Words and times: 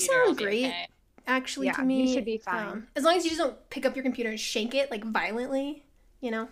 computer, 0.00 0.20
I'll 0.20 0.26
sound 0.26 0.38
be 0.38 0.44
great. 0.44 0.66
okay. 0.66 0.86
Actually, 1.26 1.66
Yeah, 1.66 1.72
to 1.74 1.80
you 1.82 1.86
me, 1.86 2.12
should 2.14 2.24
be 2.24 2.38
fine. 2.38 2.66
um, 2.66 2.86
as 2.96 3.04
long 3.04 3.16
as 3.16 3.24
you 3.24 3.30
just 3.30 3.40
don't 3.40 3.70
pick 3.70 3.84
up 3.86 3.94
your 3.94 4.02
computer 4.02 4.30
and 4.30 4.40
shake 4.40 4.74
it 4.74 4.90
like 4.90 5.04
violently, 5.04 5.84
you 6.20 6.30
know. 6.30 6.48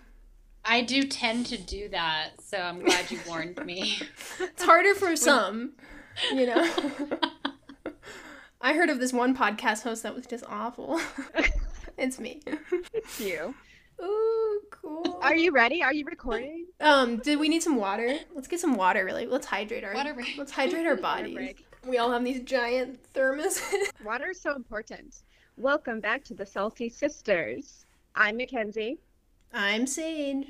I 0.65 0.83
do 0.83 1.03
tend 1.05 1.47
to 1.47 1.57
do 1.59 1.89
that, 1.89 2.31
so 2.43 2.59
I'm 2.59 2.81
glad 2.81 3.11
you 3.11 3.19
warned 3.27 3.65
me. 3.65 3.99
It's 4.41 4.63
harder 4.63 4.95
for 4.95 5.17
some, 5.17 5.73
you 6.33 6.47
know. 6.47 6.71
I 8.61 8.75
heard 8.75 8.91
of 8.91 8.99
this 9.01 9.13
one 9.13 9.37
podcast 9.37 9.83
host 9.83 10.03
that 10.03 10.15
was 10.15 10.27
just 10.27 10.45
awful. 10.49 11.01
it's 11.99 12.19
me. 12.19 12.43
It's 12.93 13.21
you. 13.21 13.55
Ooh, 14.03 14.61
cool. 14.71 15.19
Are 15.23 15.35
you 15.35 15.53
ready? 15.53 15.83
Are 15.83 15.93
you 15.95 16.05
recording? 16.05 16.67
Um, 16.81 17.17
did 17.19 17.39
we 17.39 17.49
need 17.49 17.63
some 17.63 17.77
water? 17.77 18.17
Let's 18.35 18.47
get 18.49 18.61
some 18.61 18.77
water. 18.77 19.05
Really, 19.05 19.27
let's 19.27 19.47
hydrate 19.47 19.85
our. 19.85 19.95
Water 19.95 20.13
break. 20.15 20.35
Let's 20.37 20.53
hydrate 20.53 20.87
our 20.87 20.97
Water 20.97 21.03
bodies. 21.03 21.55
Break. 21.89 21.95
We 21.95 21.99
all 21.99 22.13
have 22.13 22.25
these 22.25 22.43
giant 22.43 22.99
thermoses. 23.15 23.91
Water 24.05 24.31
is 24.31 24.41
so 24.41 24.55
important. 24.55 25.23
Welcome 25.57 26.01
back 26.01 26.23
to 26.25 26.35
the 26.35 26.45
Salty 26.45 26.89
Sisters. 26.89 27.87
I'm 28.15 28.37
Mackenzie, 28.37 28.99
I'm 29.55 29.87
Sage. 29.87 30.47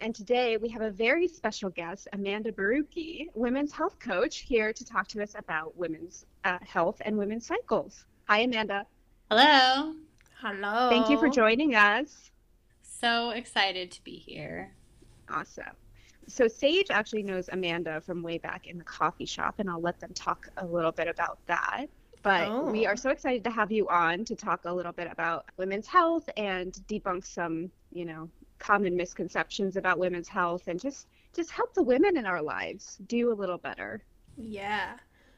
and 0.00 0.14
today 0.14 0.56
we 0.56 0.68
have 0.70 0.82
a 0.82 0.90
very 0.90 1.28
special 1.28 1.70
guest, 1.70 2.08
Amanda 2.12 2.50
Borucki, 2.50 3.26
women's 3.34 3.72
health 3.72 3.98
coach, 4.00 4.38
here 4.38 4.72
to 4.72 4.84
talk 4.84 5.06
to 5.08 5.22
us 5.22 5.34
about 5.36 5.76
women's 5.76 6.26
uh, 6.44 6.58
health 6.66 7.00
and 7.04 7.16
women's 7.16 7.46
cycles. 7.46 8.04
Hi, 8.28 8.40
Amanda. 8.40 8.84
Hello. 9.30 9.94
Hello. 10.40 10.88
Thank 10.90 11.08
you 11.08 11.18
for 11.18 11.28
joining 11.28 11.74
us. 11.76 12.30
So 12.82 13.30
excited 13.30 13.92
to 13.92 14.02
be 14.02 14.16
here. 14.16 14.72
Awesome. 15.28 15.76
So 16.28 16.46
Sage 16.46 16.86
actually 16.90 17.22
knows 17.22 17.48
Amanda 17.52 18.00
from 18.00 18.22
way 18.22 18.38
back 18.38 18.66
in 18.66 18.78
the 18.78 18.84
coffee 18.84 19.24
shop, 19.26 19.56
and 19.58 19.68
I'll 19.70 19.80
let 19.80 19.98
them 19.98 20.12
talk 20.14 20.48
a 20.58 20.66
little 20.66 20.92
bit 20.92 21.08
about 21.08 21.38
that. 21.46 21.86
But 22.22 22.70
we 22.72 22.86
Oh. 22.86 22.90
are 22.90 22.96
so 22.96 23.10
excited 23.10 23.44
to 23.44 23.50
have 23.50 23.70
you 23.72 23.88
on 23.88 24.24
to 24.26 24.34
talk 24.36 24.64
a 24.64 24.72
little 24.72 24.92
bit 24.92 25.10
about 25.10 25.46
women's 25.56 25.86
health 25.86 26.28
and 26.36 26.72
debunk 26.88 27.24
some, 27.24 27.70
you 27.92 28.04
know, 28.04 28.28
common 28.58 28.96
misconceptions 28.96 29.76
about 29.76 29.98
women's 29.98 30.28
health 30.28 30.66
and 30.68 30.78
just 30.80 31.06
just 31.34 31.50
help 31.50 31.72
the 31.74 31.82
women 31.82 32.16
in 32.16 32.26
our 32.26 32.42
lives 32.42 32.96
do 33.06 33.30
a 33.32 33.34
little 33.34 33.58
better. 33.58 34.02
Yeah. 34.36 34.94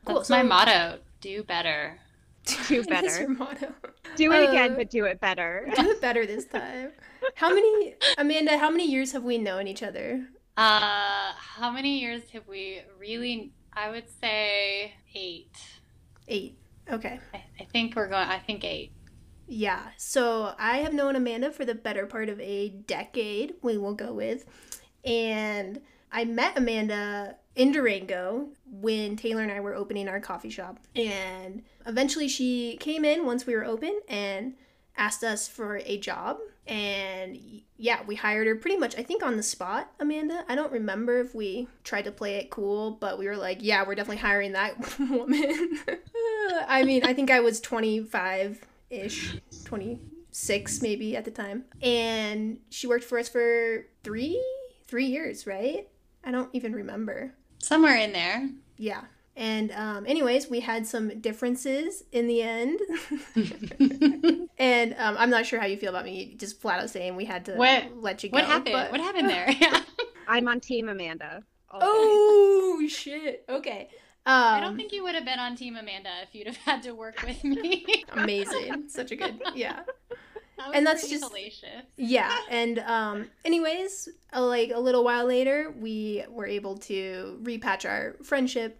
That's 0.07 0.29
Cool. 0.29 0.37
my 0.39 0.43
motto. 0.43 0.99
Do 1.21 1.43
better. 1.43 1.99
Do 2.69 2.83
That's 2.85 2.87
better. 2.87 3.21
your 3.21 3.29
motto. 3.29 3.75
Do 4.17 4.33
it 4.33 4.49
again, 4.49 4.73
Uh, 4.73 4.77
but 4.77 4.89
do 4.91 5.05
it 5.05 5.21
better. 5.21 5.69
Do 5.77 5.91
it 5.91 6.01
better 6.01 6.25
this 6.25 6.47
time. 6.47 6.93
How 7.35 7.51
many, 7.51 7.95
Amanda? 8.17 8.57
How 8.57 8.71
many 8.71 8.87
years 8.91 9.13
have 9.13 9.25
we 9.25 9.37
known 9.37 9.67
each 9.69 9.83
other? 9.83 10.27
Uh, 10.57 11.33
how 11.37 11.71
many 11.71 12.01
years 12.01 12.23
have 12.33 12.47
we 12.47 12.81
really? 12.99 13.53
I 13.73 13.91
would 13.91 14.09
say 14.21 14.93
eight. 15.15 15.57
Eight. 16.29 16.59
Okay. 16.91 17.21
I, 17.33 17.45
I 17.61 17.65
think 17.73 17.97
we're 17.97 18.09
going. 18.09 18.29
I 18.29 18.39
think 18.39 18.65
eight. 18.65 18.93
Yeah. 19.47 19.83
So 19.97 20.55
I 20.59 20.79
have 20.79 20.93
known 20.95 21.17
Amanda 21.17 21.51
for 21.51 21.65
the 21.65 21.75
better 21.75 22.07
part 22.07 22.29
of 22.29 22.41
a 22.41 22.69
decade, 22.69 23.55
we 23.63 23.79
will 23.79 23.95
go 23.95 24.13
with. 24.13 24.45
And 25.05 25.81
I 26.13 26.25
met 26.25 26.57
Amanda 26.57 27.37
in 27.57 27.73
Durango 27.73 28.49
when 28.65 29.17
Taylor 29.17 29.43
and 29.43 29.51
I 29.51 29.61
were 29.61 29.75
opening 29.75 30.09
our 30.09 30.21
coffee 30.21 30.51
shop. 30.51 30.79
And 30.95 31.63
eventually 31.87 32.29
she 32.29 32.77
came 32.79 33.05
in 33.05 33.27
once 33.27 33.45
we 33.45 33.55
were 33.55 33.65
open 33.65 34.01
and 34.09 34.55
asked 35.01 35.25
us 35.25 35.49
for 35.49 35.79
a 35.85 35.99
job. 35.99 36.39
And 36.67 37.37
yeah, 37.79 38.03
we 38.07 38.15
hired 38.15 38.47
her 38.47 38.55
pretty 38.55 38.77
much, 38.77 38.97
I 38.97 39.03
think, 39.03 39.25
on 39.25 39.37
the 39.37 39.43
spot, 39.43 39.91
Amanda. 39.99 40.45
I 40.49 40.55
don't 40.55 40.71
remember 40.71 41.19
if 41.19 41.35
we 41.35 41.67
tried 41.83 42.05
to 42.05 42.13
play 42.13 42.37
it 42.37 42.51
cool, 42.51 42.93
but 42.93 43.19
we 43.19 43.27
were 43.27 43.37
like, 43.37 43.59
yeah, 43.61 43.85
we're 43.85 43.97
definitely 43.97 44.19
hiring 44.19 44.53
that 44.53 44.77
woman. 45.11 45.79
I 46.69 46.85
mean, 46.85 47.05
I 47.05 47.15
think 47.15 47.31
I 47.31 47.41
was 47.41 47.61
25 47.61 48.61
ish, 48.91 49.41
26 49.65 50.83
maybe 50.83 51.17
at 51.17 51.25
the 51.25 51.31
time. 51.31 51.65
And 51.83 52.59
she 52.69 52.87
worked 52.87 53.05
for 53.05 53.19
us 53.19 53.29
for 53.29 53.87
three, 54.05 54.41
three 54.87 55.07
years, 55.07 55.47
right? 55.47 55.89
I 56.23 56.31
don't 56.31 56.51
even 56.53 56.75
remember. 56.75 57.35
Somewhere 57.59 57.97
in 57.97 58.13
there. 58.13 58.51
Yeah. 58.77 59.03
And 59.37 59.73
um, 59.73 60.05
anyways, 60.07 60.51
we 60.51 60.61
had 60.61 60.87
some 60.87 61.21
differences 61.21 62.05
in 62.13 62.27
the 62.27 62.43
end. 62.43 62.81
and 64.59 64.95
um, 64.99 65.17
I'm 65.19 65.31
not 65.31 65.47
sure 65.47 65.59
how 65.61 65.67
you 65.67 65.77
feel 65.77 65.91
about 65.91 66.05
me 66.05 66.35
just 66.37 66.61
flat 66.61 66.81
out 66.81 66.91
saying 66.91 67.17
we 67.17 67.25
had 67.25 67.45
to 67.47 67.55
What- 67.55 68.01
let 68.03 68.23
you 68.23 68.31
go. 68.31 68.35
what 68.37 68.45
happened? 68.45 68.73
but- 68.73 68.91
What 68.93 69.01
happened 69.01 69.29
there? 69.29 69.51
Yeah. 69.59 69.81
I'm 70.29 70.47
on 70.49 70.61
team 70.61 70.89
Amanda. 70.89 71.43
all. 71.71 71.81
Oh, 71.83 72.87
shit. 72.89 73.45
Okay. 73.49 73.89
Um, 74.27 74.35
I 74.37 74.61
don't 74.61 74.77
think 74.77 74.93
you 74.93 75.03
would 75.03 75.15
have 75.15 75.25
been 75.25 75.39
on 75.39 75.57
Team 75.57 75.77
Amanda 75.77 76.11
if 76.23 76.35
you'd 76.35 76.47
have 76.47 76.57
had 76.59 76.83
to 76.83 76.93
work 76.93 77.23
with 77.27 77.43
me. 77.43 78.05
amazing. 78.13 78.85
Such 78.89 79.13
a 79.13 79.17
good, 79.17 79.41
yeah. 79.55 79.81
That 80.59 80.67
was 80.69 80.77
And 80.77 80.87
that's 80.87 81.09
just- 81.09 81.25
salacious. 81.27 81.85
Yeah, 81.97 82.37
and 82.51 82.81
um, 82.81 83.31
anyways, 83.47 84.11
uh, 84.35 84.45
like 84.45 84.73
a 84.75 84.79
little 84.79 85.03
while 85.05 85.25
later, 85.25 85.75
we 85.81 86.23
were 86.29 86.47
able 86.47 86.77
to 86.79 87.41
repatch 87.43 87.89
our 87.89 88.17
friendship, 88.23 88.79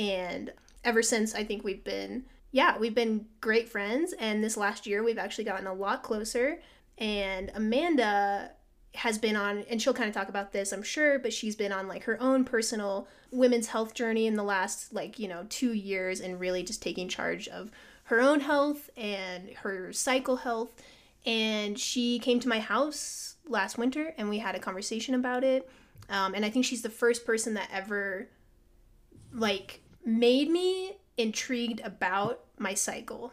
and 0.00 0.52
ever 0.82 1.02
since, 1.02 1.34
I 1.34 1.44
think 1.44 1.62
we've 1.62 1.84
been, 1.84 2.24
yeah, 2.52 2.78
we've 2.78 2.94
been 2.94 3.26
great 3.40 3.68
friends. 3.68 4.14
And 4.18 4.42
this 4.42 4.56
last 4.56 4.86
year, 4.86 5.02
we've 5.02 5.18
actually 5.18 5.44
gotten 5.44 5.66
a 5.66 5.74
lot 5.74 6.02
closer. 6.02 6.60
And 6.96 7.50
Amanda 7.54 8.52
has 8.94 9.18
been 9.18 9.36
on, 9.36 9.64
and 9.70 9.80
she'll 9.80 9.94
kind 9.94 10.08
of 10.08 10.14
talk 10.14 10.28
about 10.28 10.52
this, 10.52 10.72
I'm 10.72 10.82
sure, 10.82 11.18
but 11.18 11.32
she's 11.32 11.54
been 11.54 11.70
on 11.70 11.86
like 11.86 12.04
her 12.04 12.20
own 12.20 12.44
personal 12.44 13.06
women's 13.30 13.68
health 13.68 13.94
journey 13.94 14.26
in 14.26 14.34
the 14.34 14.42
last 14.42 14.92
like 14.92 15.18
you 15.18 15.28
know 15.28 15.46
two 15.48 15.72
years, 15.72 16.20
and 16.20 16.40
really 16.40 16.64
just 16.64 16.82
taking 16.82 17.08
charge 17.08 17.46
of 17.46 17.70
her 18.04 18.20
own 18.20 18.40
health 18.40 18.90
and 18.96 19.50
her 19.62 19.92
cycle 19.92 20.36
health 20.36 20.82
and 21.26 21.78
she 21.78 22.18
came 22.18 22.40
to 22.40 22.48
my 22.48 22.58
house 22.58 23.36
last 23.46 23.78
winter 23.78 24.12
and 24.18 24.28
we 24.28 24.38
had 24.38 24.56
a 24.56 24.58
conversation 24.58 25.14
about 25.14 25.44
it 25.44 25.70
um, 26.08 26.34
and 26.34 26.44
i 26.44 26.50
think 26.50 26.64
she's 26.64 26.82
the 26.82 26.90
first 26.90 27.24
person 27.24 27.54
that 27.54 27.68
ever 27.72 28.28
like 29.32 29.79
made 30.04 30.50
me 30.50 30.96
intrigued 31.16 31.80
about 31.80 32.40
my 32.58 32.74
cycle. 32.74 33.32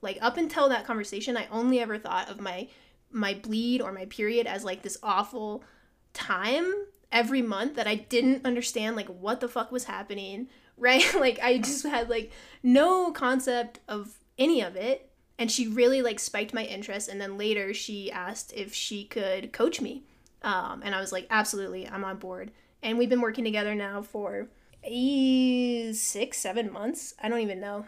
Like 0.00 0.18
up 0.20 0.36
until 0.36 0.68
that 0.68 0.86
conversation 0.86 1.36
i 1.36 1.46
only 1.50 1.80
ever 1.80 1.98
thought 1.98 2.28
of 2.28 2.40
my 2.40 2.68
my 3.10 3.34
bleed 3.34 3.80
or 3.80 3.90
my 3.92 4.04
period 4.06 4.46
as 4.46 4.64
like 4.64 4.82
this 4.82 4.98
awful 5.02 5.64
time 6.12 6.70
every 7.10 7.40
month 7.40 7.76
that 7.76 7.86
i 7.86 7.94
didn't 7.94 8.44
understand 8.44 8.96
like 8.96 9.08
what 9.08 9.40
the 9.40 9.48
fuck 9.48 9.72
was 9.72 9.84
happening 9.84 10.48
right? 10.76 11.14
Like 11.14 11.38
i 11.42 11.58
just 11.58 11.86
had 11.86 12.10
like 12.10 12.32
no 12.62 13.12
concept 13.12 13.80
of 13.88 14.14
any 14.38 14.60
of 14.60 14.76
it. 14.76 15.10
And 15.38 15.50
she 15.50 15.68
really 15.68 16.02
like 16.02 16.20
spiked 16.20 16.54
my 16.54 16.64
interest. 16.64 17.08
And 17.08 17.20
then 17.20 17.38
later 17.38 17.74
she 17.74 18.10
asked 18.10 18.52
if 18.54 18.74
she 18.74 19.04
could 19.04 19.52
coach 19.52 19.80
me. 19.80 20.04
Um, 20.42 20.82
and 20.84 20.94
i 20.94 21.00
was 21.00 21.12
like 21.12 21.26
absolutely 21.30 21.88
i'm 21.88 22.04
on 22.04 22.16
board. 22.16 22.50
And 22.82 22.98
we've 22.98 23.08
been 23.08 23.20
working 23.20 23.44
together 23.44 23.74
now 23.74 24.02
for 24.02 24.48
eh, 24.84 25.92
six 25.92 26.38
seven 26.38 26.72
months 26.72 27.14
i 27.22 27.28
don't 27.28 27.40
even 27.40 27.60
know 27.60 27.86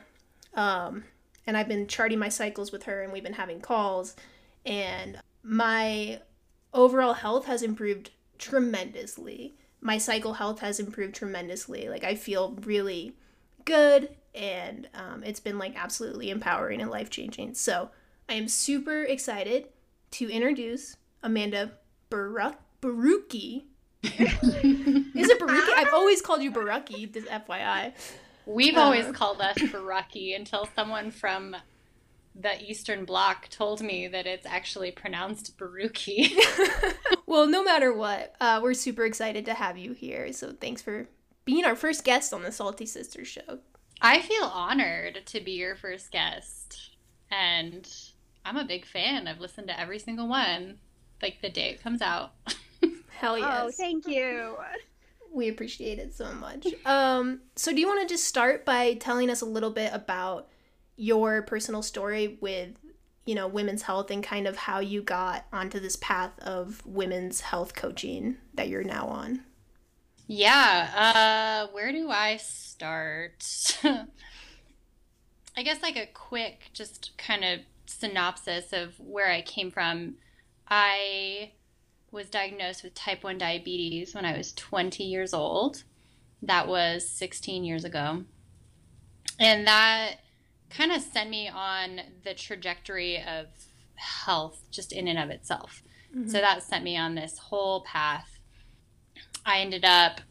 um, 0.54 1.04
and 1.46 1.56
i've 1.56 1.68
been 1.68 1.86
charting 1.86 2.18
my 2.18 2.28
cycles 2.28 2.72
with 2.72 2.84
her 2.84 3.02
and 3.02 3.12
we've 3.12 3.22
been 3.22 3.34
having 3.34 3.60
calls 3.60 4.16
and 4.64 5.18
my 5.42 6.20
overall 6.72 7.14
health 7.14 7.46
has 7.46 7.62
improved 7.62 8.10
tremendously 8.38 9.54
my 9.80 9.98
cycle 9.98 10.34
health 10.34 10.60
has 10.60 10.80
improved 10.80 11.14
tremendously 11.14 11.88
like 11.88 12.04
i 12.04 12.14
feel 12.14 12.56
really 12.64 13.14
good 13.64 14.10
and 14.36 14.88
um, 14.94 15.24
it's 15.24 15.40
been 15.40 15.58
like 15.58 15.74
absolutely 15.76 16.30
empowering 16.30 16.80
and 16.80 16.90
life 16.90 17.08
changing. 17.10 17.54
So 17.54 17.90
I 18.28 18.34
am 18.34 18.48
super 18.48 19.02
excited 19.02 19.68
to 20.12 20.30
introduce 20.30 20.96
Amanda 21.22 21.72
Baruch- 22.10 22.60
Borucki. 22.82 23.64
Is 25.14 25.30
it 25.30 25.40
Baruki? 25.40 25.68
I've 25.76 25.92
always 25.92 26.22
called 26.22 26.42
you 26.42 26.52
Baruki, 26.52 27.12
this 27.12 27.24
FYI. 27.24 27.92
We've 28.46 28.76
always 28.76 29.06
called 29.12 29.40
us 29.40 29.56
Barucky 29.58 30.36
until 30.36 30.68
someone 30.76 31.10
from 31.10 31.56
the 32.38 32.62
Eastern 32.62 33.04
Bloc 33.04 33.48
told 33.48 33.80
me 33.80 34.08
that 34.08 34.26
it's 34.26 34.46
actually 34.46 34.90
pronounced 34.90 35.56
Baruki. 35.58 36.36
well, 37.26 37.46
no 37.46 37.64
matter 37.64 37.92
what, 37.92 38.34
uh, 38.40 38.60
we're 38.62 38.74
super 38.74 39.04
excited 39.04 39.46
to 39.46 39.54
have 39.54 39.78
you 39.78 39.92
here. 39.92 40.32
So 40.32 40.52
thanks 40.52 40.82
for 40.82 41.08
being 41.44 41.64
our 41.64 41.76
first 41.76 42.04
guest 42.04 42.32
on 42.32 42.42
the 42.42 42.52
Salty 42.52 42.86
Sisters 42.86 43.28
show. 43.28 43.60
I 44.00 44.20
feel 44.20 44.44
honored 44.44 45.22
to 45.26 45.40
be 45.40 45.52
your 45.52 45.74
first 45.74 46.12
guest, 46.12 46.90
and 47.30 47.88
I'm 48.44 48.58
a 48.58 48.64
big 48.64 48.84
fan. 48.84 49.26
I've 49.26 49.40
listened 49.40 49.68
to 49.68 49.80
every 49.80 49.98
single 49.98 50.28
one, 50.28 50.78
like 51.22 51.40
the 51.40 51.48
day 51.48 51.70
it 51.70 51.82
comes 51.82 52.02
out. 52.02 52.32
Hell 53.16 53.38
yes. 53.38 53.62
Oh, 53.62 53.70
thank 53.70 54.06
you. 54.06 54.56
We 55.32 55.48
appreciate 55.48 55.98
it 55.98 56.14
so 56.14 56.32
much. 56.34 56.66
Um, 56.84 57.40
so 57.56 57.72
do 57.72 57.80
you 57.80 57.86
want 57.86 58.06
to 58.06 58.14
just 58.14 58.24
start 58.24 58.64
by 58.64 58.94
telling 58.94 59.30
us 59.30 59.40
a 59.40 59.46
little 59.46 59.70
bit 59.70 59.90
about 59.92 60.48
your 60.96 61.42
personal 61.42 61.82
story 61.82 62.38
with, 62.40 62.78
you 63.24 63.34
know, 63.34 63.48
women's 63.48 63.82
health 63.82 64.10
and 64.10 64.22
kind 64.22 64.46
of 64.46 64.56
how 64.56 64.80
you 64.80 65.02
got 65.02 65.46
onto 65.52 65.80
this 65.80 65.96
path 65.96 66.38
of 66.40 66.84
women's 66.86 67.40
health 67.40 67.74
coaching 67.74 68.36
that 68.54 68.68
you're 68.68 68.84
now 68.84 69.06
on? 69.06 69.42
Yeah, 70.26 71.66
uh, 71.68 71.72
where 71.72 71.92
do 71.92 72.10
I 72.10 72.36
start? 72.36 73.78
I 75.56 75.62
guess 75.62 75.82
like 75.82 75.96
a 75.96 76.06
quick, 76.06 76.70
just 76.72 77.16
kind 77.16 77.44
of 77.44 77.60
synopsis 77.86 78.72
of 78.72 78.98
where 78.98 79.30
I 79.30 79.40
came 79.40 79.70
from. 79.70 80.16
I 80.68 81.52
was 82.16 82.30
diagnosed 82.30 82.82
with 82.82 82.94
type 82.94 83.22
1 83.22 83.38
diabetes 83.38 84.14
when 84.14 84.24
I 84.24 84.36
was 84.36 84.52
20 84.54 85.04
years 85.04 85.34
old. 85.34 85.84
That 86.42 86.66
was 86.66 87.08
16 87.08 87.62
years 87.62 87.84
ago. 87.84 88.24
And 89.38 89.66
that 89.66 90.16
kind 90.70 90.90
of 90.90 91.02
sent 91.02 91.28
me 91.28 91.48
on 91.48 92.00
the 92.24 92.34
trajectory 92.34 93.22
of 93.22 93.46
health 93.94 94.62
just 94.70 94.92
in 94.92 95.06
and 95.06 95.18
of 95.18 95.30
itself. 95.30 95.82
Mm-hmm. 96.10 96.28
So 96.28 96.40
that 96.40 96.62
sent 96.62 96.82
me 96.82 96.96
on 96.96 97.14
this 97.14 97.38
whole 97.38 97.82
path. 97.82 98.38
I 99.44 99.60
ended 99.60 99.84
up 99.84 100.22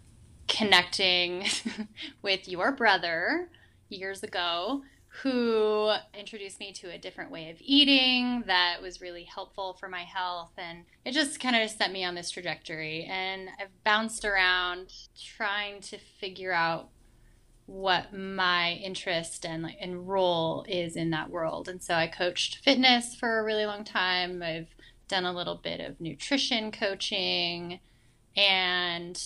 connecting 0.48 1.46
with 2.24 2.48
your 2.48 2.72
brother 2.72 3.50
years 3.90 4.24
ago 4.24 4.82
who 5.22 5.94
introduced 6.14 6.60
me 6.60 6.74
to 6.74 6.92
a 6.92 6.98
different 6.98 7.32
way 7.32 7.50
of 7.50 7.58
eating 7.62 8.44
that 8.48 8.82
was 8.82 9.02
really 9.02 9.24
helpful 9.24 9.74
for 9.80 9.88
my 9.88 10.04
health. 10.04 10.52
And 10.58 10.86
it 11.06 11.12
just 11.12 11.40
kind 11.40 11.56
of 11.56 11.70
set 11.70 11.92
me 11.92 12.04
on 12.04 12.16
this 12.16 12.32
trajectory. 12.32 13.06
And 13.06 13.50
I've 13.60 13.84
bounced 13.84 14.26
around 14.26 14.92
trying 15.22 15.82
to 15.82 15.98
figure 15.98 16.52
out 16.52 16.90
what 17.68 18.14
my 18.14 18.74
interest 18.74 19.46
and 19.46 19.76
and 19.80 20.08
role 20.08 20.66
is 20.68 20.96
in 20.96 21.10
that 21.12 21.30
world. 21.30 21.68
And 21.68 21.82
so 21.82 21.96
I 21.96 22.08
coached 22.08 22.58
fitness 22.58 23.16
for 23.16 23.40
a 23.40 23.44
really 23.44 23.66
long 23.66 23.84
time. 23.84 24.44
I've 24.44 24.76
done 25.08 25.26
a 25.26 25.34
little 25.34 25.56
bit 25.56 25.80
of 25.80 26.00
nutrition 26.00 26.72
coaching. 26.72 27.80
And 28.36 29.22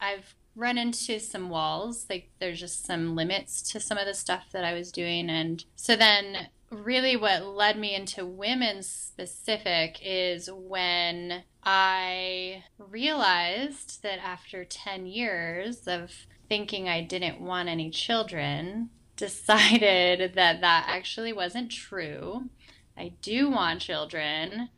I've 0.00 0.34
run 0.54 0.78
into 0.78 1.18
some 1.18 1.50
walls. 1.50 2.06
Like 2.08 2.30
there's 2.38 2.60
just 2.60 2.84
some 2.84 3.14
limits 3.14 3.62
to 3.72 3.80
some 3.80 3.98
of 3.98 4.06
the 4.06 4.14
stuff 4.14 4.46
that 4.52 4.64
I 4.64 4.74
was 4.74 4.92
doing. 4.92 5.30
And 5.30 5.64
so 5.76 5.96
then, 5.96 6.48
really, 6.70 7.16
what 7.16 7.44
led 7.44 7.78
me 7.78 7.94
into 7.94 8.24
women 8.24 8.82
specific 8.82 9.98
is 10.02 10.50
when 10.52 11.44
I 11.62 12.64
realized 12.78 14.02
that 14.02 14.18
after 14.18 14.64
10 14.64 15.06
years 15.06 15.86
of 15.86 16.12
thinking 16.48 16.88
I 16.88 17.02
didn't 17.02 17.40
want 17.40 17.68
any 17.68 17.90
children, 17.90 18.90
decided 19.16 20.34
that 20.34 20.60
that 20.60 20.86
actually 20.88 21.32
wasn't 21.32 21.70
true. 21.70 22.48
I 22.96 23.12
do 23.22 23.48
want 23.50 23.80
children, 23.80 24.68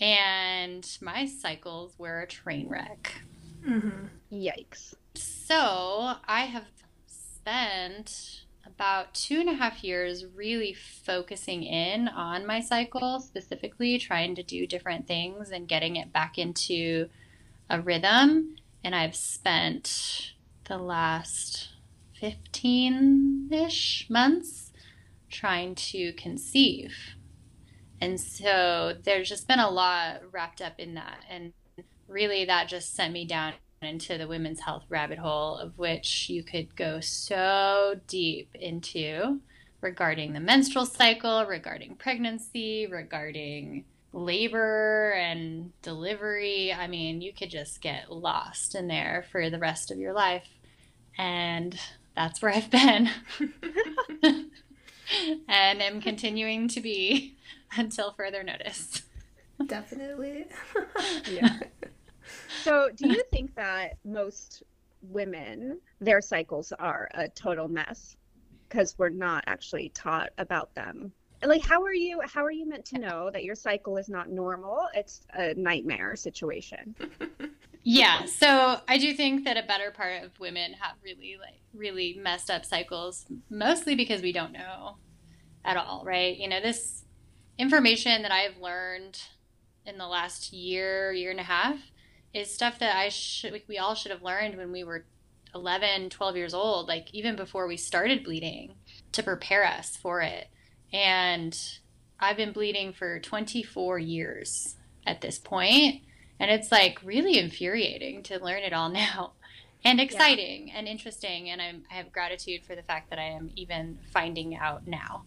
and 0.00 0.98
my 1.02 1.26
cycles 1.26 1.94
were 1.98 2.20
a 2.20 2.26
train 2.26 2.68
wreck. 2.68 3.20
Mm-hmm. 3.66 4.06
Yikes. 4.32 4.94
So 5.48 6.12
I 6.26 6.42
have 6.42 6.66
spent 7.06 8.42
about 8.66 9.14
two 9.14 9.40
and 9.40 9.48
a 9.48 9.54
half 9.54 9.82
years 9.82 10.26
really 10.26 10.74
focusing 10.74 11.62
in 11.62 12.06
on 12.06 12.44
my 12.44 12.60
cycle, 12.60 13.18
specifically 13.18 13.98
trying 13.98 14.34
to 14.34 14.42
do 14.42 14.66
different 14.66 15.08
things 15.08 15.48
and 15.48 15.66
getting 15.66 15.96
it 15.96 16.12
back 16.12 16.36
into 16.36 17.08
a 17.70 17.80
rhythm. 17.80 18.56
And 18.84 18.94
I've 18.94 19.16
spent 19.16 20.34
the 20.64 20.76
last 20.76 21.70
15 22.20 23.48
ish 23.50 24.06
months 24.10 24.70
trying 25.30 25.76
to 25.76 26.12
conceive. 26.12 26.94
And 28.02 28.20
so 28.20 28.98
there's 29.02 29.30
just 29.30 29.48
been 29.48 29.60
a 29.60 29.70
lot 29.70 30.20
wrapped 30.30 30.60
up 30.60 30.74
in 30.78 30.92
that. 30.92 31.24
And 31.26 31.54
really, 32.06 32.44
that 32.44 32.68
just 32.68 32.94
sent 32.94 33.14
me 33.14 33.24
down 33.24 33.54
into 33.82 34.18
the 34.18 34.26
women's 34.26 34.60
health 34.60 34.84
rabbit 34.88 35.18
hole, 35.18 35.56
of 35.56 35.78
which 35.78 36.28
you 36.28 36.42
could 36.42 36.74
go 36.76 37.00
so 37.00 38.00
deep 38.06 38.54
into 38.54 39.40
regarding 39.80 40.32
the 40.32 40.40
menstrual 40.40 40.86
cycle, 40.86 41.46
regarding 41.46 41.94
pregnancy, 41.96 42.86
regarding 42.86 43.84
labor 44.12 45.12
and 45.12 45.72
delivery. 45.82 46.72
I 46.72 46.86
mean, 46.86 47.20
you 47.20 47.32
could 47.32 47.50
just 47.50 47.80
get 47.80 48.10
lost 48.10 48.74
in 48.74 48.88
there 48.88 49.24
for 49.30 49.50
the 49.50 49.58
rest 49.58 49.90
of 49.90 49.98
your 49.98 50.12
life. 50.12 50.48
And 51.16 51.78
that's 52.16 52.42
where 52.42 52.52
I've 52.52 52.70
been. 52.70 53.10
and 55.48 55.82
am 55.82 56.00
continuing 56.00 56.68
to 56.68 56.80
be 56.80 57.36
until 57.76 58.12
further 58.12 58.42
notice. 58.42 59.02
Definitely. 59.66 60.46
yeah. 61.30 61.58
So, 62.62 62.88
do 62.94 63.08
you 63.08 63.22
think 63.30 63.54
that 63.54 63.98
most 64.04 64.62
women, 65.02 65.80
their 66.00 66.20
cycles 66.20 66.72
are 66.72 67.08
a 67.14 67.28
total 67.28 67.68
mess 67.68 68.16
because 68.68 68.98
we're 68.98 69.08
not 69.08 69.44
actually 69.46 69.90
taught 69.90 70.30
about 70.38 70.74
them? 70.74 71.12
Like, 71.42 71.64
how 71.64 71.82
are 71.82 71.94
you? 71.94 72.20
How 72.24 72.44
are 72.44 72.50
you 72.50 72.68
meant 72.68 72.84
to 72.86 72.98
know 72.98 73.30
that 73.30 73.44
your 73.44 73.54
cycle 73.54 73.96
is 73.96 74.08
not 74.08 74.28
normal? 74.28 74.88
It's 74.94 75.20
a 75.34 75.54
nightmare 75.54 76.16
situation. 76.16 76.96
yeah. 77.84 78.24
So 78.24 78.80
I 78.88 78.98
do 78.98 79.14
think 79.14 79.44
that 79.44 79.56
a 79.56 79.62
better 79.62 79.92
part 79.92 80.24
of 80.24 80.38
women 80.40 80.72
have 80.80 80.96
really 81.02 81.36
like 81.40 81.60
really 81.72 82.18
messed 82.20 82.50
up 82.50 82.64
cycles, 82.64 83.24
mostly 83.50 83.94
because 83.94 84.20
we 84.20 84.32
don't 84.32 84.52
know 84.52 84.96
at 85.64 85.76
all, 85.76 86.02
right? 86.04 86.36
You 86.36 86.48
know, 86.48 86.60
this 86.60 87.04
information 87.56 88.22
that 88.22 88.32
I've 88.32 88.56
learned 88.60 89.20
in 89.86 89.96
the 89.96 90.08
last 90.08 90.52
year, 90.52 91.12
year 91.12 91.30
and 91.30 91.40
a 91.40 91.44
half 91.44 91.78
is 92.34 92.52
stuff 92.52 92.78
that 92.78 92.96
I 92.96 93.08
should 93.08 93.62
we 93.68 93.78
all 93.78 93.94
should 93.94 94.12
have 94.12 94.22
learned 94.22 94.56
when 94.56 94.72
we 94.72 94.84
were 94.84 95.04
11, 95.54 96.10
12 96.10 96.36
years 96.36 96.54
old, 96.54 96.88
like 96.88 97.12
even 97.12 97.36
before 97.36 97.66
we 97.66 97.76
started 97.76 98.24
bleeding 98.24 98.74
to 99.12 99.22
prepare 99.22 99.66
us 99.66 99.96
for 99.96 100.20
it. 100.20 100.48
And 100.92 101.58
I've 102.20 102.36
been 102.36 102.52
bleeding 102.52 102.92
for 102.92 103.18
24 103.18 103.98
years 103.98 104.76
at 105.06 105.20
this 105.20 105.38
point, 105.38 106.02
and 106.38 106.50
it's 106.50 106.70
like 106.70 107.00
really 107.02 107.38
infuriating 107.38 108.22
to 108.24 108.42
learn 108.42 108.62
it 108.62 108.72
all 108.72 108.88
now. 108.90 109.32
And 109.84 110.00
exciting 110.00 110.68
yeah. 110.68 110.74
and 110.76 110.88
interesting, 110.88 111.50
and 111.50 111.62
I'm, 111.62 111.84
I 111.90 111.94
have 111.94 112.12
gratitude 112.12 112.64
for 112.64 112.74
the 112.74 112.82
fact 112.82 113.10
that 113.10 113.18
I 113.18 113.26
am 113.28 113.50
even 113.54 113.98
finding 114.12 114.56
out 114.56 114.86
now. 114.86 115.24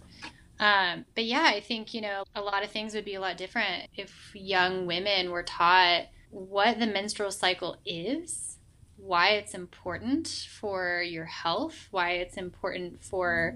Um, 0.59 1.05
but 1.15 1.23
yeah, 1.23 1.45
I 1.45 1.61
think, 1.61 1.93
you 1.93 2.01
know, 2.01 2.23
a 2.35 2.41
lot 2.41 2.63
of 2.63 2.69
things 2.69 2.93
would 2.93 3.05
be 3.05 3.15
a 3.15 3.21
lot 3.21 3.37
different 3.37 3.87
if 3.95 4.31
young 4.35 4.85
women 4.85 5.31
were 5.31 5.41
taught 5.41 6.03
what 6.31 6.79
the 6.79 6.87
menstrual 6.87 7.31
cycle 7.31 7.77
is, 7.85 8.57
why 8.97 9.29
it's 9.29 9.53
important 9.53 10.47
for 10.59 11.01
your 11.01 11.25
health, 11.25 11.87
why 11.91 12.11
it's 12.11 12.37
important 12.37 13.03
for 13.03 13.55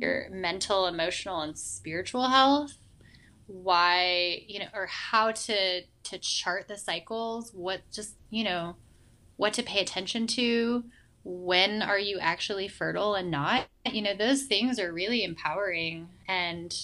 your 0.00 0.28
mental, 0.30 0.86
emotional, 0.86 1.40
and 1.40 1.56
spiritual 1.56 2.28
health, 2.28 2.74
why, 3.46 4.42
you 4.48 4.58
know, 4.58 4.66
or 4.74 4.86
how 4.86 5.30
to 5.30 5.82
to 5.82 6.18
chart 6.18 6.68
the 6.68 6.76
cycles, 6.76 7.52
what 7.52 7.82
just, 7.92 8.16
you 8.30 8.44
know, 8.44 8.76
what 9.36 9.52
to 9.54 9.62
pay 9.62 9.80
attention 9.80 10.26
to, 10.26 10.84
when 11.24 11.82
are 11.82 11.98
you 11.98 12.18
actually 12.20 12.68
fertile 12.68 13.14
and 13.14 13.30
not? 13.30 13.66
You 13.90 14.02
know, 14.02 14.14
those 14.14 14.42
things 14.42 14.78
are 14.78 14.92
really 14.92 15.24
empowering 15.24 16.08
and 16.28 16.74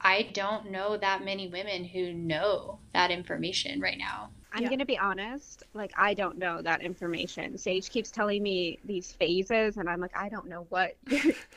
I 0.00 0.22
don't 0.32 0.70
know 0.70 0.96
that 0.96 1.24
many 1.24 1.48
women 1.48 1.84
who 1.84 2.12
know 2.12 2.78
that 2.94 3.10
information 3.10 3.80
right 3.80 3.98
now. 3.98 4.30
I'm 4.52 4.62
yeah. 4.62 4.68
going 4.68 4.80
to 4.80 4.86
be 4.86 4.98
honest, 4.98 5.62
like 5.74 5.92
I 5.96 6.14
don't 6.14 6.38
know 6.38 6.60
that 6.62 6.82
information. 6.82 7.56
Sage 7.56 7.90
keeps 7.90 8.10
telling 8.10 8.42
me 8.42 8.78
these 8.84 9.12
phases 9.12 9.76
and 9.76 9.88
I'm 9.88 10.00
like 10.00 10.16
I 10.16 10.28
don't 10.28 10.48
know 10.48 10.66
what 10.70 10.96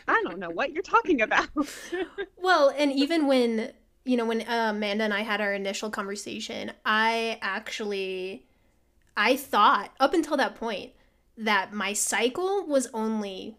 I 0.08 0.22
don't 0.24 0.40
know 0.40 0.50
what 0.50 0.72
you're 0.72 0.84
talking 0.84 1.22
about. 1.22 1.50
well, 2.38 2.74
and 2.78 2.92
even 2.92 3.28
when 3.28 3.72
you 4.06 4.18
know 4.18 4.26
when 4.26 4.42
uh, 4.42 4.72
Amanda 4.72 5.06
and 5.06 5.14
I 5.14 5.22
had 5.22 5.42
our 5.42 5.54
initial 5.54 5.90
conversation, 5.90 6.72
I 6.86 7.40
actually 7.42 8.46
I 9.18 9.36
thought 9.38 9.92
up 10.00 10.14
until 10.14 10.38
that 10.38 10.56
point 10.56 10.92
that 11.38 11.74
my 11.74 11.94
cycle 11.94 12.66
was 12.66 12.88
only 12.94 13.58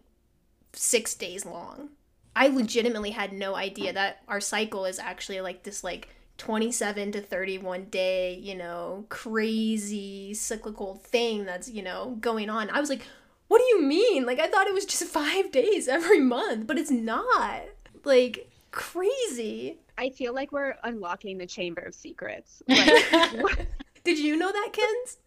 6 0.71 1.13
days 1.15 1.45
long. 1.45 1.89
I 2.35 2.47
legitimately 2.47 3.11
had 3.11 3.33
no 3.33 3.55
idea 3.55 3.93
that 3.93 4.21
our 4.27 4.39
cycle 4.41 4.85
is 4.85 4.99
actually 4.99 5.41
like 5.41 5.63
this 5.63 5.83
like 5.83 6.14
27 6.37 7.13
to 7.13 7.21
31 7.21 7.85
day, 7.85 8.35
you 8.35 8.55
know, 8.55 9.05
crazy 9.09 10.33
cyclical 10.33 10.95
thing 10.95 11.45
that's, 11.45 11.69
you 11.69 11.81
know, 11.81 12.17
going 12.19 12.49
on. 12.49 12.69
I 12.69 12.79
was 12.79 12.89
like, 12.89 13.01
what 13.47 13.59
do 13.59 13.65
you 13.65 13.81
mean? 13.81 14.25
Like, 14.25 14.39
I 14.39 14.47
thought 14.47 14.67
it 14.67 14.73
was 14.73 14.85
just 14.85 15.03
five 15.05 15.51
days 15.51 15.87
every 15.87 16.19
month, 16.19 16.67
but 16.67 16.77
it's 16.77 16.91
not. 16.91 17.61
Like, 18.03 18.49
crazy. 18.71 19.79
I 19.97 20.09
feel 20.09 20.33
like 20.33 20.51
we're 20.51 20.75
unlocking 20.83 21.37
the 21.37 21.45
Chamber 21.45 21.81
of 21.81 21.95
Secrets. 21.95 22.61
Like, 22.69 23.67
Did 24.03 24.19
you 24.19 24.37
know 24.37 24.51
that, 24.51 24.69
Kens? 24.71 25.17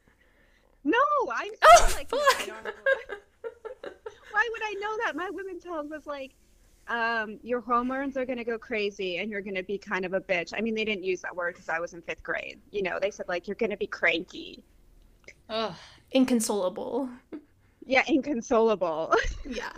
No, 0.85 0.99
I'm 1.35 1.51
oh, 1.63 1.93
like, 1.97 2.09
fuck. 2.09 2.65
Why 4.31 4.49
would 4.53 4.63
I 4.63 4.75
know 4.79 4.97
that? 5.05 5.17
My 5.17 5.31
women's 5.31 5.65
health 5.65 5.89
was 5.91 6.07
like, 6.07 6.35
um, 6.89 7.39
your 7.43 7.61
hormones 7.61 8.17
are 8.17 8.25
going 8.25 8.39
to 8.39 8.45
go 8.45 8.59
crazy 8.59 9.19
and 9.19 9.31
you're 9.31 9.41
going 9.43 9.55
to 9.57 9.63
be 9.63 9.79
kind 9.79 10.05
of 10.05 10.15
a 10.15 10.21
bitch. 10.21 10.53
I 10.57 10.61
mean, 10.61 10.75
they 10.75 10.85
didn't 10.85 11.05
use 11.05 11.21
that 11.23 11.35
word 11.35 11.55
because 11.55 11.69
I 11.69 11.79
was 11.81 11.95
in 11.95 12.03
fifth 12.03 12.23
grade. 12.23 12.59
You 12.71 12.83
know, 12.83 12.99
they 13.01 13.11
said 13.11 13.27
like 13.29 13.47
you're 13.47 13.55
going 13.57 13.71
to 13.71 13.77
be 13.77 13.87
cranky. 13.87 14.65
Ugh. 15.51 15.75
Inconsolable. 16.13 17.09
Yeah, 17.87 18.03
inconsolable. 18.07 19.15
yeah. 19.49 19.71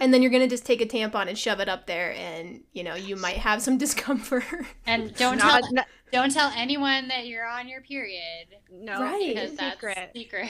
And 0.00 0.12
then 0.14 0.22
you're 0.22 0.30
going 0.30 0.42
to 0.42 0.48
just 0.48 0.64
take 0.64 0.80
a 0.80 0.86
tampon 0.86 1.26
and 1.28 1.36
shove 1.36 1.58
it 1.60 1.68
up 1.68 1.86
there 1.86 2.12
and, 2.12 2.62
you 2.72 2.84
know, 2.84 2.94
you 2.94 3.16
might 3.16 3.36
have 3.36 3.62
some 3.62 3.78
discomfort. 3.84 4.44
And 4.86 5.14
don't 5.16 5.38
Not- 5.38 5.62
tell 5.62 5.72
not- 5.72 5.86
don't 6.12 6.32
tell 6.32 6.50
anyone 6.56 7.08
that 7.08 7.26
you're 7.26 7.46
on 7.46 7.68
your 7.68 7.82
period 7.82 8.46
no, 8.72 9.00
Right. 9.00 9.34
because 9.34 9.54
that's 9.54 9.74
secret. 9.74 10.10
secret. 10.14 10.48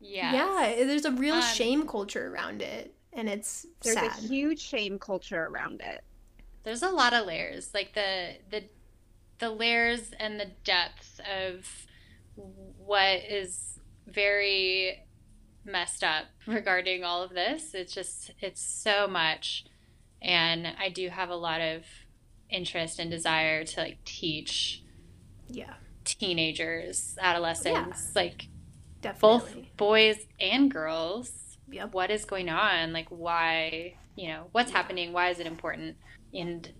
Yeah. 0.00 0.32
Yeah, 0.32 0.84
there's 0.84 1.04
a 1.06 1.10
real 1.10 1.36
Um, 1.36 1.42
shame 1.42 1.86
culture 1.88 2.32
around 2.32 2.62
it 2.62 2.94
and 3.16 3.28
it's 3.28 3.66
There's 3.82 3.96
sad. 3.96 4.18
a 4.18 4.20
huge 4.28 4.60
shame 4.60 4.98
culture 4.98 5.46
around 5.46 5.80
it. 5.80 6.04
There's 6.62 6.82
a 6.82 6.90
lot 6.90 7.12
of 7.12 7.26
layers, 7.26 7.72
like 7.74 7.94
the 7.94 8.34
the 8.50 8.64
the 9.38 9.50
layers 9.50 10.12
and 10.20 10.38
the 10.38 10.50
depths 10.64 11.20
of 11.36 11.66
what 12.36 13.24
is 13.28 13.80
very 14.06 15.02
messed 15.64 16.04
up 16.04 16.26
regarding 16.46 17.02
all 17.02 17.22
of 17.22 17.30
this. 17.30 17.74
It's 17.74 17.94
just 17.94 18.30
it's 18.40 18.62
so 18.62 19.08
much 19.08 19.64
and 20.22 20.66
I 20.78 20.88
do 20.88 21.08
have 21.08 21.30
a 21.30 21.36
lot 21.36 21.60
of 21.60 21.84
interest 22.50 22.98
and 22.98 23.10
desire 23.10 23.64
to 23.64 23.80
like 23.80 24.04
teach 24.04 24.82
yeah, 25.48 25.74
teenagers, 26.04 27.16
adolescents, 27.20 28.14
like 28.14 28.48
both 29.20 29.54
boys 29.76 30.16
and 30.40 30.70
girls 30.70 31.30
Yep. 31.70 31.92
what 31.94 32.10
is 32.10 32.24
going 32.24 32.48
on 32.48 32.92
like 32.92 33.08
why 33.08 33.94
you 34.14 34.28
know 34.28 34.46
what's 34.52 34.70
happening 34.70 35.12
why 35.12 35.30
is 35.30 35.38
it 35.40 35.46
important 35.46 35.96
and 36.32 36.72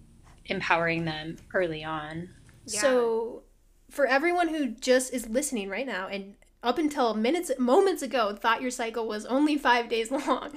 empowering 0.47 1.05
them 1.05 1.37
early 1.55 1.83
on 1.85 2.31
Yeah. 2.67 2.81
So, 2.81 3.43
for 3.91 4.07
everyone 4.07 4.49
who 4.49 4.69
just 4.69 5.13
is 5.13 5.29
listening 5.29 5.69
right 5.69 5.87
now 5.87 6.09
and 6.09 6.35
up 6.63 6.79
until 6.79 7.15
minutes 7.15 7.51
moments 7.59 8.03
ago 8.03 8.35
thought 8.35 8.61
your 8.63 8.71
cycle 8.71 9.07
was 9.07 9.25
only 9.27 9.57
5 9.57 9.89
days 9.89 10.11
long. 10.11 10.51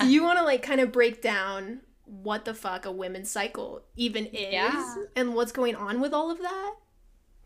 do 0.00 0.06
you 0.08 0.22
want 0.22 0.38
to 0.38 0.44
like 0.44 0.62
kind 0.62 0.80
of 0.80 0.92
break 0.92 1.20
down 1.22 1.80
what 2.04 2.44
the 2.44 2.52
fuck 2.54 2.84
a 2.84 2.92
women's 2.92 3.30
cycle 3.30 3.82
even 3.96 4.26
is 4.26 4.52
Yeah. 4.52 4.94
and 5.16 5.34
what's 5.34 5.52
going 5.52 5.74
on 5.74 6.00
with 6.00 6.12
all 6.12 6.30
of 6.30 6.38
that? 6.40 6.74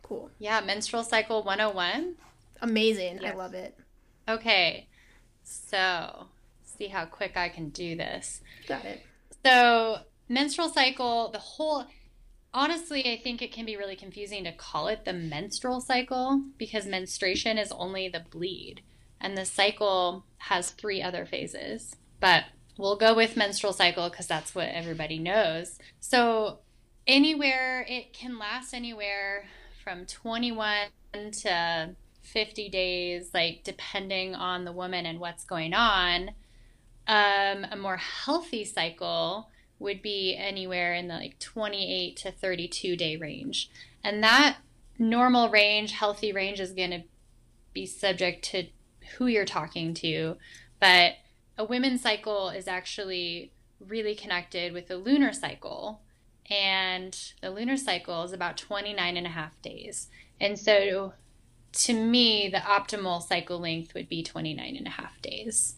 Cool. 0.02 0.30
yeah 0.38 0.60
menstrual 0.60 1.02
cycle 1.04 1.42
101 1.42 2.16
Amazing. 2.62 3.24
I 3.24 3.32
love 3.34 3.54
it. 3.54 3.76
okay 4.28 4.88
so 5.48 6.26
see 6.62 6.88
how 6.88 7.04
quick 7.04 7.36
i 7.36 7.48
can 7.48 7.68
do 7.70 7.96
this 7.96 8.40
Got 8.66 8.84
it. 8.84 9.02
So, 9.44 9.98
menstrual 10.28 10.68
cycle, 10.70 11.30
the 11.30 11.38
whole 11.38 11.86
honestly, 12.52 13.12
I 13.12 13.20
think 13.22 13.42
it 13.42 13.52
can 13.52 13.64
be 13.64 13.76
really 13.76 13.96
confusing 13.96 14.44
to 14.44 14.52
call 14.52 14.88
it 14.88 15.04
the 15.04 15.12
menstrual 15.12 15.80
cycle 15.80 16.42
because 16.58 16.86
menstruation 16.86 17.58
is 17.58 17.70
only 17.70 18.08
the 18.08 18.24
bleed 18.30 18.82
and 19.20 19.36
the 19.36 19.44
cycle 19.44 20.24
has 20.38 20.70
three 20.70 21.02
other 21.02 21.26
phases. 21.26 21.94
But 22.18 22.44
we'll 22.76 22.96
go 22.96 23.14
with 23.14 23.36
menstrual 23.36 23.72
cycle 23.72 24.08
because 24.08 24.26
that's 24.26 24.54
what 24.54 24.68
everybody 24.68 25.18
knows. 25.18 25.78
So, 26.00 26.60
anywhere 27.06 27.86
it 27.88 28.12
can 28.12 28.38
last 28.38 28.74
anywhere 28.74 29.46
from 29.84 30.06
21 30.06 30.88
to 31.12 31.94
50 32.26 32.68
days 32.68 33.30
like 33.32 33.62
depending 33.64 34.34
on 34.34 34.64
the 34.64 34.72
woman 34.72 35.06
and 35.06 35.20
what's 35.20 35.44
going 35.44 35.74
on 35.74 36.30
um, 37.06 37.64
a 37.70 37.76
more 37.76 37.96
healthy 37.96 38.64
cycle 38.64 39.48
would 39.78 40.02
be 40.02 40.34
anywhere 40.36 40.94
in 40.94 41.08
the 41.08 41.14
like 41.14 41.38
28 41.38 42.16
to 42.16 42.32
32 42.32 42.96
day 42.96 43.16
range. 43.16 43.70
And 44.02 44.22
that 44.22 44.58
normal 44.98 45.50
range, 45.50 45.92
healthy 45.92 46.32
range 46.32 46.60
is 46.60 46.72
going 46.72 46.90
to 46.90 47.02
be 47.72 47.86
subject 47.86 48.44
to 48.46 48.66
who 49.16 49.26
you're 49.26 49.44
talking 49.44 49.94
to. 49.94 50.36
But 50.80 51.14
a 51.58 51.64
women's 51.64 52.02
cycle 52.02 52.48
is 52.48 52.66
actually 52.66 53.52
really 53.78 54.14
connected 54.14 54.72
with 54.72 54.88
the 54.88 54.96
lunar 54.96 55.32
cycle. 55.32 56.00
And 56.48 57.16
the 57.42 57.50
lunar 57.50 57.76
cycle 57.76 58.22
is 58.22 58.32
about 58.32 58.56
29 58.56 59.16
and 59.16 59.26
a 59.26 59.30
half 59.30 59.60
days. 59.62 60.08
And 60.40 60.58
so 60.58 61.12
to 61.76 61.94
me, 61.94 62.48
the 62.48 62.58
optimal 62.58 63.22
cycle 63.22 63.58
length 63.58 63.94
would 63.94 64.08
be 64.08 64.22
29 64.22 64.76
and 64.76 64.86
a 64.86 64.90
half 64.90 65.20
days 65.22 65.76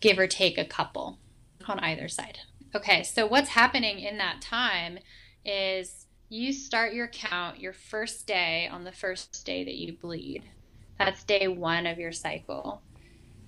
give 0.00 0.18
or 0.18 0.26
take 0.26 0.58
a 0.58 0.64
couple 0.64 1.18
on 1.66 1.78
either 1.80 2.08
side. 2.08 2.38
Okay, 2.74 3.02
so 3.02 3.26
what's 3.26 3.50
happening 3.50 3.98
in 4.00 4.18
that 4.18 4.42
time 4.42 4.98
is 5.44 6.06
you 6.28 6.52
start 6.52 6.92
your 6.92 7.08
count 7.08 7.60
your 7.60 7.72
first 7.72 8.26
day 8.26 8.68
on 8.70 8.84
the 8.84 8.92
first 8.92 9.46
day 9.46 9.64
that 9.64 9.76
you 9.76 9.96
bleed. 9.96 10.42
That's 10.98 11.24
day 11.24 11.48
one 11.48 11.86
of 11.86 11.98
your 11.98 12.12
cycle. 12.12 12.82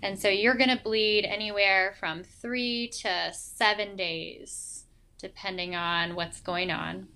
And 0.02 0.18
so 0.18 0.28
you're 0.28 0.54
going 0.54 0.74
to 0.74 0.82
bleed 0.82 1.24
anywhere 1.24 1.94
from 1.98 2.22
three 2.22 2.88
to 3.02 3.32
seven 3.32 3.96
days, 3.96 4.84
depending 5.18 5.74
on 5.74 6.14
what's 6.14 6.40
going 6.40 6.70
on. 6.70 7.08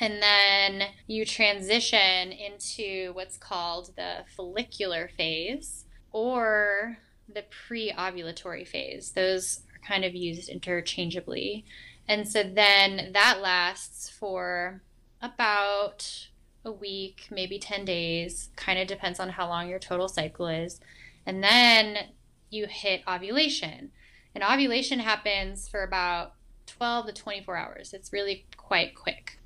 And 0.00 0.20
then 0.20 0.88
you 1.06 1.24
transition 1.24 2.32
into 2.32 3.12
what's 3.12 3.36
called 3.36 3.92
the 3.96 4.24
follicular 4.36 5.08
phase 5.16 5.84
or 6.12 6.98
the 7.32 7.44
pre 7.66 7.92
ovulatory 7.92 8.66
phase. 8.66 9.12
Those 9.12 9.62
are 9.72 9.86
kind 9.86 10.04
of 10.04 10.14
used 10.14 10.48
interchangeably. 10.48 11.64
And 12.08 12.28
so 12.28 12.42
then 12.42 13.10
that 13.12 13.40
lasts 13.40 14.10
for 14.10 14.82
about 15.22 16.28
a 16.64 16.72
week, 16.72 17.28
maybe 17.30 17.58
10 17.58 17.84
days, 17.84 18.50
kind 18.56 18.78
of 18.78 18.86
depends 18.86 19.20
on 19.20 19.30
how 19.30 19.48
long 19.48 19.68
your 19.68 19.78
total 19.78 20.08
cycle 20.08 20.48
is. 20.48 20.80
And 21.26 21.42
then 21.42 22.08
you 22.50 22.66
hit 22.68 23.02
ovulation. 23.08 23.90
And 24.34 24.44
ovulation 24.44 24.98
happens 24.98 25.68
for 25.68 25.82
about 25.82 26.34
12 26.66 27.06
to 27.06 27.12
24 27.12 27.56
hours. 27.56 27.92
It's 27.92 28.12
really 28.12 28.46
quite 28.56 28.94
quick. 28.94 29.38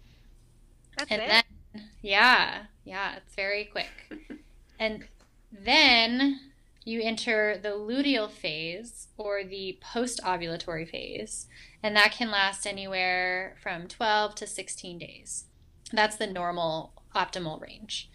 That's 0.98 1.10
And 1.10 1.22
it. 1.22 1.28
then, 1.28 1.84
yeah, 2.02 2.64
yeah, 2.84 3.16
it's 3.16 3.34
very 3.34 3.64
quick. 3.64 3.90
and 4.78 5.04
then 5.52 6.40
you 6.84 7.00
enter 7.02 7.58
the 7.62 7.70
luteal 7.70 8.30
phase 8.30 9.08
or 9.16 9.44
the 9.44 9.78
post 9.80 10.20
ovulatory 10.24 10.88
phase, 10.88 11.46
and 11.82 11.94
that 11.96 12.12
can 12.12 12.30
last 12.30 12.66
anywhere 12.66 13.56
from 13.62 13.86
12 13.86 14.34
to 14.36 14.46
16 14.46 14.98
days. 14.98 15.44
That's 15.92 16.16
the 16.16 16.26
normal 16.26 16.92
optimal 17.14 17.60
range. 17.60 18.10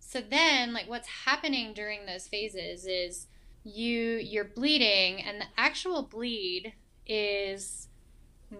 So 0.00 0.20
then, 0.20 0.72
like 0.72 0.88
what's 0.88 1.08
happening 1.24 1.72
during 1.74 2.06
those 2.06 2.28
phases 2.28 2.86
is 2.86 3.26
you 3.64 4.16
you're 4.16 4.44
bleeding 4.44 5.22
and 5.22 5.40
the 5.40 5.46
actual 5.56 6.02
bleed 6.02 6.74
is 7.06 7.88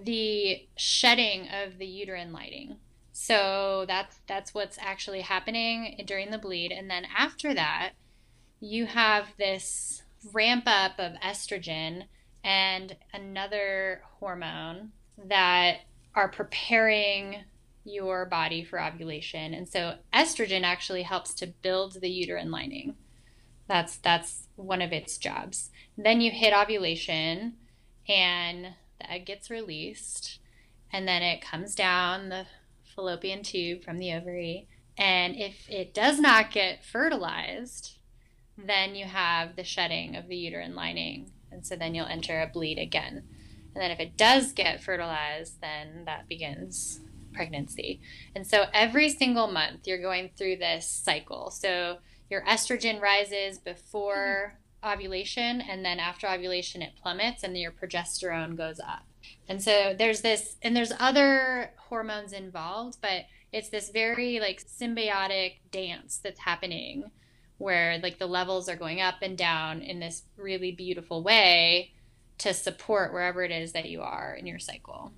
the 0.02 0.66
shedding 0.76 1.49
of 1.49 1.78
the 1.78 1.87
uterine 1.87 2.33
lining. 2.33 2.76
So 3.16 3.85
that's 3.87 4.18
that's 4.26 4.52
what's 4.52 4.76
actually 4.80 5.21
happening 5.21 6.02
during 6.04 6.33
the 6.33 6.38
bleed 6.38 6.73
and 6.73 6.90
then 6.90 7.06
after 7.16 7.54
that 7.54 7.92
you 8.59 8.87
have 8.87 9.28
this 9.38 10.02
ramp 10.33 10.64
up 10.66 10.99
of 10.99 11.12
estrogen 11.25 12.06
and 12.42 12.97
another 13.12 14.02
hormone 14.18 14.90
that 15.28 15.83
are 16.16 16.28
preparing 16.28 17.44
your 17.85 18.26
body 18.26 18.64
for 18.64 18.83
ovulation. 18.83 19.54
And 19.54 19.68
so 19.68 19.94
estrogen 20.12 20.64
actually 20.64 21.02
helps 21.02 21.35
to 21.35 21.47
build 21.47 22.00
the 22.00 22.11
uterine 22.11 22.50
lining. 22.50 22.97
That's 23.68 23.97
that's 23.97 24.49
one 24.56 24.83
of 24.83 24.92
its 24.92 25.18
jobs. 25.18 25.71
Then 25.97 26.21
you 26.21 26.33
hit 26.33 26.52
ovulation 26.52 27.54
and 28.09 28.75
the 28.99 29.09
egg 29.09 29.26
gets 29.26 29.50
released 29.50 30.40
and 30.92 31.06
then 31.06 31.23
it 31.23 31.40
comes 31.40 31.76
down 31.76 32.28
the 32.28 32.47
fallopian 32.95 33.43
tube 33.43 33.85
from 33.85 33.99
the 33.99 34.13
ovary 34.13 34.69
and 34.97 35.37
if 35.37 35.69
it 35.69 35.93
does 35.93 36.21
not 36.21 36.51
get 36.51 36.85
fertilized, 36.85 37.99
then 38.57 38.95
you 38.95 39.07
have 39.07 39.57
the 39.57 39.65
shedding 39.65 40.17
of 40.17 40.29
the 40.29 40.37
uterine 40.37 40.75
lining. 40.75 41.33
And 41.51 41.67
so 41.67 41.77
then 41.77 41.95
you'll 41.95 42.07
enter 42.07 42.41
a 42.41 42.47
bleed 42.47 42.79
again. 42.79 43.25
And 43.75 43.83
then 43.83 43.91
if 43.91 43.99
it 43.99 44.17
does 44.17 44.53
get 44.53 44.83
fertilized, 44.83 45.61
then 45.61 46.05
that 46.07 46.29
begins 46.29 47.01
pregnancy. 47.33 48.01
And 48.37 48.47
so 48.47 48.67
every 48.73 49.09
single 49.09 49.49
month 49.49 49.87
you're 49.87 50.01
going 50.01 50.31
through 50.37 50.57
this 50.57 50.89
cycle. 50.89 51.51
So 51.51 51.99
your 52.31 52.45
estrogen 52.45 53.01
rises 53.01 53.59
before 53.59 54.55
mm-hmm. 54.85 54.93
ovulation, 54.93 55.61
and 55.61 55.85
then 55.85 55.99
after 55.99 56.29
ovulation 56.29 56.83
it 56.83 56.95
plummets, 57.01 57.43
and 57.43 57.59
your 57.59 57.73
progesterone 57.73 58.57
goes 58.57 58.79
up. 58.79 59.03
And 59.49 59.63
so 59.63 59.95
there's 59.97 60.23
this, 60.23 60.57
and 60.63 60.77
there's 60.77 60.93
other 60.99 61.71
hormones 61.89 62.33
involved, 62.33 62.99
but 63.01 63.25
it's 63.53 63.69
this 63.69 63.91
very 63.91 64.41
like 64.41 64.65
symbiotic 64.65 65.57
dance 65.71 66.19
that's 66.23 66.41
happening 66.41 67.05
where 67.59 67.99
like 67.99 68.19
the 68.19 68.27
levels 68.27 68.69
are 68.69 68.77
going 68.77 69.01
up 69.01 69.17
and 69.23 69.39
down 69.39 69.81
in 69.81 70.01
this 70.01 70.23
really 70.37 70.73
beautiful 70.73 71.23
way 71.23 71.93
to 72.39 72.53
support 72.53 73.13
wherever 73.13 73.45
it 73.45 73.53
is 73.53 73.73
that 73.73 73.89
you 73.89 74.03
are 74.03 74.35
in 74.35 74.47
your 74.47 74.59
cycle. 74.59 75.13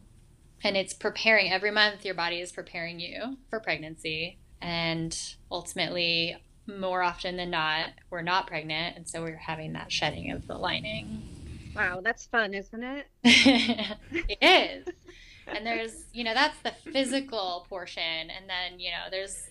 And 0.62 0.76
it's 0.76 0.92
preparing 0.92 1.50
every 1.50 1.70
month 1.70 2.04
your 2.04 2.14
body 2.14 2.40
is 2.40 2.52
preparing 2.52 3.00
you 3.00 3.38
for 3.48 3.60
pregnancy 3.60 4.38
and 4.60 5.16
ultimately 5.50 6.36
more 6.66 7.02
often 7.02 7.36
than 7.36 7.50
not, 7.50 7.90
we're 8.10 8.22
not 8.22 8.46
pregnant. 8.46 8.96
And 8.96 9.08
so 9.08 9.22
we're 9.22 9.36
having 9.36 9.74
that 9.74 9.92
shedding 9.92 10.30
of 10.32 10.46
the 10.46 10.58
lining. 10.58 11.35
Wow, 11.76 12.00
that's 12.02 12.26
fun, 12.26 12.54
isn't 12.54 12.82
it? 12.82 13.06
it 13.24 14.38
is. 14.40 14.94
And 15.46 15.64
there's, 15.64 16.04
you 16.12 16.24
know, 16.24 16.34
that's 16.34 16.58
the 16.60 16.72
physical 16.92 17.66
portion. 17.68 18.02
And 18.02 18.48
then, 18.48 18.80
you 18.80 18.90
know, 18.90 19.10
there's, 19.10 19.48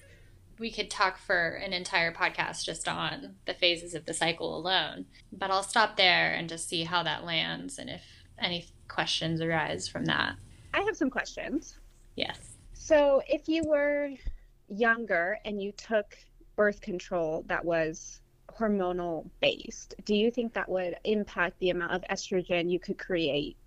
we 0.59 0.71
could 0.71 0.89
talk 0.89 1.17
for 1.17 1.49
an 1.49 1.71
entire 1.71 2.13
podcast 2.13 2.65
just 2.65 2.87
on 2.87 3.35
the 3.45 3.53
phases 3.53 3.93
of 3.93 4.05
the 4.05 4.13
cycle 4.13 4.57
alone. 4.57 5.05
But 5.31 5.51
I'll 5.51 5.63
stop 5.63 5.97
there 5.97 6.33
and 6.33 6.49
just 6.49 6.67
see 6.67 6.83
how 6.83 7.03
that 7.03 7.23
lands 7.23 7.77
and 7.77 7.89
if 7.89 8.03
any 8.39 8.65
questions 8.87 9.41
arise 9.41 9.87
from 9.87 10.05
that. 10.05 10.35
I 10.73 10.81
have 10.81 10.97
some 10.97 11.09
questions. 11.09 11.77
Yes. 12.15 12.57
So, 12.73 13.21
if 13.27 13.47
you 13.47 13.63
were 13.65 14.09
younger 14.67 15.39
and 15.45 15.61
you 15.61 15.71
took 15.71 16.17
birth 16.55 16.81
control 16.81 17.43
that 17.47 17.63
was 17.63 18.21
hormonal 18.59 19.29
based, 19.41 19.95
do 20.05 20.15
you 20.15 20.31
think 20.31 20.53
that 20.53 20.69
would 20.69 20.97
impact 21.03 21.59
the 21.59 21.69
amount 21.69 21.93
of 21.93 22.03
estrogen 22.09 22.71
you 22.71 22.79
could 22.79 22.97
create 22.97 23.57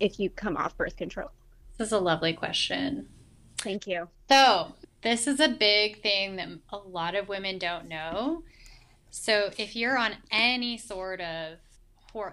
if 0.00 0.18
you 0.18 0.30
come 0.30 0.56
off 0.56 0.76
birth 0.76 0.96
control? 0.96 1.30
This 1.76 1.88
is 1.88 1.92
a 1.92 1.98
lovely 1.98 2.32
question. 2.32 3.08
Thank 3.58 3.86
you. 3.86 4.08
So, 4.28 4.72
this 5.02 5.26
is 5.26 5.40
a 5.40 5.48
big 5.48 6.02
thing 6.02 6.36
that 6.36 6.48
a 6.70 6.76
lot 6.76 7.14
of 7.14 7.28
women 7.28 7.58
don't 7.58 7.88
know. 7.88 8.42
So, 9.10 9.50
if 9.58 9.76
you're 9.76 9.98
on 9.98 10.12
any 10.30 10.76
sort 10.76 11.20
of 11.20 11.58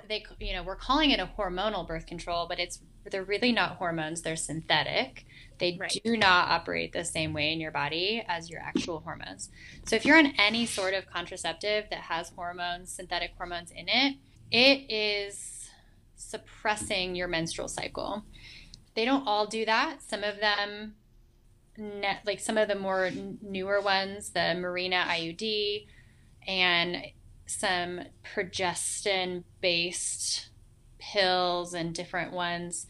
they 0.08 0.26
you 0.40 0.54
know 0.54 0.64
we're 0.64 0.76
calling 0.76 1.12
it 1.12 1.20
a 1.20 1.30
hormonal 1.38 1.88
birth 1.88 2.08
control 2.08 2.48
but 2.48 2.60
it's 2.60 2.80
they're 3.12 3.24
really 3.24 3.52
not 3.52 3.76
hormones 3.76 4.22
they're 4.22 4.36
synthetic 4.36 5.26
they 5.58 5.78
right. 5.80 6.02
do 6.04 6.18
not 6.18 6.50
operate 6.50 6.92
the 6.94 7.06
same 7.06 7.34
way 7.34 7.52
in 7.52 7.60
your 7.60 7.72
body 7.72 8.24
as 8.28 8.50
your 8.50 8.60
actual 8.60 9.00
hormones 9.00 9.50
so 9.86 9.96
if 9.96 10.06
you're 10.06 10.18
on 10.18 10.34
any 10.38 10.66
sort 10.66 10.94
of 10.94 11.06
contraceptive 11.08 11.86
that 11.90 12.02
has 12.02 12.30
hormones 12.30 12.92
synthetic 12.92 13.32
hormones 13.38 13.72
in 13.72 13.88
it 13.88 14.16
it 14.52 14.92
is 14.92 15.70
suppressing 16.16 17.16
your 17.16 17.28
menstrual 17.28 17.68
cycle 17.68 18.24
they 18.96 19.06
don't 19.06 19.28
all 19.28 19.46
do 19.46 19.66
that 19.66 20.02
some 20.02 20.24
of 20.24 20.40
them 20.40 20.96
like 22.26 22.40
some 22.40 22.58
of 22.58 22.68
the 22.68 22.76
more 22.76 23.12
newer 23.42 23.82
ones 23.82 24.30
the 24.30 24.40
Mirena 24.40 25.04
iud 25.04 25.86
and 26.48 26.98
some 27.46 28.02
progestin 28.24 29.44
based 29.62 30.50
pills 31.00 31.74
and 31.74 31.94
different 31.94 32.32
ones. 32.32 32.88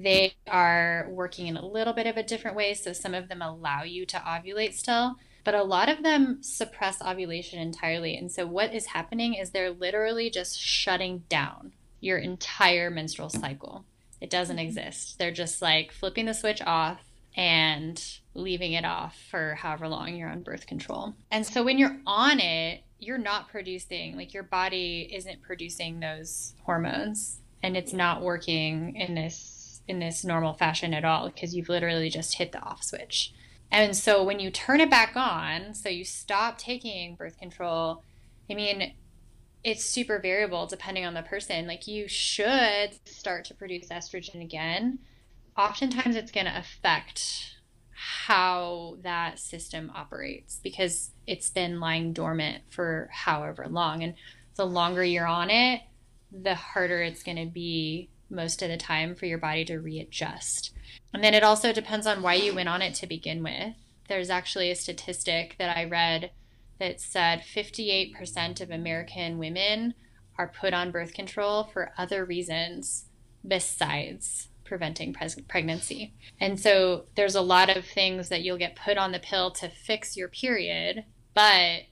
They 0.00 0.34
are 0.48 1.06
working 1.10 1.46
in 1.46 1.56
a 1.56 1.66
little 1.66 1.92
bit 1.92 2.06
of 2.06 2.16
a 2.16 2.22
different 2.22 2.56
way. 2.56 2.74
So 2.74 2.92
some 2.92 3.14
of 3.14 3.28
them 3.28 3.42
allow 3.42 3.82
you 3.82 4.06
to 4.06 4.16
ovulate 4.16 4.74
still, 4.74 5.16
but 5.44 5.54
a 5.54 5.62
lot 5.62 5.88
of 5.88 6.02
them 6.02 6.42
suppress 6.42 7.02
ovulation 7.02 7.58
entirely. 7.58 8.16
And 8.16 8.30
so 8.30 8.46
what 8.46 8.74
is 8.74 8.86
happening 8.86 9.34
is 9.34 9.50
they're 9.50 9.70
literally 9.70 10.30
just 10.30 10.58
shutting 10.58 11.24
down 11.28 11.72
your 12.00 12.18
entire 12.18 12.90
menstrual 12.90 13.28
cycle. 13.28 13.84
It 14.20 14.30
doesn't 14.30 14.56
mm-hmm. 14.56 14.66
exist. 14.66 15.18
They're 15.18 15.30
just 15.30 15.60
like 15.60 15.92
flipping 15.92 16.26
the 16.26 16.34
switch 16.34 16.62
off 16.62 17.00
and 17.36 18.02
leaving 18.34 18.72
it 18.72 18.84
off 18.84 19.18
for 19.30 19.54
however 19.54 19.88
long 19.88 20.14
you're 20.14 20.28
on 20.28 20.42
birth 20.42 20.66
control. 20.66 21.14
And 21.30 21.46
so 21.46 21.62
when 21.62 21.78
you're 21.78 21.96
on 22.06 22.40
it, 22.40 22.82
you're 22.98 23.18
not 23.18 23.48
producing 23.48 24.16
like 24.16 24.32
your 24.32 24.44
body 24.44 25.10
isn't 25.12 25.42
producing 25.42 25.98
those 25.98 26.54
hormones 26.64 27.40
and 27.62 27.76
it's 27.76 27.92
not 27.92 28.22
working 28.22 28.96
in 28.96 29.14
this 29.14 29.34
in 29.88 29.98
this 29.98 30.24
normal 30.24 30.54
fashion 30.54 30.94
at 30.94 31.04
all 31.04 31.28
because 31.28 31.54
you've 31.54 31.68
literally 31.68 32.08
just 32.08 32.36
hit 32.36 32.52
the 32.52 32.62
off 32.62 32.84
switch. 32.84 33.32
And 33.70 33.96
so 33.96 34.22
when 34.22 34.38
you 34.38 34.50
turn 34.50 34.80
it 34.80 34.90
back 34.90 35.16
on, 35.16 35.74
so 35.74 35.88
you 35.88 36.04
stop 36.04 36.58
taking 36.58 37.14
birth 37.14 37.38
control, 37.38 38.02
I 38.50 38.54
mean, 38.54 38.92
it's 39.64 39.84
super 39.84 40.18
variable 40.18 40.66
depending 40.66 41.06
on 41.06 41.14
the 41.14 41.22
person. 41.22 41.66
Like 41.66 41.86
you 41.86 42.06
should 42.08 42.98
start 43.04 43.46
to 43.46 43.54
produce 43.54 43.88
estrogen 43.88 44.42
again. 44.42 44.98
Oftentimes 45.56 46.16
it's 46.16 46.32
going 46.32 46.46
to 46.46 46.58
affect 46.58 47.56
how 47.94 48.96
that 49.02 49.38
system 49.38 49.90
operates 49.94 50.58
because 50.62 51.12
it's 51.26 51.50
been 51.50 51.80
lying 51.80 52.12
dormant 52.12 52.62
for 52.68 53.08
however 53.12 53.66
long. 53.68 54.02
And 54.02 54.14
the 54.56 54.66
longer 54.66 55.04
you're 55.04 55.26
on 55.26 55.50
it, 55.50 55.80
the 56.32 56.54
harder 56.54 57.00
it's 57.00 57.22
going 57.22 57.36
to 57.36 57.46
be 57.46 58.10
most 58.32 58.62
of 58.62 58.68
the 58.68 58.76
time 58.76 59.14
for 59.14 59.26
your 59.26 59.38
body 59.38 59.64
to 59.66 59.78
readjust. 59.78 60.72
And 61.12 61.22
then 61.22 61.34
it 61.34 61.44
also 61.44 61.72
depends 61.72 62.06
on 62.06 62.22
why 62.22 62.34
you 62.34 62.54
went 62.54 62.68
on 62.68 62.82
it 62.82 62.94
to 62.94 63.06
begin 63.06 63.42
with. 63.42 63.74
There's 64.08 64.30
actually 64.30 64.70
a 64.70 64.74
statistic 64.74 65.56
that 65.58 65.76
I 65.76 65.84
read 65.84 66.32
that 66.78 67.00
said 67.00 67.42
58% 67.42 68.60
of 68.60 68.70
American 68.70 69.38
women 69.38 69.94
are 70.38 70.48
put 70.48 70.74
on 70.74 70.90
birth 70.90 71.14
control 71.14 71.64
for 71.64 71.92
other 71.96 72.24
reasons 72.24 73.04
besides 73.46 74.48
preventing 74.64 75.14
pregnancy. 75.48 76.14
And 76.40 76.58
so 76.58 77.04
there's 77.14 77.34
a 77.34 77.42
lot 77.42 77.76
of 77.76 77.84
things 77.84 78.30
that 78.30 78.42
you'll 78.42 78.56
get 78.56 78.74
put 78.74 78.96
on 78.96 79.12
the 79.12 79.18
pill 79.18 79.50
to 79.52 79.68
fix 79.68 80.16
your 80.16 80.28
period, 80.28 81.04
but 81.34 81.82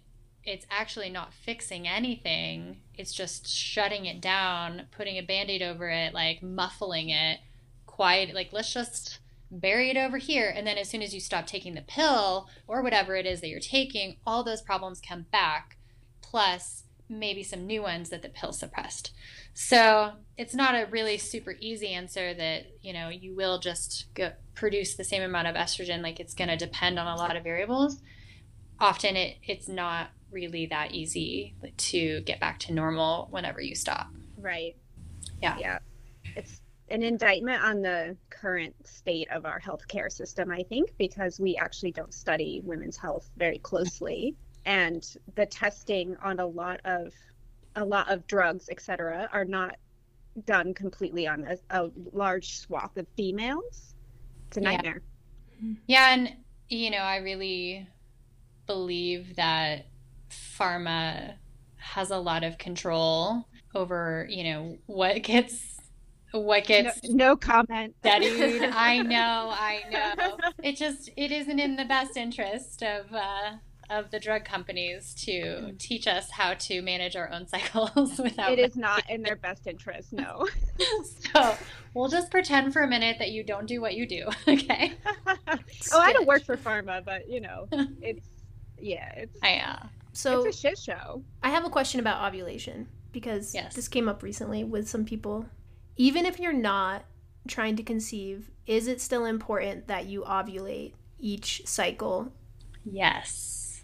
it's 0.44 0.66
actually 0.70 1.11
not 1.11 1.35
fixing 1.35 1.87
anything. 1.87 2.81
It's 2.94 3.12
just 3.12 3.48
shutting 3.48 4.07
it 4.07 4.20
down, 4.20 4.87
putting 4.90 5.16
a 5.18 5.22
band 5.22 5.50
aid 5.50 5.62
over 5.62 5.88
it, 5.88 6.14
like 6.14 6.42
muffling 6.42 7.11
it, 7.11 7.40
quiet, 7.87 8.35
like 8.35 8.53
let's 8.53 8.72
just 8.72 9.18
bury 9.50 9.90
it 9.90 9.96
over 9.96 10.18
here. 10.18 10.53
And 10.55 10.66
then 10.66 10.79
as 10.79 10.88
soon 10.88 11.03
as 11.03 11.12
you 11.12 11.20
stop 11.20 11.46
taking 11.46 11.74
the 11.74 11.83
pill 11.83 12.48
or 12.66 12.83
whatever 12.83 13.16
it 13.16 13.26
is 13.26 13.40
that 13.40 13.48
you're 13.48 13.61
taking, 13.61 14.16
all 14.26 14.42
those 14.44 14.62
problems 14.62 15.00
come 15.07 15.26
back, 15.31 15.76
plus 16.22 16.85
maybe 17.09 17.42
some 17.42 17.66
new 17.66 17.83
ones 17.83 18.11
that 18.11 18.22
the 18.22 18.29
pill 18.29 18.53
suppressed. 18.53 19.12
So 19.53 20.12
it's 20.38 20.55
not 20.55 20.74
a 20.74 20.87
really 20.87 21.18
super 21.18 21.57
easy 21.61 21.88
answer 21.88 22.33
that, 22.33 22.66
you 22.81 22.92
know, 22.92 23.09
you 23.09 23.35
will 23.35 23.59
just 23.59 24.07
go, 24.14 24.33
produce 24.55 24.94
the 24.94 25.05
same 25.05 25.22
amount 25.22 25.48
of 25.48 25.57
estrogen. 25.57 26.03
Like 26.03 26.20
it's 26.20 26.35
going 26.35 26.48
to 26.48 26.57
depend 26.57 26.98
on 26.98 27.09
a 27.09 27.16
lot 27.16 27.37
of 27.37 27.42
variables. 27.42 28.00
Often 28.79 29.16
it, 29.16 29.38
it's 29.42 29.68
not 29.68 30.11
really 30.31 30.66
that 30.66 30.93
easy 30.93 31.55
to 31.77 32.21
get 32.23 32.40
back 32.40 32.59
to 32.61 32.73
normal 32.73 33.29
whenever 33.31 33.61
you 33.61 33.75
stop. 33.75 34.09
Right. 34.37 34.77
Yeah. 35.43 35.57
Yeah. 35.59 35.79
It's 36.37 36.61
an 36.90 37.03
indictment 37.03 37.62
on 37.62 37.83
the 37.83 38.16
current 38.31 38.75
state 38.87 39.31
of 39.31 39.47
our 39.47 39.61
healthcare 39.61 40.11
system, 40.11 40.51
I 40.51 40.62
think, 40.69 40.90
because 40.99 41.38
we 41.38 41.57
actually 41.57 41.93
don't 41.93 42.12
study 42.12 42.61
women's 42.64 42.97
health 42.97 43.31
very 43.37 43.59
closely. 43.59 44.35
And 44.64 45.05
the 45.37 45.47
testing 45.47 46.16
on 46.23 46.40
a 46.40 46.47
lot 46.47 46.81
of 46.85 47.12
a 47.77 47.85
lot 47.85 48.11
of 48.11 48.27
drugs, 48.27 48.69
etc., 48.69 49.29
are 49.33 49.45
not 49.45 49.77
done 50.45 50.75
completely 50.75 51.27
on 51.27 51.45
a, 51.45 51.85
a, 51.85 51.90
large 52.12 52.59
swath 52.59 52.97
of 52.97 53.07
females. 53.16 53.95
It's 54.49 54.57
a 54.57 54.61
nightmare. 54.61 55.03
Yeah. 55.61 55.75
yeah, 55.87 56.14
and 56.14 56.37
you 56.69 56.90
know, 56.90 56.99
I 56.99 57.16
really 57.19 57.87
believe 58.66 59.37
that 59.37 59.87
pharma 60.31 61.35
has 61.77 62.11
a 62.11 62.19
lot 62.19 62.45
of 62.45 62.59
control 62.59 63.47
over, 63.75 64.27
you 64.29 64.45
know, 64.45 64.79
what 64.87 65.23
gets 65.23 65.77
what 66.33 66.64
gets 66.64 67.03
no, 67.05 67.27
no 67.31 67.37
comment 67.37 67.95
studied. 68.01 68.62
I 68.73 69.03
know, 69.03 69.53
I 69.53 69.83
know. 69.90 70.37
It 70.62 70.77
just 70.77 71.11
it 71.16 71.33
isn't 71.33 71.59
in 71.59 71.77
the 71.77 71.85
best 71.85 72.16
interest 72.16 72.83
of 72.83 73.12
uh 73.12 73.53
of 73.90 74.12
the 74.12 74.21
drug 74.21 74.45
companies 74.45 75.14
to 75.14 75.73
teach 75.73 76.07
us 76.07 76.31
how 76.31 76.55
to 76.55 76.81
manage 76.81 77.16
our 77.16 77.29
own 77.33 77.49
cycles 77.49 78.19
without. 78.19 78.53
It 78.53 78.61
is 78.61 78.77
not 78.77 79.09
in 79.11 79.23
their 79.23 79.37
best 79.43 79.66
interest, 79.66 80.12
no. 80.12 80.47
so 81.35 81.57
we'll 81.95 82.09
just 82.09 82.31
pretend 82.31 82.73
for 82.73 82.83
a 82.83 82.87
minute 82.87 83.16
that 83.19 83.33
you 83.33 83.43
don't 83.43 83.66
do 83.66 83.81
what 83.81 83.95
you 83.95 84.07
do, 84.07 84.29
okay? 84.47 84.93
oh, 85.27 85.99
I 85.99 86.12
don't 86.12 86.27
work 86.27 86.45
for 86.45 86.57
pharma, 86.57 87.05
but 87.05 87.29
you 87.29 87.40
know, 87.40 87.66
it's 88.01 88.27
yeah, 88.79 89.12
it's. 89.16 89.38
Yeah. 89.43 89.83
So 90.12 90.44
it's 90.44 90.57
a 90.57 90.61
shit 90.61 90.79
show. 90.79 91.23
I 91.42 91.51
have 91.51 91.64
a 91.64 91.70
question 91.70 92.01
about 92.01 92.27
ovulation 92.27 92.88
because 93.12 93.55
yes. 93.55 93.75
this 93.75 93.88
came 93.88 94.09
up 94.09 94.23
recently 94.23 94.64
with 94.64 94.88
some 94.88 95.05
people. 95.05 95.46
Even 95.96 96.27
if 96.27 96.40
you're 96.40 96.53
not 96.53 97.05
trying 97.49 97.77
to 97.77 97.83
conceive, 97.83 98.51
is 98.66 98.87
it 98.87 99.01
still 99.01 99.25
important 99.25 99.88
that 99.88 100.07
you 100.07 100.23
ovulate 100.23 100.94
each 101.18 101.62
cycle? 101.66 102.33
Yes. 102.85 103.83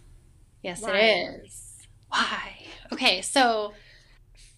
Yes, 0.62 0.82
Why? 0.82 0.98
it 0.98 1.44
is. 1.44 1.86
Why? 2.08 2.56
Okay, 2.92 3.20
so 3.22 3.72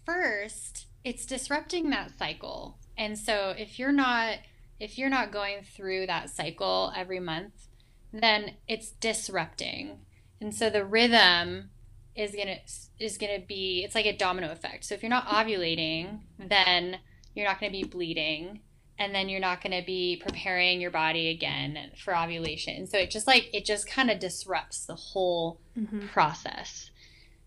first, 0.04 0.87
it's 1.04 1.26
disrupting 1.26 1.90
that 1.90 2.16
cycle. 2.18 2.78
And 2.96 3.18
so 3.18 3.54
if 3.57 3.78
you're 3.78 3.92
not 3.92 4.38
if 4.81 4.96
you're 4.96 5.11
not 5.11 5.33
going 5.33 5.62
through 5.62 6.07
that 6.07 6.31
cycle 6.31 6.92
every 6.94 7.18
month, 7.18 7.68
then 8.12 8.54
it's 8.68 8.90
disrupting. 8.90 9.98
And 10.40 10.55
so 10.55 10.70
the 10.70 10.85
rhythm 10.85 11.70
is 12.14 12.33
going 12.33 12.48
to 12.48 12.59
is 12.98 13.18
going 13.18 13.40
to 13.40 13.46
be 13.46 13.83
it's 13.85 13.94
like 13.94 14.07
a 14.07 14.16
domino 14.16 14.51
effect. 14.51 14.85
So 14.85 14.94
if 14.94 15.03
you're 15.03 15.11
not 15.11 15.27
ovulating, 15.27 16.20
then 16.38 16.98
you're 17.35 17.46
not 17.46 17.61
going 17.61 17.72
to 17.72 17.79
be 17.79 17.85
bleeding 17.85 18.61
and 18.98 19.14
then 19.14 19.29
you're 19.29 19.40
not 19.40 19.62
going 19.62 19.79
to 19.79 19.87
be 19.87 20.20
preparing 20.20 20.81
your 20.81 20.90
body 20.90 21.29
again 21.29 21.92
for 21.96 22.16
ovulation. 22.16 22.87
So 22.87 22.98
it 22.98 23.11
just 23.11 23.27
like 23.27 23.48
it 23.55 23.64
just 23.64 23.88
kind 23.88 24.11
of 24.11 24.18
disrupts 24.18 24.85
the 24.85 24.96
whole 24.96 25.61
mm-hmm. 25.79 26.09
process. 26.09 26.90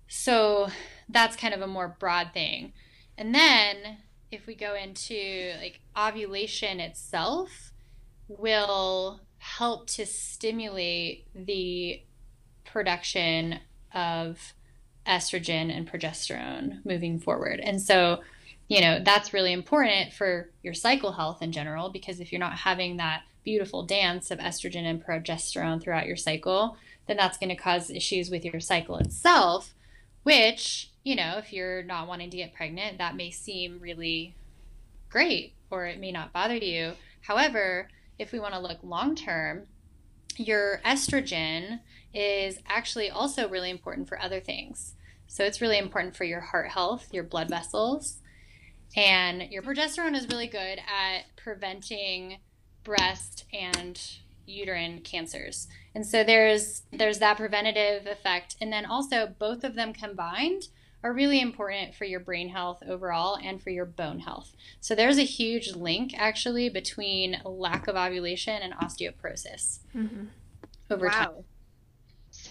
So 0.07 0.69
that's 1.09 1.35
kind 1.35 1.53
of 1.53 1.61
a 1.61 1.67
more 1.67 1.95
broad 1.99 2.31
thing. 2.33 2.73
And 3.17 3.35
then 3.35 3.97
if 4.31 4.47
we 4.47 4.55
go 4.55 4.75
into 4.75 5.53
like 5.59 5.81
ovulation 5.97 6.79
itself 6.79 7.71
will 8.27 9.19
help 9.37 9.87
to 9.87 10.05
stimulate 10.05 11.27
the 11.35 12.01
production 12.71 13.59
of 13.93 14.53
estrogen 15.05 15.75
and 15.75 15.89
progesterone 15.89 16.85
moving 16.85 17.19
forward. 17.19 17.59
And 17.59 17.81
so, 17.81 18.21
you 18.67 18.81
know, 18.81 19.01
that's 19.03 19.33
really 19.33 19.51
important 19.51 20.13
for 20.13 20.49
your 20.63 20.73
cycle 20.73 21.13
health 21.13 21.41
in 21.41 21.51
general 21.51 21.89
because 21.89 22.19
if 22.19 22.31
you're 22.31 22.39
not 22.39 22.59
having 22.59 22.97
that 22.97 23.23
beautiful 23.43 23.83
dance 23.83 24.31
of 24.31 24.39
estrogen 24.39 24.83
and 24.83 25.03
progesterone 25.03 25.81
throughout 25.81 26.05
your 26.05 26.15
cycle, 26.15 26.77
then 27.07 27.17
that's 27.17 27.37
going 27.37 27.49
to 27.49 27.55
cause 27.55 27.89
issues 27.89 28.29
with 28.29 28.45
your 28.45 28.59
cycle 28.59 28.97
itself, 28.97 29.73
which 30.23 30.91
you 31.03 31.15
know, 31.15 31.37
if 31.37 31.51
you're 31.51 31.83
not 31.83 32.07
wanting 32.07 32.29
to 32.29 32.37
get 32.37 32.53
pregnant, 32.53 32.99
that 32.99 33.15
may 33.15 33.31
seem 33.31 33.79
really 33.79 34.35
great 35.09 35.53
or 35.69 35.85
it 35.85 35.99
may 35.99 36.11
not 36.11 36.33
bother 36.33 36.55
you. 36.55 36.93
However, 37.21 37.89
if 38.19 38.31
we 38.31 38.39
want 38.39 38.53
to 38.53 38.59
look 38.59 38.77
long 38.83 39.15
term, 39.15 39.63
your 40.37 40.79
estrogen 40.85 41.79
is 42.13 42.59
actually 42.67 43.09
also 43.09 43.47
really 43.47 43.69
important 43.69 44.07
for 44.07 44.19
other 44.19 44.39
things. 44.39 44.95
So 45.27 45.45
it's 45.45 45.61
really 45.61 45.77
important 45.77 46.15
for 46.15 46.25
your 46.25 46.41
heart 46.41 46.69
health, 46.69 47.07
your 47.11 47.23
blood 47.23 47.49
vessels, 47.49 48.19
and 48.95 49.43
your 49.49 49.63
progesterone 49.63 50.15
is 50.15 50.27
really 50.27 50.47
good 50.47 50.79
at 50.79 51.21
preventing 51.37 52.39
breast 52.83 53.45
and 53.53 53.99
uterine 54.45 55.01
cancers. 55.01 55.67
And 55.95 56.05
so 56.05 56.23
there's 56.23 56.83
there's 56.91 57.19
that 57.19 57.37
preventative 57.37 58.05
effect 58.07 58.55
and 58.59 58.71
then 58.71 58.85
also 58.85 59.33
both 59.39 59.63
of 59.63 59.75
them 59.75 59.93
combined 59.93 60.63
are 61.03 61.13
really 61.13 61.41
important 61.41 61.95
for 61.95 62.05
your 62.05 62.19
brain 62.19 62.49
health 62.49 62.83
overall 62.87 63.37
and 63.41 63.61
for 63.61 63.69
your 63.71 63.85
bone 63.85 64.19
health. 64.19 64.53
So 64.79 64.93
there's 64.93 65.17
a 65.17 65.23
huge 65.23 65.73
link 65.73 66.13
actually 66.15 66.69
between 66.69 67.41
lack 67.43 67.87
of 67.87 67.95
ovulation 67.95 68.61
and 68.61 68.73
osteoporosis 68.73 69.79
mm-hmm. 69.95 70.25
over 70.89 71.07
wow. 71.07 71.11
time. 71.11 71.43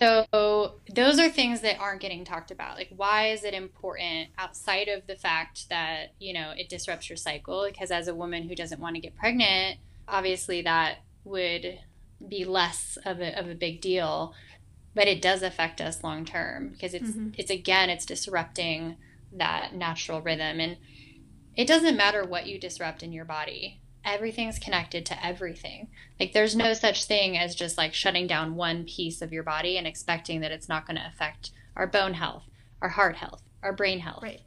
So 0.01 0.77
those 0.95 1.19
are 1.19 1.29
things 1.29 1.61
that 1.61 1.79
aren't 1.79 2.01
getting 2.01 2.25
talked 2.25 2.51
about. 2.51 2.77
Like 2.77 2.89
why 2.97 3.29
is 3.29 3.45
it 3.45 3.53
important 3.53 4.31
outside 4.39 4.89
of 4.89 5.07
the 5.07 5.17
fact 5.17 5.69
that, 5.69 6.15
you 6.19 6.33
know, 6.33 6.53
it 6.57 6.69
disrupts 6.69 7.11
your 7.11 7.17
cycle 7.17 7.67
because 7.69 7.91
as 7.91 8.09
a 8.09 8.15
woman 8.15 8.49
who 8.49 8.55
doesn't 8.55 8.81
want 8.81 8.97
to 8.97 9.01
get 9.01 9.17
pregnant, 9.17 9.79
obviously 10.09 10.63
that 10.63 10.99
would 11.25 11.81
be 12.27 12.45
less 12.45 12.99
of 13.05 13.21
a, 13.21 13.39
of 13.39 13.49
a 13.49 13.55
big 13.55 13.81
deal 13.81 14.35
but 14.95 15.09
it 15.09 15.23
does 15.23 15.43
affect 15.43 15.81
us 15.81 16.03
long 16.03 16.25
term 16.25 16.71
because 16.71 16.95
it's 16.95 17.11
mm-hmm. 17.11 17.31
it's 17.37 17.51
again 17.51 17.91
it's 17.91 18.05
disrupting 18.05 18.97
that 19.33 19.75
natural 19.75 20.21
rhythm 20.21 20.61
and 20.61 20.77
it 21.57 21.67
doesn't 21.67 21.97
matter 21.97 22.25
what 22.25 22.47
you 22.47 22.59
disrupt 22.59 23.03
in 23.03 23.13
your 23.13 23.25
body 23.25 23.81
everything's 24.05 24.59
connected 24.59 25.05
to 25.05 25.27
everything 25.27 25.89
like 26.19 26.33
there's 26.33 26.57
no 26.57 26.73
such 26.73 27.05
thing 27.05 27.37
as 27.37 27.55
just 27.55 27.77
like 27.77 27.93
shutting 27.93 28.27
down 28.27 28.55
one 28.55 28.85
piece 28.85 29.21
of 29.21 29.33
your 29.33 29.43
body 29.43 29.77
and 29.77 29.87
expecting 29.87 30.41
that 30.41 30.53
it's 30.53 30.69
not 30.69 30.87
going 30.87 30.97
to 30.97 31.07
affect 31.07 31.51
our 31.77 31.87
bone 31.87 32.15
health 32.15 32.45
our 32.81 32.89
heart 32.89 33.17
health 33.17 33.43
our 33.63 33.73
brain 33.73 33.99
health 33.99 34.23
right 34.23 34.41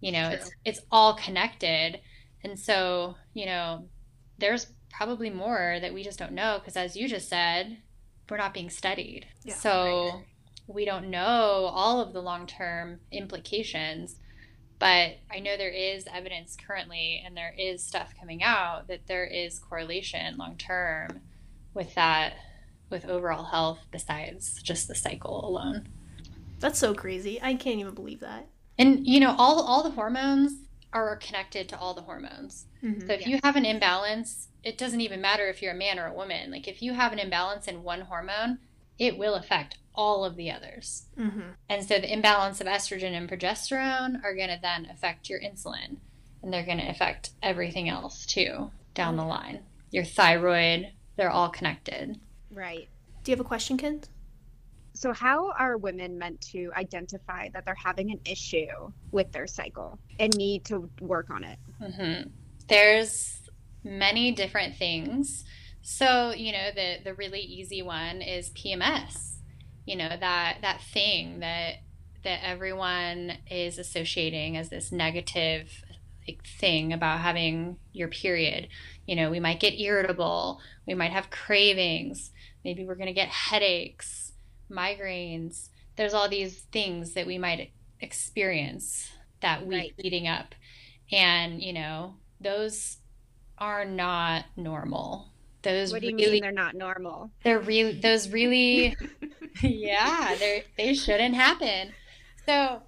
you 0.00 0.10
know 0.10 0.28
True. 0.28 0.38
it's 0.38 0.50
it's 0.64 0.80
all 0.90 1.14
connected 1.14 2.00
and 2.42 2.58
so 2.58 3.16
you 3.32 3.46
know 3.46 3.86
there's 4.38 4.66
probably 4.92 5.30
more 5.30 5.78
that 5.80 5.94
we 5.94 6.02
just 6.02 6.18
don't 6.18 6.32
know 6.32 6.58
because 6.58 6.76
as 6.76 6.96
you 6.96 7.06
just 7.08 7.28
said 7.28 7.78
we're 8.30 8.36
not 8.36 8.54
being 8.54 8.70
studied. 8.70 9.26
Yeah, 9.44 9.54
so 9.54 10.10
right. 10.14 10.24
we 10.66 10.84
don't 10.84 11.10
know 11.10 11.70
all 11.72 12.00
of 12.00 12.12
the 12.12 12.22
long 12.22 12.46
term 12.46 13.00
implications. 13.10 14.16
But 14.80 15.18
I 15.30 15.38
know 15.38 15.56
there 15.56 15.70
is 15.70 16.06
evidence 16.12 16.56
currently, 16.56 17.22
and 17.24 17.36
there 17.36 17.54
is 17.56 17.84
stuff 17.84 18.14
coming 18.18 18.42
out 18.42 18.88
that 18.88 19.06
there 19.06 19.24
is 19.24 19.60
correlation 19.60 20.36
long 20.36 20.56
term 20.56 21.20
with 21.72 21.94
that, 21.94 22.34
with 22.88 23.04
overall 23.04 23.44
health, 23.44 23.78
besides 23.92 24.60
just 24.60 24.88
the 24.88 24.96
cycle 24.96 25.48
alone. 25.48 25.86
That's 26.58 26.80
so 26.80 26.94
crazy. 26.94 27.40
I 27.40 27.54
can't 27.54 27.78
even 27.78 27.94
believe 27.94 28.20
that. 28.20 28.48
And 28.76 29.06
you 29.06 29.20
know, 29.20 29.36
all 29.38 29.62
all 29.62 29.84
the 29.84 29.90
hormones 29.90 30.54
are 30.92 31.14
connected 31.16 31.68
to 31.68 31.78
all 31.78 31.94
the 31.94 32.02
hormones. 32.02 32.66
Mm-hmm, 32.82 33.06
so 33.06 33.12
if 33.12 33.20
yes. 33.20 33.28
you 33.28 33.40
have 33.44 33.54
an 33.54 33.64
imbalance 33.64 34.48
it 34.62 34.76
doesn't 34.76 35.00
even 35.00 35.20
matter 35.20 35.48
if 35.48 35.62
you're 35.62 35.72
a 35.72 35.76
man 35.76 35.98
or 35.98 36.06
a 36.06 36.12
woman. 36.12 36.50
Like 36.50 36.68
if 36.68 36.82
you 36.82 36.94
have 36.94 37.12
an 37.12 37.18
imbalance 37.18 37.66
in 37.66 37.82
one 37.82 38.02
hormone, 38.02 38.58
it 39.00 39.18
will 39.18 39.34
affect 39.34 39.78
all 39.94 40.24
of 40.24 40.36
the 40.36 40.52
others. 40.52 41.06
Mm-hmm. 41.18 41.40
And 41.68 41.84
so 41.84 41.98
the 41.98 42.12
imbalance 42.12 42.60
of 42.60 42.68
estrogen 42.68 43.12
and 43.12 43.28
progesterone 43.28 44.22
are 44.22 44.36
going 44.36 44.50
to 44.50 44.58
then 44.62 44.86
affect 44.86 45.28
your 45.28 45.40
insulin, 45.40 45.96
and 46.42 46.52
they're 46.52 46.66
going 46.66 46.78
to 46.78 46.88
affect 46.88 47.30
everything 47.42 47.88
else 47.88 48.24
too 48.26 48.70
down 48.94 49.16
the 49.16 49.24
line. 49.24 49.60
Your 49.90 50.04
thyroid, 50.04 50.92
they're 51.16 51.30
all 51.30 51.48
connected. 51.48 52.20
Right. 52.52 52.88
Do 53.24 53.32
you 53.32 53.36
have 53.36 53.44
a 53.44 53.48
question, 53.48 53.76
Kent? 53.76 54.08
So, 54.92 55.12
how 55.12 55.52
are 55.52 55.76
women 55.78 56.18
meant 56.18 56.40
to 56.52 56.70
identify 56.76 57.48
that 57.50 57.64
they're 57.64 57.74
having 57.74 58.10
an 58.10 58.20
issue 58.26 58.92
with 59.12 59.32
their 59.32 59.46
cycle 59.46 59.98
and 60.18 60.36
need 60.36 60.64
to 60.66 60.90
work 61.00 61.30
on 61.30 61.44
it? 61.44 61.58
Mm-hmm. 61.80 62.28
There's 62.68 63.40
many 63.82 64.32
different 64.32 64.76
things. 64.76 65.44
So, 65.82 66.32
you 66.32 66.52
know, 66.52 66.70
the 66.74 66.98
the 67.04 67.14
really 67.14 67.40
easy 67.40 67.82
one 67.82 68.22
is 68.22 68.50
PMS. 68.50 69.36
You 69.86 69.96
know, 69.96 70.08
that 70.08 70.58
that 70.62 70.82
thing 70.82 71.40
that 71.40 71.76
that 72.24 72.40
everyone 72.44 73.38
is 73.50 73.78
associating 73.78 74.56
as 74.56 74.68
this 74.68 74.92
negative 74.92 75.82
like, 76.26 76.44
thing 76.44 76.92
about 76.92 77.20
having 77.20 77.78
your 77.92 78.08
period. 78.08 78.68
You 79.06 79.16
know, 79.16 79.30
we 79.30 79.40
might 79.40 79.60
get 79.60 79.78
irritable, 79.80 80.60
we 80.86 80.94
might 80.94 81.12
have 81.12 81.30
cravings, 81.30 82.30
maybe 82.64 82.84
we're 82.84 82.94
going 82.94 83.06
to 83.06 83.12
get 83.12 83.28
headaches, 83.28 84.32
migraines. 84.70 85.68
There's 85.96 86.14
all 86.14 86.28
these 86.28 86.60
things 86.72 87.14
that 87.14 87.26
we 87.26 87.38
might 87.38 87.72
experience 88.00 89.10
that 89.40 89.66
week 89.66 89.94
right. 89.96 90.04
leading 90.04 90.28
up. 90.28 90.54
And, 91.10 91.62
you 91.62 91.72
know, 91.72 92.16
those 92.40 92.98
are 93.58 93.84
not 93.84 94.44
normal. 94.56 95.29
Those 95.62 95.92
what 95.92 96.00
do 96.00 96.08
you 96.08 96.16
really, 96.16 96.32
mean 96.32 96.42
they're 96.42 96.52
not 96.52 96.74
normal? 96.74 97.30
They're 97.44 97.60
really 97.60 97.98
those 98.00 98.30
really 98.30 98.96
yeah, 99.62 100.34
they 100.38 100.64
they 100.76 100.94
shouldn't 100.94 101.34
happen. 101.34 101.92
So, 102.46 102.82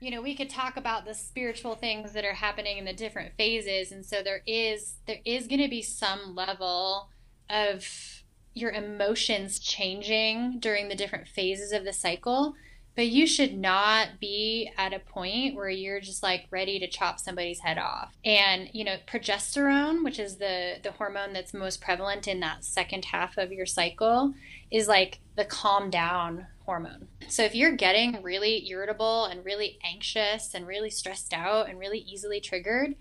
you 0.00 0.10
know, 0.10 0.20
we 0.20 0.34
could 0.34 0.50
talk 0.50 0.76
about 0.76 1.04
the 1.04 1.14
spiritual 1.14 1.74
things 1.74 2.12
that 2.12 2.24
are 2.24 2.34
happening 2.34 2.78
in 2.78 2.84
the 2.84 2.92
different 2.92 3.34
phases 3.36 3.92
and 3.92 4.04
so 4.04 4.22
there 4.22 4.42
is 4.46 4.96
there 5.06 5.20
is 5.24 5.46
going 5.46 5.62
to 5.62 5.68
be 5.68 5.82
some 5.82 6.34
level 6.34 7.08
of 7.50 8.22
your 8.54 8.70
emotions 8.72 9.58
changing 9.58 10.58
during 10.58 10.88
the 10.88 10.94
different 10.94 11.28
phases 11.28 11.72
of 11.72 11.84
the 11.84 11.92
cycle 11.92 12.54
but 12.98 13.06
you 13.06 13.28
should 13.28 13.56
not 13.56 14.18
be 14.18 14.72
at 14.76 14.92
a 14.92 14.98
point 14.98 15.54
where 15.54 15.68
you're 15.68 16.00
just 16.00 16.20
like 16.20 16.48
ready 16.50 16.80
to 16.80 16.88
chop 16.88 17.20
somebody's 17.20 17.60
head 17.60 17.78
off. 17.78 18.12
And, 18.24 18.68
you 18.72 18.82
know, 18.82 18.96
progesterone, 19.06 20.02
which 20.02 20.18
is 20.18 20.38
the 20.38 20.78
the 20.82 20.90
hormone 20.90 21.32
that's 21.32 21.54
most 21.54 21.80
prevalent 21.80 22.26
in 22.26 22.40
that 22.40 22.64
second 22.64 23.04
half 23.04 23.38
of 23.38 23.52
your 23.52 23.66
cycle, 23.66 24.34
is 24.72 24.88
like 24.88 25.20
the 25.36 25.44
calm 25.44 25.90
down 25.90 26.48
hormone. 26.64 27.06
So 27.28 27.44
if 27.44 27.54
you're 27.54 27.76
getting 27.76 28.20
really 28.20 28.68
irritable 28.68 29.26
and 29.26 29.44
really 29.44 29.78
anxious 29.84 30.52
and 30.52 30.66
really 30.66 30.90
stressed 30.90 31.32
out 31.32 31.68
and 31.68 31.78
really 31.78 32.00
easily 32.00 32.40
triggered, 32.40 32.96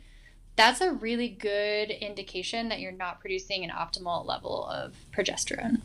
that's 0.55 0.79
a 0.79 0.91
really 0.91 1.27
good 1.27 1.89
indication 1.89 2.69
that 2.69 2.81
you're 2.81 2.91
not 2.91 3.19
producing 3.19 3.63
an 3.63 3.71
optimal 3.71 4.27
level 4.27 4.67
of 4.67 4.93
progesterone. 5.11 5.81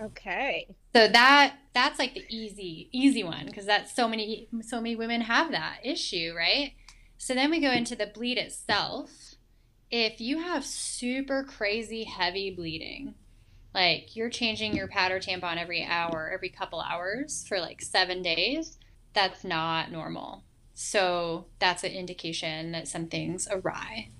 Okay. 0.00 0.74
So 0.94 1.08
that 1.08 1.56
that's 1.72 1.98
like 1.98 2.14
the 2.14 2.24
easy 2.28 2.88
easy 2.92 3.24
one 3.24 3.46
because 3.46 3.66
that's 3.66 3.94
so 3.94 4.08
many 4.08 4.48
so 4.60 4.80
many 4.80 4.96
women 4.96 5.22
have 5.22 5.50
that 5.50 5.78
issue, 5.84 6.32
right? 6.36 6.72
So 7.18 7.34
then 7.34 7.50
we 7.50 7.60
go 7.60 7.70
into 7.70 7.96
the 7.96 8.06
bleed 8.06 8.38
itself. 8.38 9.34
If 9.90 10.20
you 10.20 10.38
have 10.38 10.64
super 10.64 11.44
crazy 11.44 12.04
heavy 12.04 12.50
bleeding, 12.50 13.14
like 13.72 14.16
you're 14.16 14.30
changing 14.30 14.74
your 14.74 14.88
pad 14.88 15.12
or 15.12 15.20
tampon 15.20 15.56
every 15.56 15.84
hour, 15.84 16.30
every 16.32 16.48
couple 16.48 16.80
hours 16.80 17.44
for 17.46 17.60
like 17.60 17.80
7 17.80 18.20
days, 18.22 18.78
that's 19.12 19.44
not 19.44 19.92
normal. 19.92 20.42
So 20.74 21.46
that's 21.60 21.84
an 21.84 21.92
indication 21.92 22.72
that 22.72 22.88
something's 22.88 23.46
awry. 23.48 24.10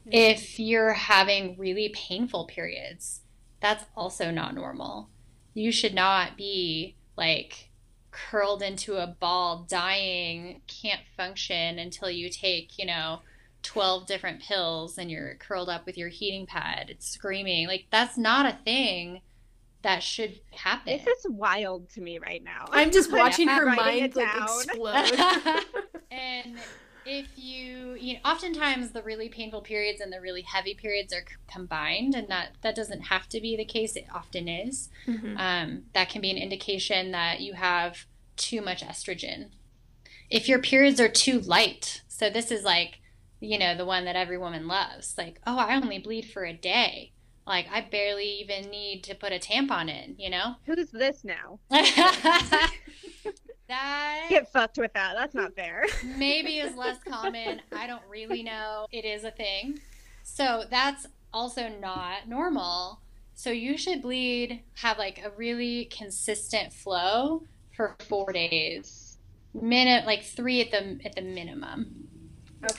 Mm-hmm. 0.00 0.10
If 0.12 0.60
you're 0.60 0.92
having 0.92 1.56
really 1.58 1.88
painful 1.94 2.46
periods, 2.46 3.22
that's 3.60 3.84
also 3.96 4.30
not 4.30 4.54
normal 4.54 5.08
you 5.54 5.72
should 5.72 5.94
not 5.94 6.36
be 6.36 6.96
like 7.16 7.70
curled 8.10 8.62
into 8.62 8.96
a 8.96 9.06
ball 9.06 9.66
dying 9.68 10.60
can't 10.68 11.00
function 11.16 11.78
until 11.78 12.08
you 12.08 12.28
take 12.28 12.78
you 12.78 12.86
know 12.86 13.20
12 13.64 14.06
different 14.06 14.40
pills 14.40 14.98
and 14.98 15.10
you're 15.10 15.34
curled 15.36 15.68
up 15.68 15.86
with 15.86 15.98
your 15.98 16.08
heating 16.08 16.46
pad, 16.46 16.90
it's 16.90 17.08
screaming. 17.08 17.66
Like, 17.66 17.86
that's 17.90 18.16
not 18.16 18.46
a 18.46 18.58
thing 18.64 19.22
that 19.82 20.02
should 20.02 20.40
happen. 20.52 21.00
This 21.04 21.24
is 21.24 21.26
wild 21.28 21.90
to 21.90 22.00
me 22.00 22.18
right 22.18 22.44
now. 22.44 22.66
I'm 22.70 22.92
just 22.92 23.10
watching 23.12 23.48
I'm 23.48 23.58
her 23.58 23.66
mind 23.74 24.14
like 24.14 24.42
explode. 24.42 25.18
and 26.10 26.56
if 27.04 27.26
you, 27.36 27.94
you 27.94 28.14
know, 28.14 28.20
oftentimes 28.24 28.92
the 28.92 29.02
really 29.02 29.28
painful 29.28 29.60
periods 29.62 30.00
and 30.00 30.12
the 30.12 30.20
really 30.20 30.42
heavy 30.42 30.74
periods 30.74 31.12
are 31.12 31.20
c- 31.28 31.36
combined, 31.50 32.14
and 32.14 32.28
that 32.28 32.50
that 32.62 32.74
doesn't 32.74 33.02
have 33.02 33.28
to 33.30 33.40
be 33.40 33.56
the 33.56 33.64
case. 33.64 33.96
It 33.96 34.06
often 34.12 34.48
is. 34.48 34.88
Mhm. 35.06 35.38
Um, 35.38 35.84
that 35.92 36.08
can 36.08 36.20
be 36.20 36.30
an 36.30 36.38
indication 36.38 37.10
that 37.12 37.40
you 37.40 37.54
have 37.54 38.06
too 38.36 38.60
much 38.60 38.82
estrogen. 38.82 39.50
If 40.30 40.48
your 40.48 40.58
periods 40.58 41.00
are 41.00 41.08
too 41.08 41.40
light, 41.40 42.02
so 42.08 42.30
this 42.30 42.50
is 42.50 42.64
like, 42.64 43.00
you 43.40 43.58
know, 43.58 43.76
the 43.76 43.84
one 43.84 44.04
that 44.06 44.16
every 44.16 44.38
woman 44.38 44.66
loves. 44.66 45.16
Like, 45.18 45.40
oh, 45.46 45.58
I 45.58 45.76
only 45.76 45.98
bleed 45.98 46.26
for 46.26 46.44
a 46.44 46.52
day. 46.52 47.12
Like, 47.46 47.66
I 47.70 47.82
barely 47.82 48.26
even 48.40 48.70
need 48.70 49.04
to 49.04 49.14
put 49.14 49.32
a 49.32 49.38
tampon 49.38 49.88
in. 49.88 50.16
You 50.18 50.30
know. 50.30 50.56
Who's 50.66 50.90
this 50.90 51.24
now? 51.24 51.58
that 53.68 54.26
Get 54.28 54.50
fucked 54.52 54.78
with 54.78 54.92
that. 54.94 55.14
That's 55.16 55.34
not 55.34 55.54
fair. 55.54 55.84
maybe 56.16 56.58
is 56.58 56.76
less 56.76 56.98
common. 57.02 57.60
I 57.72 57.86
don't 57.86 58.02
really 58.08 58.42
know. 58.42 58.86
It 58.90 59.04
is 59.04 59.24
a 59.24 59.30
thing. 59.30 59.80
So 60.22 60.64
that's 60.70 61.06
also 61.32 61.68
not 61.68 62.28
normal. 62.28 63.00
So 63.34 63.50
you 63.50 63.76
should 63.76 64.02
bleed, 64.02 64.62
have 64.74 64.98
like 64.98 65.20
a 65.24 65.30
really 65.30 65.86
consistent 65.86 66.72
flow 66.72 67.42
for 67.76 67.96
four 68.08 68.32
days. 68.32 69.18
Minute 69.52 70.06
like 70.06 70.22
three 70.22 70.60
at 70.60 70.70
the 70.70 71.00
at 71.04 71.14
the 71.14 71.22
minimum. 71.22 72.03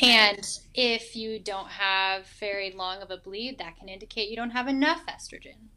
And 0.02 0.60
if 0.74 1.16
you 1.16 1.40
don't 1.40 1.70
have 1.70 2.26
very 2.40 2.72
long 2.72 3.02
of 3.02 3.12
a 3.12 3.18
bleed, 3.18 3.58
that 3.60 3.78
can 3.78 3.90
indicate 3.90 4.30
you 4.30 4.36
don't 4.36 4.52
have 4.52 4.68
enough 4.68 5.06
estrogen. 5.08 5.70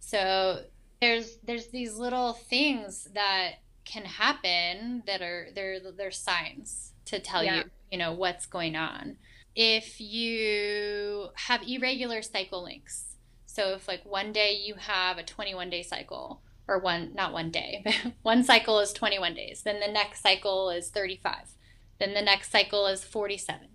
So 0.00 0.64
there's 1.00 1.38
there's 1.44 1.68
these 1.68 1.96
little 1.96 2.32
things 2.34 3.08
that 3.14 3.54
can 3.84 4.04
happen 4.04 5.02
that 5.06 5.22
are 5.22 5.48
they're 5.54 5.78
they're 5.96 6.10
signs 6.10 6.92
to 7.06 7.18
tell 7.18 7.42
Yeah. 7.42 7.56
you 7.56 7.62
you 7.92 7.98
know 7.98 8.12
what's 8.12 8.46
going 8.46 8.76
on. 8.76 9.16
If 9.54 10.00
you 10.00 11.28
have 11.34 11.62
irregular 11.68 12.22
cycle 12.22 12.62
lengths, 12.62 13.16
so 13.46 13.74
if 13.74 13.88
like 13.88 14.04
one 14.04 14.32
day 14.32 14.52
you 14.64 14.74
have 14.74 15.18
a 15.18 15.22
21 15.22 15.68
day 15.70 15.82
cycle 15.82 16.40
or 16.68 16.78
one 16.78 17.12
not 17.14 17.32
one 17.32 17.50
day, 17.50 17.82
but 17.84 17.94
one 18.22 18.44
cycle 18.44 18.78
is 18.78 18.92
21 18.92 19.34
days, 19.34 19.62
then 19.62 19.80
the 19.80 19.92
next 19.92 20.22
cycle 20.22 20.70
is 20.70 20.88
35. 20.90 21.54
Then 22.02 22.14
the 22.14 22.20
next 22.22 22.50
cycle 22.50 22.88
is 22.88 23.04
47. 23.04 23.68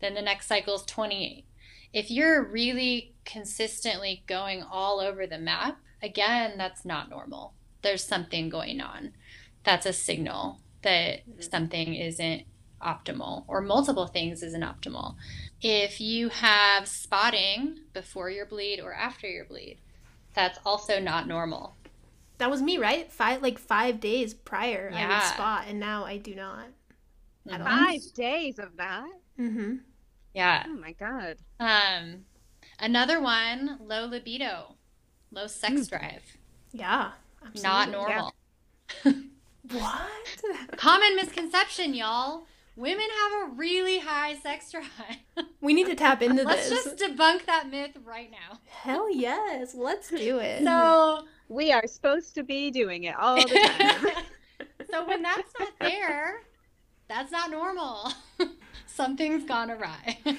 Then 0.00 0.14
the 0.14 0.22
next 0.22 0.46
cycle 0.46 0.76
is 0.76 0.82
28. 0.84 1.44
If 1.92 2.10
you're 2.10 2.42
really 2.42 3.12
consistently 3.26 4.22
going 4.26 4.62
all 4.62 4.98
over 4.98 5.26
the 5.26 5.36
map, 5.36 5.76
again, 6.02 6.54
that's 6.56 6.86
not 6.86 7.10
normal. 7.10 7.52
There's 7.82 8.02
something 8.02 8.48
going 8.48 8.80
on. 8.80 9.12
That's 9.62 9.84
a 9.84 9.92
signal 9.92 10.60
that 10.84 11.28
mm-hmm. 11.28 11.42
something 11.42 11.94
isn't 11.94 12.44
optimal 12.80 13.44
or 13.46 13.60
multiple 13.60 14.06
things 14.06 14.42
isn't 14.42 14.64
optimal. 14.64 15.16
If 15.60 16.00
you 16.00 16.30
have 16.30 16.88
spotting 16.88 17.80
before 17.92 18.30
your 18.30 18.46
bleed 18.46 18.80
or 18.80 18.94
after 18.94 19.28
your 19.28 19.44
bleed, 19.44 19.80
that's 20.32 20.58
also 20.64 20.98
not 20.98 21.28
normal. 21.28 21.74
That 22.38 22.50
was 22.50 22.62
me, 22.62 22.78
right? 22.78 23.12
Five 23.12 23.42
like 23.42 23.58
five 23.58 24.00
days 24.00 24.32
prior, 24.32 24.88
I 24.94 25.02
would 25.02 25.10
Yeah. 25.10 25.32
spot, 25.34 25.64
and 25.68 25.78
now 25.78 26.06
I 26.06 26.16
do 26.16 26.34
not. 26.34 26.68
At 27.50 27.60
all. 27.60 27.66
Five 27.66 28.00
days 28.14 28.58
of 28.58 28.76
that. 28.76 29.08
Mm-hmm. 29.38 29.76
Yeah. 30.34 30.64
Oh 30.66 30.74
my 30.76 30.92
god. 30.92 31.36
Um, 31.60 32.24
another 32.80 33.20
one, 33.20 33.78
low 33.82 34.06
libido, 34.06 34.74
low 35.30 35.46
sex 35.46 35.86
drive, 35.86 36.22
Yeah. 36.72 37.12
not 37.62 37.88
absolutely. 37.88 37.92
normal. 37.92 38.34
What? 39.72 40.76
Common 40.76 41.16
misconception, 41.16 41.92
y'all. 41.94 42.46
Women 42.76 43.06
have 43.22 43.48
a 43.48 43.54
really 43.54 43.98
high 43.98 44.36
sex 44.36 44.70
drive. 44.70 44.86
We 45.60 45.74
need 45.74 45.86
to 45.86 45.96
tap 45.96 46.22
into 46.22 46.44
this. 46.44 46.70
Let's 46.70 46.70
just 46.70 46.96
debunk 46.98 47.46
that 47.46 47.68
myth 47.68 47.96
right 48.04 48.30
now. 48.30 48.60
Hell 48.68 49.10
yes, 49.12 49.74
let's 49.74 50.08
do 50.10 50.38
it. 50.38 50.62
So, 50.62 51.24
We 51.48 51.72
are 51.72 51.84
supposed 51.88 52.36
to 52.36 52.44
be 52.44 52.70
doing 52.70 53.04
it 53.04 53.16
all 53.18 53.34
the 53.36 53.48
time. 53.48 54.24
so 54.88 55.04
when 55.08 55.22
that's 55.22 55.50
not 55.58 55.72
there, 55.80 56.42
that's 57.08 57.30
not 57.32 57.50
normal. 57.50 58.12
Something's 58.86 59.44
gone 59.44 59.70
awry. 59.70 60.18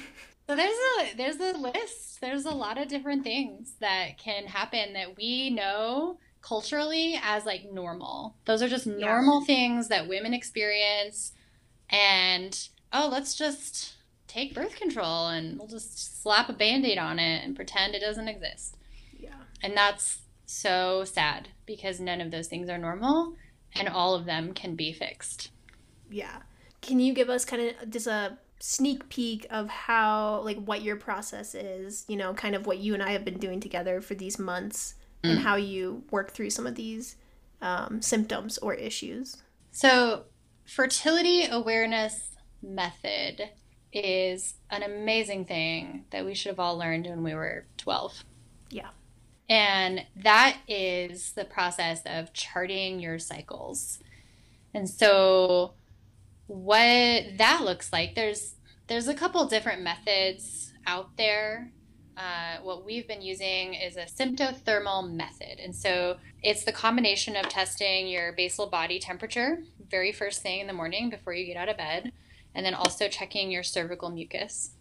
So 0.49 0.55
there's 0.55 0.77
a 1.01 1.13
there's 1.17 1.35
a 1.41 1.57
list. 1.57 2.21
There's 2.21 2.45
a 2.45 2.51
lot 2.51 2.77
of 2.77 2.87
different 2.87 3.25
things 3.25 3.73
that 3.81 4.17
can 4.17 4.45
happen 4.45 4.93
that 4.93 5.17
we 5.17 5.49
know 5.49 6.19
culturally 6.41 7.19
as 7.21 7.45
like 7.45 7.69
normal. 7.69 8.37
Those 8.45 8.61
are 8.61 8.69
just 8.69 8.85
Yeah. 8.87 8.93
normal 9.07 9.43
things 9.43 9.89
that 9.89 10.07
women 10.07 10.33
experience 10.33 11.33
and 11.89 12.69
oh, 12.93 13.09
let's 13.11 13.35
just 13.35 13.95
take 14.29 14.55
birth 14.55 14.77
control 14.77 15.27
and 15.27 15.59
we'll 15.59 15.67
just 15.67 16.21
slap 16.23 16.47
a 16.47 16.53
band-aid 16.53 16.97
on 16.97 17.19
it 17.19 17.43
and 17.43 17.53
pretend 17.53 17.93
it 17.93 17.99
doesn't 17.99 18.29
exist. 18.29 18.77
yeah. 19.19 19.31
And 19.61 19.75
that's 19.75 20.19
so 20.45 21.03
sad 21.03 21.49
because 21.65 21.99
none 21.99 22.21
of 22.21 22.31
those 22.31 22.47
things 22.47 22.69
are 22.69 22.77
normal 22.77 23.33
and 23.75 23.89
all 23.89 24.15
of 24.15 24.23
them 24.23 24.53
can 24.53 24.77
be 24.77 24.93
fixed. 24.93 25.49
Yeah. 26.09 26.43
Can 26.87 26.99
you 26.99 27.13
give 27.13 27.29
us 27.29 27.45
kind 27.45 27.61
of 27.61 27.89
just 27.91 28.07
a 28.07 28.37
sneak 28.59 29.07
peek 29.09 29.45
of 29.51 29.69
how, 29.69 30.41
like, 30.43 30.57
what 30.57 30.81
your 30.81 30.95
process 30.95 31.53
is, 31.53 32.05
you 32.07 32.15
know, 32.17 32.33
kind 32.33 32.55
of 32.55 32.65
what 32.65 32.79
you 32.79 32.93
and 32.95 33.03
I 33.03 33.11
have 33.11 33.23
been 33.23 33.37
doing 33.37 33.59
together 33.59 34.01
for 34.01 34.15
these 34.15 34.39
months 34.39 34.95
and 35.23 35.39
Mm. 35.39 35.41
how 35.43 35.55
you 35.55 36.03
work 36.09 36.31
through 36.31 36.49
some 36.49 36.65
of 36.65 36.75
these 36.75 37.15
um, 37.61 38.01
symptoms 38.01 38.57
or 38.59 38.73
issues? 38.73 39.37
So, 39.71 40.23
fertility 40.65 41.45
awareness 41.45 42.35
method 42.63 43.49
is 43.93 44.55
an 44.69 44.83
amazing 44.83 45.45
thing 45.45 46.05
that 46.11 46.25
we 46.25 46.33
should 46.33 46.49
have 46.49 46.59
all 46.59 46.77
learned 46.77 47.05
when 47.05 47.23
we 47.23 47.33
were 47.33 47.65
12. 47.77 48.23
Yeah. 48.69 48.89
And 49.49 50.05
that 50.15 50.57
is 50.67 51.31
the 51.33 51.45
process 51.45 52.01
of 52.05 52.33
charting 52.33 52.99
your 52.99 53.17
cycles. 53.19 53.99
And 54.73 54.89
so 54.89 55.73
what 56.47 57.37
that 57.37 57.61
looks 57.63 57.93
like, 57.93 58.15
there's 58.15 58.55
there's 58.87 59.07
a 59.07 59.13
couple 59.13 59.45
different 59.47 59.81
methods 59.81 60.73
out 60.85 61.15
there. 61.17 61.71
Uh, 62.15 62.57
what 62.63 62.83
we've 62.83 63.07
been 63.07 63.21
using 63.21 63.75
is 63.75 63.95
a 63.95 64.05
symptothermal 64.05 65.11
method. 65.11 65.59
And 65.59 65.75
so 65.75 66.17
it's 66.41 66.63
the 66.63 66.71
combination 66.71 67.35
of 67.35 67.47
testing 67.47 68.07
your 68.07 68.31
basal 68.31 68.67
body 68.67 68.97
temperature 68.97 69.59
very 69.89 70.11
first 70.11 70.41
thing 70.41 70.59
in 70.59 70.67
the 70.67 70.73
morning 70.73 71.09
before 71.09 71.33
you 71.33 71.45
get 71.45 71.57
out 71.57 71.69
of 71.69 71.77
bed, 71.77 72.11
and 72.53 72.65
then 72.65 72.73
also 72.73 73.07
checking 73.07 73.51
your 73.51 73.63
cervical 73.63 74.09
mucus. 74.09 74.71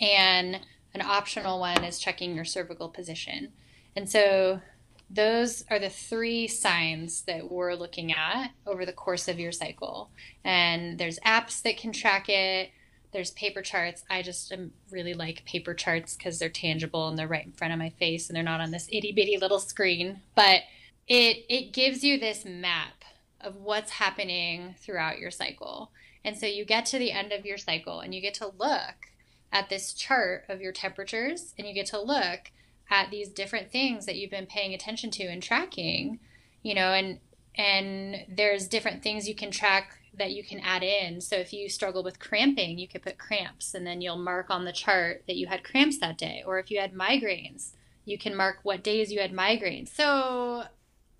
And 0.00 0.60
an 0.94 1.02
optional 1.02 1.60
one 1.60 1.84
is 1.84 1.98
checking 1.98 2.34
your 2.34 2.44
cervical 2.44 2.88
position. 2.88 3.52
And 3.94 4.08
so 4.08 4.60
those 5.08 5.64
are 5.70 5.78
the 5.78 5.88
three 5.88 6.48
signs 6.48 7.22
that 7.22 7.50
we're 7.50 7.74
looking 7.74 8.12
at 8.12 8.50
over 8.66 8.84
the 8.84 8.92
course 8.92 9.28
of 9.28 9.38
your 9.38 9.52
cycle. 9.52 10.10
And 10.44 10.98
there's 10.98 11.18
apps 11.20 11.62
that 11.62 11.76
can 11.76 11.92
track 11.92 12.28
it. 12.28 12.70
There's 13.12 13.30
paper 13.30 13.62
charts. 13.62 14.04
I 14.10 14.22
just 14.22 14.52
really 14.90 15.14
like 15.14 15.44
paper 15.46 15.74
charts 15.74 16.16
because 16.16 16.38
they're 16.38 16.48
tangible 16.48 17.08
and 17.08 17.16
they're 17.16 17.28
right 17.28 17.46
in 17.46 17.52
front 17.52 17.72
of 17.72 17.78
my 17.78 17.90
face 17.90 18.28
and 18.28 18.36
they're 18.36 18.42
not 18.42 18.60
on 18.60 18.72
this 18.72 18.88
itty 18.90 19.12
bitty 19.12 19.38
little 19.38 19.60
screen. 19.60 20.20
But 20.34 20.62
it 21.06 21.44
it 21.48 21.72
gives 21.72 22.02
you 22.02 22.18
this 22.18 22.44
map 22.44 23.04
of 23.40 23.56
what's 23.56 23.92
happening 23.92 24.74
throughout 24.80 25.18
your 25.18 25.30
cycle. 25.30 25.92
And 26.24 26.36
so 26.36 26.46
you 26.46 26.64
get 26.64 26.84
to 26.86 26.98
the 26.98 27.12
end 27.12 27.32
of 27.32 27.46
your 27.46 27.58
cycle 27.58 28.00
and 28.00 28.12
you 28.12 28.20
get 28.20 28.34
to 28.34 28.52
look 28.58 29.12
at 29.52 29.68
this 29.68 29.92
chart 29.92 30.44
of 30.48 30.60
your 30.60 30.72
temperatures 30.72 31.54
and 31.56 31.66
you 31.66 31.72
get 31.72 31.86
to 31.86 32.00
look 32.00 32.50
at 32.90 33.10
these 33.10 33.28
different 33.28 33.70
things 33.70 34.06
that 34.06 34.16
you've 34.16 34.30
been 34.30 34.46
paying 34.46 34.74
attention 34.74 35.10
to 35.12 35.24
and 35.24 35.42
tracking, 35.42 36.20
you 36.62 36.74
know, 36.74 36.92
and 36.92 37.20
and 37.58 38.24
there's 38.28 38.68
different 38.68 39.02
things 39.02 39.28
you 39.28 39.34
can 39.34 39.50
track 39.50 39.98
that 40.18 40.32
you 40.32 40.44
can 40.44 40.60
add 40.60 40.82
in. 40.82 41.20
So 41.20 41.36
if 41.36 41.52
you 41.52 41.68
struggle 41.68 42.02
with 42.02 42.18
cramping, 42.18 42.78
you 42.78 42.88
could 42.88 43.02
put 43.02 43.18
cramps 43.18 43.74
and 43.74 43.86
then 43.86 44.00
you'll 44.00 44.16
mark 44.16 44.50
on 44.50 44.64
the 44.64 44.72
chart 44.72 45.24
that 45.26 45.36
you 45.36 45.46
had 45.46 45.64
cramps 45.64 45.98
that 45.98 46.18
day. 46.18 46.42
Or 46.46 46.58
if 46.58 46.70
you 46.70 46.80
had 46.80 46.94
migraines, 46.94 47.72
you 48.04 48.18
can 48.18 48.34
mark 48.34 48.58
what 48.62 48.82
days 48.82 49.12
you 49.12 49.20
had 49.20 49.32
migraines. 49.32 49.88
So 49.88 50.64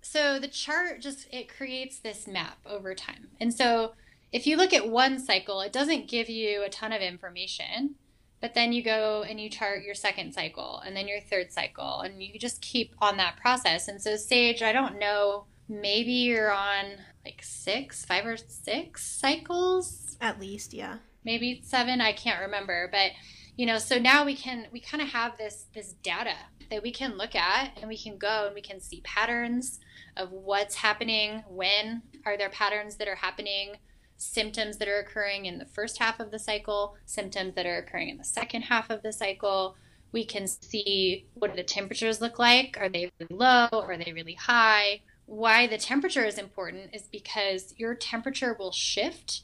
so 0.01 0.39
the 0.39 0.47
chart 0.47 1.01
just 1.01 1.27
it 1.31 1.49
creates 1.49 1.99
this 1.99 2.27
map 2.27 2.57
over 2.65 2.95
time. 2.95 3.27
And 3.39 3.53
so 3.53 3.93
if 4.31 4.45
you 4.45 4.57
look 4.57 4.73
at 4.73 4.89
one 4.89 5.19
cycle, 5.19 5.61
it 5.61 5.73
doesn't 5.73 6.07
give 6.07 6.29
you 6.29 6.63
a 6.63 6.69
ton 6.69 6.91
of 6.91 7.01
information. 7.01 7.95
But 8.39 8.53
then 8.53 8.71
you 8.71 8.83
go 8.83 9.23
and 9.27 9.39
you 9.39 9.49
chart 9.49 9.83
your 9.83 9.95
second 9.95 10.33
cycle 10.33 10.81
and 10.85 10.95
then 10.95 11.07
your 11.07 11.19
third 11.19 11.51
cycle, 11.51 12.01
and 12.01 12.21
you 12.21 12.37
just 12.37 12.61
keep 12.61 12.93
on 12.99 13.17
that 13.17 13.37
process. 13.37 13.87
And 13.87 14.01
so, 14.01 14.15
Sage, 14.15 14.61
I 14.61 14.71
don't 14.71 14.99
know, 14.99 15.45
maybe 15.67 16.11
you're 16.11 16.51
on 16.51 16.85
like 17.25 17.41
six, 17.43 18.05
five 18.05 18.25
or 18.25 18.37
six 18.37 19.05
cycles. 19.05 20.17
At 20.21 20.39
least, 20.39 20.73
yeah. 20.73 20.97
maybe 21.23 21.61
seven, 21.63 21.99
I 21.99 22.13
can't 22.13 22.41
remember. 22.41 22.87
But, 22.91 23.11
you 23.55 23.65
know, 23.65 23.79
so 23.79 23.97
now 23.97 24.23
we 24.23 24.35
can, 24.35 24.67
we 24.71 24.79
kind 24.79 25.01
of 25.01 25.09
have 25.09 25.37
this, 25.37 25.65
this 25.73 25.93
data 26.03 26.35
that 26.69 26.83
we 26.83 26.91
can 26.91 27.17
look 27.17 27.35
at 27.35 27.71
and 27.77 27.87
we 27.87 27.97
can 27.97 28.17
go 28.17 28.45
and 28.45 28.55
we 28.55 28.61
can 28.61 28.79
see 28.79 29.01
patterns 29.01 29.79
of 30.15 30.31
what's 30.31 30.75
happening, 30.75 31.43
when 31.49 32.01
are 32.25 32.37
there 32.37 32.49
patterns 32.49 32.95
that 32.97 33.07
are 33.07 33.15
happening, 33.15 33.75
symptoms 34.17 34.77
that 34.77 34.87
are 34.87 34.99
occurring 34.99 35.45
in 35.45 35.59
the 35.59 35.65
first 35.65 35.99
half 35.99 36.19
of 36.19 36.31
the 36.31 36.39
cycle, 36.39 36.95
symptoms 37.05 37.55
that 37.55 37.65
are 37.65 37.77
occurring 37.77 38.09
in 38.09 38.17
the 38.17 38.23
second 38.23 38.63
half 38.63 38.89
of 38.89 39.03
the 39.03 39.13
cycle. 39.13 39.75
We 40.11 40.25
can 40.25 40.47
see 40.47 41.27
what 41.35 41.55
the 41.55 41.63
temperatures 41.63 42.21
look 42.21 42.39
like. 42.39 42.77
Are 42.79 42.89
they 42.89 43.11
really 43.19 43.35
low? 43.35 43.67
Are 43.71 43.97
they 43.97 44.13
really 44.13 44.33
high? 44.33 45.01
Why 45.25 45.67
the 45.67 45.77
temperature 45.77 46.25
is 46.25 46.37
important 46.37 46.91
is 46.93 47.03
because 47.11 47.73
your 47.77 47.93
temperature 47.93 48.55
will 48.57 48.71
shift 48.71 49.43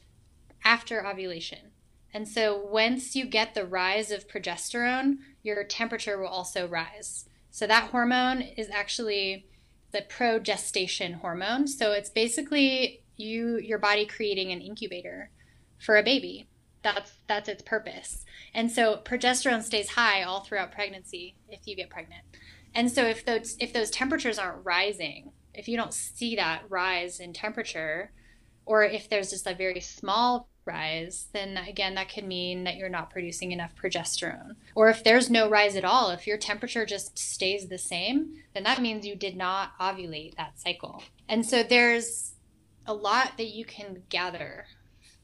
after 0.64 1.06
ovulation. 1.06 1.72
And 2.14 2.28
so 2.28 2.58
once 2.58 3.16
you 3.16 3.26
get 3.26 3.54
the 3.54 3.66
rise 3.66 4.12
of 4.12 4.28
progesterone, 4.28 5.18
your 5.42 5.64
temperature 5.64 6.18
will 6.18 6.28
also 6.28 6.68
rise. 6.68 7.26
So 7.52 7.68
that 7.68 7.90
hormone 7.90 8.42
is 8.42 8.70
actually 8.70 9.48
the 9.92 10.02
progestation 10.02 11.16
hormone. 11.16 11.68
So 11.68 11.92
it's 11.92 12.10
basically 12.10 13.03
you 13.18 13.58
your 13.58 13.80
body 13.80 14.06
creating 14.06 14.52
an 14.52 14.62
incubator 14.62 15.30
for 15.80 15.98
a 15.98 16.04
baby. 16.04 16.48
That's 16.82 17.14
that's 17.28 17.50
its 17.50 17.62
purpose. 17.62 18.26
And 18.54 18.72
so 18.72 19.02
progesterone 19.04 19.64
stays 19.64 19.90
high 19.90 20.24
all 20.24 20.42
throughout 20.42 20.72
pregnancy 20.72 21.36
if 21.50 21.62
you 21.66 21.76
get 21.76 21.90
pregnant. 21.90 22.24
And 22.76 22.92
so 22.92 23.04
if 23.06 23.26
those 23.26 23.56
if 23.60 23.74
those 23.74 23.90
temperatures 23.90 24.40
aren't 24.40 24.66
rising, 24.66 25.32
if 25.54 25.68
you 25.68 25.78
don't 25.78 25.94
see 25.94 26.36
that 26.36 26.64
rise 26.70 27.20
in 27.20 27.34
temperature, 27.34 28.12
or 28.66 28.84
if 28.84 29.10
there's 29.10 29.30
just 29.30 29.48
a 29.48 29.54
very 29.54 29.80
small 29.80 30.50
rise, 30.66 31.28
then 31.34 31.58
again, 31.58 31.96
that 31.96 32.14
could 32.14 32.26
mean 32.26 32.64
that 32.64 32.76
you're 32.76 32.90
not 32.90 33.10
producing 33.10 33.52
enough 33.52 33.76
progesterone. 33.76 34.56
Or 34.76 34.90
if 34.90 35.04
there's 35.04 35.30
no 35.30 35.50
rise 35.50 35.76
at 35.76 35.86
all, 35.86 36.10
if 36.12 36.26
your 36.26 36.38
temperature 36.38 36.86
just 36.86 37.18
stays 37.18 37.68
the 37.68 37.78
same, 37.78 38.44
then 38.54 38.64
that 38.64 38.82
means 38.82 39.06
you 39.06 39.16
did 39.16 39.36
not 39.36 39.78
ovulate 39.80 40.36
that 40.36 40.60
cycle. 40.60 41.04
And 41.28 41.46
so 41.46 41.64
there's 41.64 42.33
a 42.86 42.94
lot 42.94 43.38
that 43.38 43.48
you 43.48 43.66
can 43.66 44.04
gather. 44.10 44.66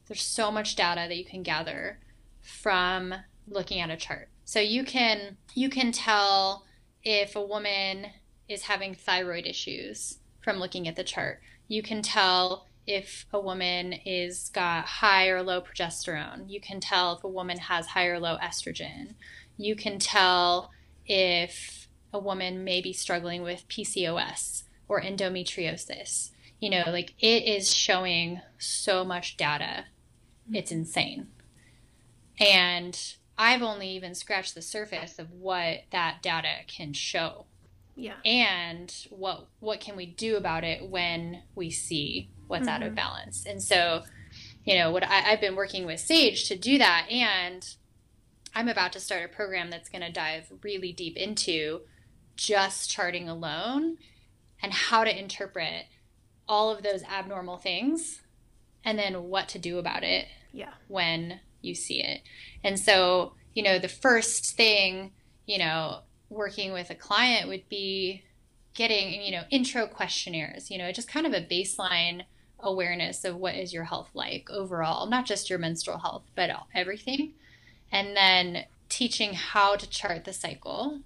There's 0.06 0.22
so 0.22 0.50
much 0.50 0.76
data 0.76 1.06
that 1.08 1.16
you 1.16 1.24
can 1.24 1.42
gather 1.42 1.98
from 2.40 3.14
looking 3.46 3.80
at 3.80 3.90
a 3.90 3.96
chart. 3.96 4.28
So 4.44 4.60
you 4.60 4.84
can 4.84 5.36
you 5.54 5.68
can 5.68 5.92
tell 5.92 6.64
if 7.04 7.36
a 7.36 7.42
woman 7.42 8.06
is 8.48 8.62
having 8.62 8.94
thyroid 8.94 9.46
issues 9.46 10.18
from 10.40 10.58
looking 10.58 10.88
at 10.88 10.96
the 10.96 11.04
chart. 11.04 11.40
You 11.68 11.82
can 11.82 12.02
tell 12.02 12.66
if 12.86 13.26
a 13.32 13.40
woman 13.40 13.92
is 14.04 14.50
got 14.52 14.84
high 14.86 15.28
or 15.28 15.42
low 15.42 15.60
progesterone. 15.60 16.50
You 16.50 16.60
can 16.60 16.80
tell 16.80 17.16
if 17.16 17.24
a 17.24 17.28
woman 17.28 17.58
has 17.58 17.88
high 17.88 18.06
or 18.06 18.18
low 18.18 18.36
estrogen. 18.38 19.14
You 19.56 19.76
can 19.76 19.98
tell 19.98 20.70
if 21.06 21.88
a 22.12 22.18
woman 22.18 22.64
may 22.64 22.80
be 22.80 22.92
struggling 22.92 23.42
with 23.42 23.68
PCOS 23.68 24.64
or 24.88 25.00
endometriosis. 25.00 26.30
You 26.60 26.70
know, 26.70 26.84
like 26.88 27.14
it 27.18 27.44
is 27.44 27.74
showing 27.74 28.40
so 28.58 29.04
much 29.04 29.36
data. 29.36 29.86
It's 30.52 30.70
insane. 30.70 31.28
And 32.38 32.98
I've 33.36 33.62
only 33.62 33.88
even 33.90 34.14
scratched 34.14 34.54
the 34.54 34.62
surface 34.62 35.18
of 35.18 35.32
what 35.32 35.84
that 35.92 36.22
data 36.22 36.56
can 36.66 36.92
show. 36.92 37.46
Yeah. 37.96 38.16
And 38.24 38.94
what 39.10 39.46
what 39.60 39.80
can 39.80 39.96
we 39.96 40.06
do 40.06 40.36
about 40.36 40.64
it 40.64 40.88
when 40.88 41.42
we 41.54 41.70
see 41.70 42.30
what's 42.46 42.66
mm-hmm. 42.66 42.70
out 42.70 42.82
of 42.82 42.88
mm-hmm. 42.88 42.96
balance. 42.96 43.46
And 43.46 43.62
so, 43.62 44.02
you 44.64 44.74
know, 44.74 44.90
what 44.90 45.06
I, 45.06 45.32
I've 45.32 45.40
been 45.40 45.56
working 45.56 45.86
with 45.86 46.00
Sage 46.00 46.48
to 46.48 46.56
do 46.56 46.78
that, 46.78 47.06
and 47.10 47.66
I'm 48.54 48.68
about 48.68 48.92
to 48.94 49.00
start 49.00 49.24
a 49.24 49.34
program 49.34 49.70
that's 49.70 49.88
going 49.88 50.02
to 50.02 50.12
dive 50.12 50.52
really 50.62 50.92
deep 50.92 51.16
into 51.16 51.82
just 52.36 52.90
charting 52.90 53.28
alone 53.28 53.98
and 54.62 54.72
how 54.72 55.04
to 55.04 55.18
interpret 55.18 55.86
all 56.50 56.70
of 56.70 56.82
those 56.82 57.02
abnormal 57.04 57.56
things 57.56 58.20
and 58.84 58.98
then 58.98 59.24
what 59.24 59.48
to 59.48 59.58
do 59.58 59.78
about 59.78 60.02
it 60.02 60.26
yeah 60.52 60.74
when 60.88 61.40
you 61.62 61.74
see 61.74 62.02
it 62.02 62.20
and 62.64 62.78
so 62.78 63.32
you 63.54 63.62
know 63.62 63.78
the 63.78 63.88
first 63.88 64.56
thing 64.56 65.12
you 65.46 65.58
know 65.58 66.00
working 66.28 66.72
with 66.72 66.90
a 66.90 66.94
client 66.94 67.48
would 67.48 67.68
be 67.68 68.22
getting 68.74 69.22
you 69.22 69.30
know 69.30 69.42
intro 69.50 69.86
questionnaires 69.86 70.70
you 70.70 70.78
know 70.78 70.92
just 70.92 71.08
kind 71.08 71.26
of 71.26 71.32
a 71.32 71.40
baseline 71.40 72.24
awareness 72.62 73.24
of 73.24 73.36
what 73.36 73.54
is 73.54 73.72
your 73.72 73.84
health 73.84 74.10
like 74.14 74.48
overall, 74.50 75.06
not 75.06 75.26
just 75.26 75.50
your 75.50 75.58
menstrual 75.58 75.98
health, 75.98 76.24
but 76.34 76.50
everything. 76.74 77.32
And 77.92 78.16
then 78.16 78.64
teaching 78.88 79.34
how 79.34 79.76
to 79.76 79.88
chart 79.88 80.24
the 80.24 80.32
cycle 80.32 81.00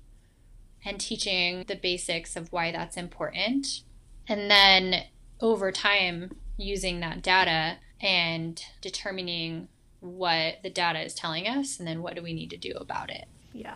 and 0.84 1.00
teaching 1.00 1.64
the 1.66 1.76
basics 1.76 2.36
of 2.36 2.52
why 2.52 2.72
that's 2.72 2.96
important. 2.96 3.82
And 4.28 4.50
then 4.50 5.04
over 5.44 5.70
time, 5.70 6.34
using 6.56 7.00
that 7.00 7.22
data 7.22 7.76
and 8.00 8.64
determining 8.80 9.68
what 10.00 10.54
the 10.62 10.70
data 10.70 11.04
is 11.04 11.14
telling 11.14 11.46
us 11.46 11.78
and 11.78 11.86
then 11.86 12.00
what 12.00 12.16
do 12.16 12.22
we 12.22 12.32
need 12.32 12.48
to 12.48 12.56
do 12.56 12.72
about 12.72 13.10
it. 13.10 13.26
Yeah. 13.52 13.74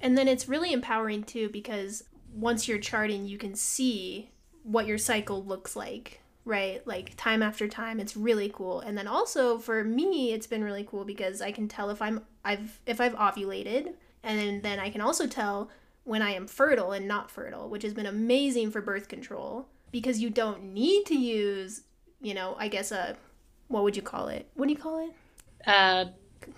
And 0.00 0.16
then 0.16 0.26
it's 0.26 0.48
really 0.48 0.72
empowering 0.72 1.22
too 1.22 1.50
because 1.50 2.04
once 2.34 2.66
you're 2.66 2.78
charting, 2.78 3.26
you 3.26 3.36
can 3.36 3.54
see 3.54 4.30
what 4.62 4.86
your 4.86 4.98
cycle 4.98 5.44
looks 5.44 5.76
like 5.76 6.18
right? 6.44 6.84
Like 6.84 7.16
time 7.16 7.40
after 7.40 7.68
time. 7.68 8.00
It's 8.00 8.16
really 8.16 8.50
cool. 8.52 8.80
And 8.80 8.98
then 8.98 9.06
also 9.06 9.58
for 9.58 9.84
me, 9.84 10.32
it's 10.32 10.48
been 10.48 10.64
really 10.64 10.82
cool 10.82 11.04
because 11.04 11.40
I 11.40 11.52
can 11.52 11.68
tell 11.68 11.88
if 11.90 12.02
I'm 12.02 12.22
I've 12.44 12.80
if 12.84 13.00
I've 13.00 13.14
ovulated 13.14 13.92
and 14.24 14.40
then, 14.40 14.60
then 14.60 14.80
I 14.80 14.90
can 14.90 15.00
also 15.00 15.28
tell 15.28 15.70
when 16.02 16.20
I 16.20 16.32
am 16.32 16.48
fertile 16.48 16.90
and 16.90 17.06
not 17.06 17.30
fertile, 17.30 17.68
which 17.68 17.84
has 17.84 17.94
been 17.94 18.06
amazing 18.06 18.72
for 18.72 18.80
birth 18.80 19.06
control 19.06 19.68
because 19.92 20.20
you 20.20 20.30
don't 20.30 20.62
need 20.64 21.06
to 21.06 21.14
use, 21.14 21.82
you 22.20 22.34
know, 22.34 22.56
I 22.58 22.68
guess 22.68 22.90
a 22.90 23.16
what 23.68 23.84
would 23.84 23.96
you 23.96 24.02
call 24.02 24.28
it? 24.28 24.48
What 24.54 24.66
do 24.66 24.72
you 24.72 24.78
call 24.78 25.06
it? 25.06 25.14
Uh 25.66 26.06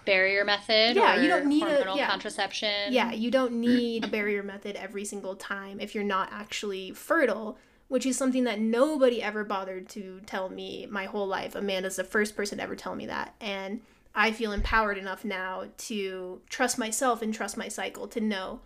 barrier 0.07 0.47
method 0.47 0.97
yeah 0.97 1.21
you 1.21 1.29
don't 1.29 1.45
need 1.45 1.63
a 1.63 1.93
yeah. 1.95 2.09
contraception 2.09 2.91
yeah 2.91 3.13
you 3.13 3.31
don't 3.31 3.53
need 3.53 4.03
a 4.03 4.09
barrier 4.09 4.43
method 4.43 4.77
every 4.77 5.05
single 5.05 5.37
time 5.37 5.79
if 5.79 5.95
you're 5.95 6.03
not 6.03 6.33
actually 6.33 6.91
fertile 6.93 7.59
which 7.89 8.07
is 8.07 8.17
something 8.17 8.45
that 8.45 8.61
nobody 8.61 9.23
ever 9.23 9.45
bothered 9.45 9.89
to 9.91 10.21
tell 10.27 10.49
me 10.49 10.87
my 10.91 11.05
whole 11.05 11.27
life. 11.27 11.55
Amanda's 11.55 11.97
the 11.97 12.05
first 12.05 12.37
person 12.37 12.59
to 12.59 12.65
ever 12.65 12.77
tell 12.77 12.95
me 12.95 13.07
that. 13.07 13.35
And 13.41 13.83
I 14.15 14.33
feel 14.33 14.53
empowered 14.53 14.99
enough 14.99 15.25
now 15.25 15.67
to 15.79 16.41
trust 16.49 16.79
myself 16.79 17.23
and 17.23 17.35
trust 17.35 17.57
my 17.57 17.69
cycle 17.69 18.09
to 18.09 18.21
know 18.21 18.61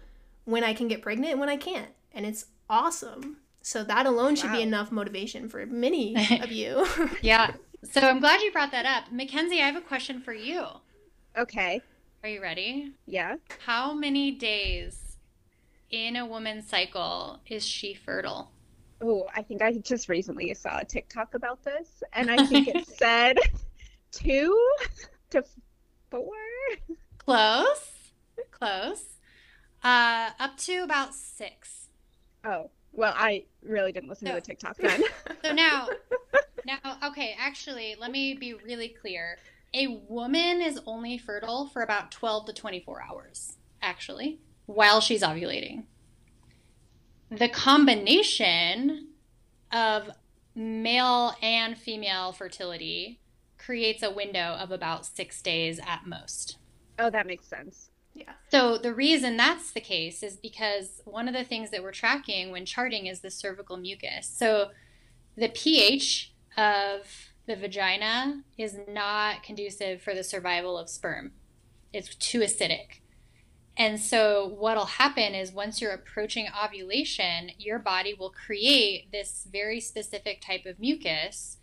when 0.44 0.64
I 0.64 0.72
can 0.72 0.88
get 0.88 1.02
pregnant 1.02 1.32
and 1.32 1.40
when 1.40 1.48
I 1.48 1.56
can't. 1.56 1.90
And 2.12 2.24
it's 2.24 2.46
awesome. 2.70 3.38
So 3.68 3.84
that 3.84 4.06
alone 4.06 4.34
should 4.34 4.48
wow. 4.48 4.56
be 4.56 4.62
enough 4.62 4.90
motivation 4.90 5.46
for 5.50 5.66
many 5.66 6.16
of 6.42 6.50
you. 6.50 6.86
yeah. 7.20 7.52
So 7.92 8.00
I'm 8.00 8.18
glad 8.18 8.40
you 8.40 8.50
brought 8.50 8.70
that 8.70 8.86
up. 8.86 9.12
Mackenzie, 9.12 9.60
I 9.60 9.66
have 9.66 9.76
a 9.76 9.82
question 9.82 10.22
for 10.22 10.32
you. 10.32 10.64
Okay. 11.36 11.82
Are 12.22 12.30
you 12.30 12.40
ready? 12.40 12.94
Yeah. 13.04 13.36
How 13.66 13.92
many 13.92 14.30
days 14.30 15.18
in 15.90 16.16
a 16.16 16.24
woman's 16.24 16.66
cycle 16.66 17.40
is 17.46 17.66
she 17.66 17.92
fertile? 17.92 18.52
oh, 19.02 19.26
I 19.36 19.42
think 19.42 19.60
I 19.60 19.74
just 19.74 20.08
recently 20.08 20.54
saw 20.54 20.78
a 20.78 20.84
TikTok 20.86 21.34
about 21.34 21.62
this, 21.62 22.02
and 22.14 22.30
I 22.30 22.46
think 22.46 22.68
it 22.68 22.88
said 22.98 23.36
two 24.12 24.58
to 25.28 25.44
four. 26.10 26.32
Close, 27.18 27.92
close. 28.50 29.04
Uh, 29.84 30.30
up 30.40 30.56
to 30.56 30.78
about 30.78 31.14
six. 31.14 31.88
Oh, 32.44 32.70
well, 32.98 33.14
I 33.16 33.44
really 33.62 33.92
didn't 33.92 34.08
listen 34.08 34.26
so, 34.26 34.34
to 34.34 34.40
the 34.40 34.46
TikTok 34.46 34.76
then. 34.78 35.02
so 35.44 35.52
now, 35.52 35.88
now, 36.66 36.98
okay, 37.04 37.34
actually, 37.38 37.96
let 37.98 38.10
me 38.10 38.34
be 38.34 38.54
really 38.54 38.88
clear. 38.88 39.38
A 39.74 39.86
woman 40.08 40.60
is 40.60 40.80
only 40.86 41.18
fertile 41.18 41.66
for 41.66 41.82
about 41.82 42.10
12 42.10 42.46
to 42.46 42.52
24 42.52 43.02
hours, 43.02 43.56
actually, 43.82 44.40
while 44.66 45.00
she's 45.00 45.22
ovulating 45.22 45.84
the 47.30 47.48
combination 47.48 49.08
of 49.72 50.10
male 50.54 51.34
and 51.42 51.76
female 51.76 52.32
fertility 52.32 53.20
creates 53.58 54.02
a 54.02 54.10
window 54.10 54.56
of 54.58 54.70
about 54.70 55.04
six 55.04 55.42
days 55.42 55.78
at 55.86 56.06
most. 56.06 56.56
Oh, 56.98 57.10
that 57.10 57.26
makes 57.26 57.46
sense. 57.46 57.90
Yeah. 58.14 58.32
So 58.50 58.78
the 58.78 58.94
reason 58.94 59.36
that's 59.36 59.72
the 59.72 59.80
case 59.80 60.22
is 60.22 60.36
because 60.36 61.00
one 61.04 61.28
of 61.28 61.34
the 61.34 61.44
things 61.44 61.70
that 61.70 61.82
we're 61.82 61.92
tracking 61.92 62.50
when 62.50 62.64
charting 62.64 63.06
is 63.06 63.20
the 63.20 63.30
cervical 63.30 63.76
mucus. 63.76 64.26
So 64.26 64.70
the 65.36 65.48
pH 65.48 66.32
of 66.56 67.30
the 67.46 67.56
vagina 67.56 68.42
is 68.56 68.78
not 68.88 69.42
conducive 69.42 70.02
for 70.02 70.14
the 70.14 70.24
survival 70.24 70.76
of 70.76 70.88
sperm. 70.88 71.32
It's 71.92 72.14
too 72.14 72.40
acidic. 72.40 73.00
And 73.78 74.00
so, 74.00 74.56
what'll 74.58 74.86
happen 74.86 75.36
is 75.36 75.52
once 75.52 75.80
you're 75.80 75.92
approaching 75.92 76.48
ovulation, 76.64 77.52
your 77.58 77.78
body 77.78 78.12
will 78.12 78.30
create 78.30 79.12
this 79.12 79.46
very 79.50 79.80
specific 79.80 80.40
type 80.40 80.66
of 80.66 80.80
mucus 80.80 81.58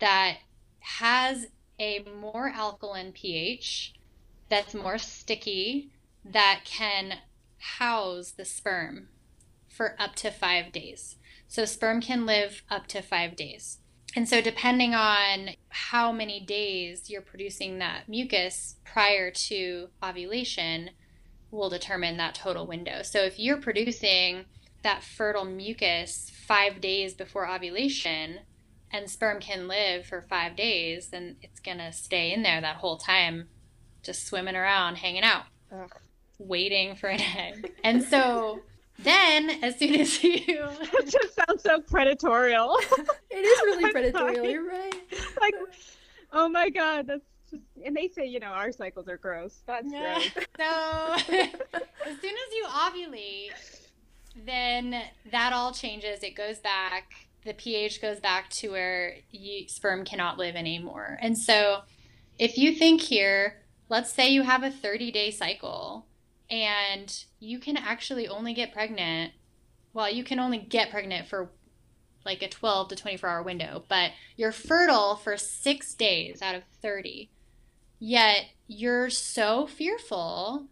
that 0.00 0.38
has 0.80 1.46
a 1.78 2.04
more 2.20 2.48
alkaline 2.48 3.12
pH 3.12 3.94
that's 4.52 4.74
more 4.74 4.98
sticky 4.98 5.88
that 6.22 6.60
can 6.66 7.14
house 7.78 8.32
the 8.32 8.44
sperm 8.44 9.08
for 9.66 9.96
up 9.98 10.14
to 10.14 10.30
five 10.30 10.70
days. 10.70 11.16
So, 11.48 11.64
sperm 11.64 12.02
can 12.02 12.26
live 12.26 12.62
up 12.68 12.86
to 12.88 13.00
five 13.00 13.34
days. 13.34 13.78
And 14.14 14.28
so, 14.28 14.42
depending 14.42 14.94
on 14.94 15.52
how 15.70 16.12
many 16.12 16.38
days 16.38 17.08
you're 17.08 17.22
producing 17.22 17.78
that 17.78 18.10
mucus 18.10 18.76
prior 18.84 19.30
to 19.30 19.88
ovulation, 20.04 20.90
will 21.50 21.70
determine 21.70 22.18
that 22.18 22.34
total 22.34 22.66
window. 22.66 23.00
So, 23.00 23.20
if 23.20 23.38
you're 23.38 23.56
producing 23.56 24.44
that 24.82 25.02
fertile 25.02 25.46
mucus 25.46 26.30
five 26.46 26.78
days 26.78 27.14
before 27.14 27.48
ovulation, 27.48 28.40
and 28.90 29.08
sperm 29.08 29.40
can 29.40 29.66
live 29.66 30.04
for 30.04 30.20
five 30.20 30.56
days, 30.56 31.08
then 31.08 31.36
it's 31.40 31.60
gonna 31.60 31.90
stay 31.90 32.34
in 32.34 32.42
there 32.42 32.60
that 32.60 32.76
whole 32.76 32.98
time, 32.98 33.48
just 34.02 34.26
swimming 34.26 34.56
around, 34.56 34.96
hanging 34.96 35.22
out, 35.22 35.44
Ugh. 35.72 35.90
waiting 36.38 36.94
for 36.96 37.08
an 37.08 37.20
egg. 37.20 37.72
And 37.84 38.02
so 38.02 38.60
then, 38.98 39.50
as 39.62 39.78
soon 39.78 39.94
as 39.96 40.22
you 40.22 40.30
It 40.46 41.06
just 41.08 41.34
sounds 41.34 41.62
so 41.62 41.80
predatorial. 41.80 42.76
It 43.30 43.36
is 43.36 43.60
really 43.64 43.84
I'm 43.86 43.92
predatorial. 43.94 44.12
sorry. 44.36 44.52
You're 44.52 44.68
right. 44.68 44.94
like, 45.40 45.54
oh 46.32 46.48
my 46.48 46.68
god, 46.70 47.06
that's 47.06 47.22
just. 47.50 47.62
And 47.84 47.96
they 47.96 48.08
say, 48.08 48.26
you 48.26 48.40
know, 48.40 48.46
our 48.48 48.72
cycles 48.72 49.08
are 49.08 49.16
gross. 49.18 49.62
That's 49.66 49.86
Yeah. 49.90 50.14
gross. 50.14 50.30
So 50.58 51.14
as 51.34 52.20
soon 52.20 52.34
as 52.34 52.52
you 52.54 52.66
ovulate, 52.68 53.52
then 54.46 55.02
that 55.30 55.52
all 55.52 55.72
changes. 55.72 56.22
It 56.22 56.34
goes 56.34 56.58
back. 56.58 57.12
The 57.44 57.54
pH 57.54 58.00
goes 58.00 58.20
back 58.20 58.50
to 58.50 58.70
where 58.70 59.16
you, 59.30 59.68
sperm 59.68 60.04
cannot 60.04 60.38
live 60.38 60.54
anymore. 60.54 61.18
And 61.20 61.36
so, 61.36 61.80
if 62.38 62.56
you 62.56 62.72
think 62.74 63.00
here, 63.00 63.61
let's 63.92 64.10
say 64.10 64.32
you 64.32 64.40
have 64.40 64.62
a 64.62 64.70
30 64.70 65.12
day 65.12 65.30
cycle 65.30 66.06
and 66.48 67.26
you 67.40 67.58
can 67.58 67.76
actually 67.76 68.26
only 68.26 68.54
get 68.54 68.72
pregnant. 68.72 69.32
Well, 69.92 70.10
you 70.10 70.24
can 70.24 70.38
only 70.38 70.56
get 70.56 70.90
pregnant 70.90 71.28
for 71.28 71.50
like 72.24 72.42
a 72.42 72.48
12 72.48 72.88
to 72.88 72.96
24 72.96 73.28
hour 73.28 73.42
window, 73.42 73.84
but 73.90 74.12
you're 74.34 74.50
fertile 74.50 75.16
for 75.16 75.36
six 75.36 75.92
days 75.92 76.40
out 76.40 76.54
of 76.54 76.62
30. 76.80 77.28
Yet 77.98 78.46
you're 78.66 79.10
so 79.10 79.66
fearful 79.66 80.68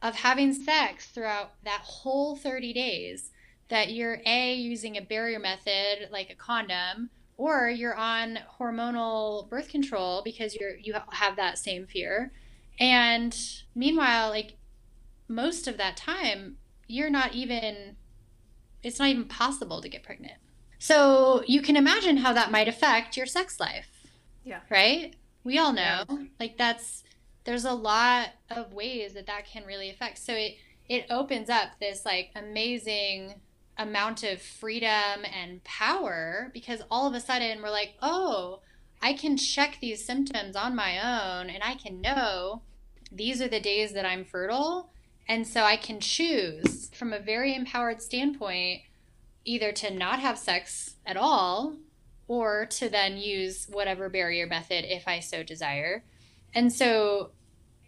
of 0.00 0.14
having 0.14 0.54
sex 0.54 1.06
throughout 1.06 1.54
that 1.64 1.80
whole 1.82 2.36
30 2.36 2.72
days 2.72 3.32
that 3.68 3.92
you're 3.92 4.20
a 4.24 4.54
using 4.54 4.96
a 4.96 5.02
barrier 5.02 5.40
method 5.40 6.08
like 6.12 6.30
a 6.30 6.36
condom 6.36 7.10
or 7.36 7.68
you're 7.68 7.96
on 7.96 8.38
hormonal 8.60 9.48
birth 9.48 9.68
control 9.68 10.22
because 10.24 10.54
you're 10.54 10.76
you 10.76 10.94
have 11.10 11.34
that 11.34 11.58
same 11.58 11.84
fear 11.84 12.30
and 12.78 13.36
meanwhile 13.74 14.30
like 14.30 14.56
most 15.28 15.66
of 15.66 15.76
that 15.76 15.96
time 15.96 16.56
you're 16.86 17.10
not 17.10 17.34
even 17.34 17.96
it's 18.82 18.98
not 18.98 19.08
even 19.08 19.24
possible 19.24 19.80
to 19.80 19.88
get 19.88 20.02
pregnant. 20.02 20.34
So 20.78 21.42
you 21.46 21.62
can 21.62 21.76
imagine 21.76 22.18
how 22.18 22.34
that 22.34 22.50
might 22.50 22.68
affect 22.68 23.16
your 23.16 23.26
sex 23.26 23.58
life. 23.58 23.88
Yeah. 24.44 24.60
right? 24.68 25.16
We 25.42 25.58
all 25.58 25.72
know. 25.72 26.04
Yeah. 26.08 26.24
like 26.38 26.58
that's 26.58 27.02
there's 27.44 27.64
a 27.64 27.72
lot 27.72 28.28
of 28.50 28.72
ways 28.72 29.14
that 29.14 29.26
that 29.26 29.46
can 29.46 29.64
really 29.64 29.90
affect. 29.90 30.18
So 30.18 30.34
it 30.34 30.56
it 30.86 31.06
opens 31.08 31.48
up 31.48 31.78
this 31.80 32.04
like 32.04 32.30
amazing 32.36 33.40
amount 33.78 34.22
of 34.22 34.40
freedom 34.40 35.24
and 35.34 35.64
power 35.64 36.50
because 36.52 36.82
all 36.90 37.08
of 37.08 37.14
a 37.14 37.20
sudden 37.20 37.60
we're 37.62 37.70
like 37.70 37.94
oh 38.02 38.60
i 39.04 39.12
can 39.12 39.36
check 39.36 39.78
these 39.80 40.04
symptoms 40.04 40.56
on 40.56 40.74
my 40.74 40.98
own 40.98 41.48
and 41.48 41.62
i 41.62 41.74
can 41.74 42.00
know 42.00 42.62
these 43.12 43.40
are 43.40 43.48
the 43.48 43.60
days 43.60 43.92
that 43.92 44.04
i'm 44.04 44.24
fertile 44.24 44.90
and 45.28 45.46
so 45.46 45.62
i 45.62 45.76
can 45.76 46.00
choose 46.00 46.90
from 46.94 47.12
a 47.12 47.20
very 47.20 47.54
empowered 47.54 48.02
standpoint 48.02 48.80
either 49.44 49.72
to 49.72 49.92
not 49.92 50.20
have 50.20 50.38
sex 50.38 50.96
at 51.06 51.16
all 51.16 51.76
or 52.26 52.66
to 52.66 52.88
then 52.88 53.16
use 53.16 53.66
whatever 53.70 54.08
barrier 54.08 54.46
method 54.46 54.84
if 54.84 55.06
I 55.06 55.20
so 55.20 55.42
desire. 55.42 56.04
And 56.54 56.72
so 56.72 57.30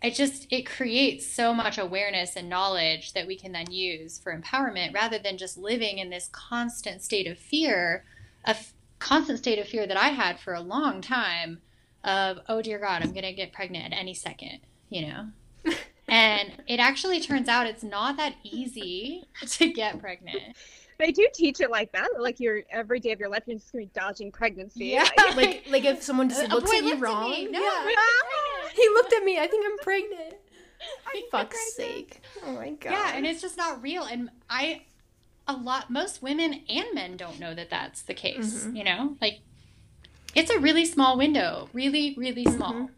it 0.02 0.14
just 0.14 0.46
it 0.50 0.66
creates 0.66 1.26
so 1.26 1.54
much 1.54 1.78
awareness 1.78 2.36
and 2.36 2.48
knowledge 2.48 3.14
that 3.14 3.26
we 3.26 3.36
can 3.36 3.52
then 3.52 3.70
use 3.70 4.18
for 4.18 4.38
empowerment 4.38 4.92
rather 4.94 5.18
than 5.18 5.38
just 5.38 5.56
living 5.56 5.98
in 5.98 6.10
this 6.10 6.28
constant 6.32 7.02
state 7.02 7.26
of 7.26 7.38
fear, 7.38 8.04
a 8.44 8.50
f- 8.50 8.74
constant 8.98 9.38
state 9.38 9.58
of 9.58 9.66
fear 9.68 9.86
that 9.86 9.96
I 9.96 10.08
had 10.08 10.38
for 10.40 10.54
a 10.54 10.60
long 10.60 11.00
time 11.00 11.60
of 12.04 12.38
oh 12.48 12.62
dear 12.62 12.78
god, 12.78 13.02
I'm 13.02 13.12
going 13.12 13.24
to 13.24 13.32
get 13.32 13.52
pregnant 13.52 13.92
at 13.92 13.98
any 13.98 14.14
second, 14.14 14.60
you 14.88 15.06
know. 15.06 15.28
and 16.08 16.52
it 16.66 16.78
actually 16.78 17.20
turns 17.20 17.48
out 17.48 17.66
it's 17.66 17.82
not 17.82 18.16
that 18.16 18.34
easy 18.44 19.24
to 19.46 19.72
get 19.72 20.00
pregnant. 20.00 20.56
They 20.98 21.12
do 21.12 21.28
teach 21.34 21.60
it 21.60 21.70
like 21.70 21.92
that. 21.92 22.08
Like 22.18 22.40
you're 22.40 22.62
every 22.70 23.00
day 23.00 23.12
of 23.12 23.20
your 23.20 23.28
life, 23.28 23.42
you're 23.46 23.58
just 23.58 23.72
gonna 23.72 23.84
be 23.84 23.90
dodging 23.92 24.32
pregnancy. 24.32 24.86
Yeah. 24.86 25.06
Like, 25.18 25.36
Like 25.36 25.66
like 25.68 25.84
if 25.84 26.02
someone 26.02 26.28
just 26.28 26.48
looks 26.48 26.72
at 26.72 26.84
you 26.84 26.96
wrong. 26.96 27.30
me. 27.30 27.48
No, 27.48 27.60
yeah. 27.60 28.70
He 28.74 28.88
looked 28.90 29.12
at 29.12 29.22
me. 29.24 29.38
I 29.38 29.46
think 29.46 29.66
I'm 29.66 29.78
pregnant. 29.78 30.34
I'm 31.06 31.22
Fuck's 31.30 31.74
sake. 31.74 32.20
Oh 32.46 32.52
my 32.52 32.70
god. 32.70 32.92
Yeah, 32.92 33.12
and 33.14 33.26
it's 33.26 33.42
just 33.42 33.56
not 33.56 33.82
real. 33.82 34.04
And 34.04 34.30
I, 34.48 34.82
a 35.48 35.54
lot, 35.54 35.90
most 35.90 36.22
women 36.22 36.62
and 36.68 36.86
men 36.94 37.16
don't 37.16 37.38
know 37.38 37.54
that 37.54 37.70
that's 37.70 38.02
the 38.02 38.14
case. 38.14 38.64
Mhm. 38.64 38.76
You 38.76 38.84
know, 38.84 39.16
like 39.20 39.40
it's 40.34 40.50
a 40.50 40.58
really 40.58 40.84
small 40.84 41.16
window, 41.16 41.68
really, 41.72 42.14
really 42.16 42.44
small. 42.44 42.72
Mhm. 42.74 42.88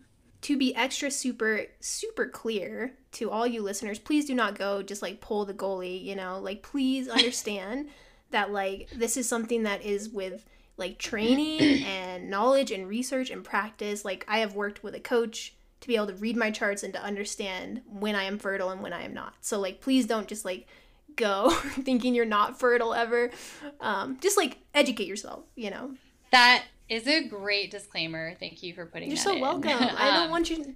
to 0.40 0.56
be 0.56 0.72
extra 0.76 1.10
super 1.10 1.66
super 1.80 2.24
clear 2.28 2.94
to 3.10 3.28
all 3.28 3.44
you 3.44 3.60
listeners 3.60 3.98
please 3.98 4.24
do 4.24 4.36
not 4.36 4.56
go 4.56 4.84
just 4.84 5.02
like 5.02 5.20
pull 5.20 5.44
the 5.44 5.52
goalie 5.52 6.00
you 6.00 6.14
know 6.14 6.38
like 6.38 6.62
please 6.62 7.08
understand 7.18 7.88
that 8.30 8.52
like 8.52 8.88
this 8.94 9.16
is 9.16 9.28
something 9.28 9.64
that 9.64 9.82
is 9.82 10.08
with 10.08 10.44
like 10.76 10.96
training 10.96 11.82
and 11.84 12.30
knowledge 12.30 12.70
and 12.70 12.86
research 12.88 13.30
and 13.30 13.42
practice 13.42 14.04
like 14.04 14.24
i 14.28 14.38
have 14.38 14.54
worked 14.54 14.84
with 14.84 14.94
a 14.94 15.00
coach 15.00 15.56
to 15.80 15.88
be 15.88 15.96
able 15.96 16.06
to 16.06 16.14
read 16.14 16.36
my 16.36 16.52
charts 16.52 16.84
and 16.84 16.94
to 16.94 17.02
understand 17.02 17.82
when 17.90 18.14
i 18.14 18.22
am 18.22 18.38
fertile 18.38 18.70
and 18.70 18.80
when 18.80 18.92
i 18.92 19.02
am 19.02 19.12
not 19.12 19.34
so 19.40 19.58
like 19.58 19.80
please 19.80 20.06
don't 20.06 20.28
just 20.28 20.44
like 20.44 20.68
go 21.18 21.50
thinking 21.82 22.14
you're 22.14 22.24
not 22.24 22.58
fertile 22.58 22.94
ever 22.94 23.30
um, 23.80 24.16
just 24.20 24.36
like 24.38 24.58
educate 24.74 25.06
yourself 25.06 25.44
you 25.56 25.70
know 25.70 25.94
That 26.32 26.64
is 26.88 27.06
a 27.06 27.28
great 27.28 27.70
disclaimer. 27.70 28.34
Thank 28.40 28.62
you 28.62 28.72
for 28.72 28.86
putting 28.86 29.08
you're 29.10 29.18
so 29.18 29.34
in. 29.34 29.40
welcome 29.42 29.70
i 29.72 30.10
don't 30.14 30.24
Um, 30.24 30.30
want 30.30 30.48
you 30.48 30.74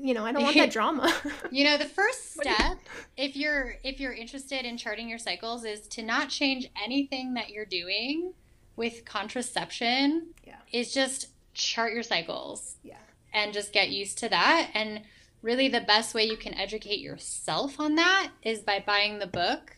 you 0.00 0.14
know 0.14 0.24
i 0.24 0.32
don't 0.32 0.42
want 0.42 0.56
that 0.56 0.70
drama 0.78 1.12
You 1.50 1.64
know, 1.64 1.76
the 1.76 1.84
first 1.84 2.34
step, 2.34 2.78
if 3.16 3.36
you're 3.36 3.76
if 3.84 4.00
you're 4.00 4.12
interested 4.14 4.64
in 4.64 4.76
charting 4.78 5.08
your 5.08 5.18
cycles, 5.18 5.64
is 5.64 5.86
to 5.88 6.02
not 6.02 6.28
change 6.30 6.68
anything 6.82 7.34
that 7.34 7.50
you're 7.50 7.66
doing 7.66 8.32
with 8.76 9.04
contraception. 9.04 10.28
Yeah. 10.46 10.56
Is 10.72 10.94
just 10.94 11.28
chart 11.54 11.92
your 11.92 12.02
cycles. 12.02 12.76
Yeah. 12.82 12.96
And 13.34 13.52
just 13.52 13.72
get 13.72 13.90
used 13.90 14.16
to 14.18 14.28
that. 14.30 14.70
And 14.74 15.02
really, 15.42 15.68
the 15.68 15.80
best 15.82 16.14
way 16.14 16.24
you 16.24 16.36
can 16.38 16.54
educate 16.54 17.00
yourself 17.00 17.78
on 17.80 17.96
that 17.96 18.30
is 18.42 18.60
by 18.60 18.82
buying 18.86 19.18
the 19.18 19.26
book 19.26 19.76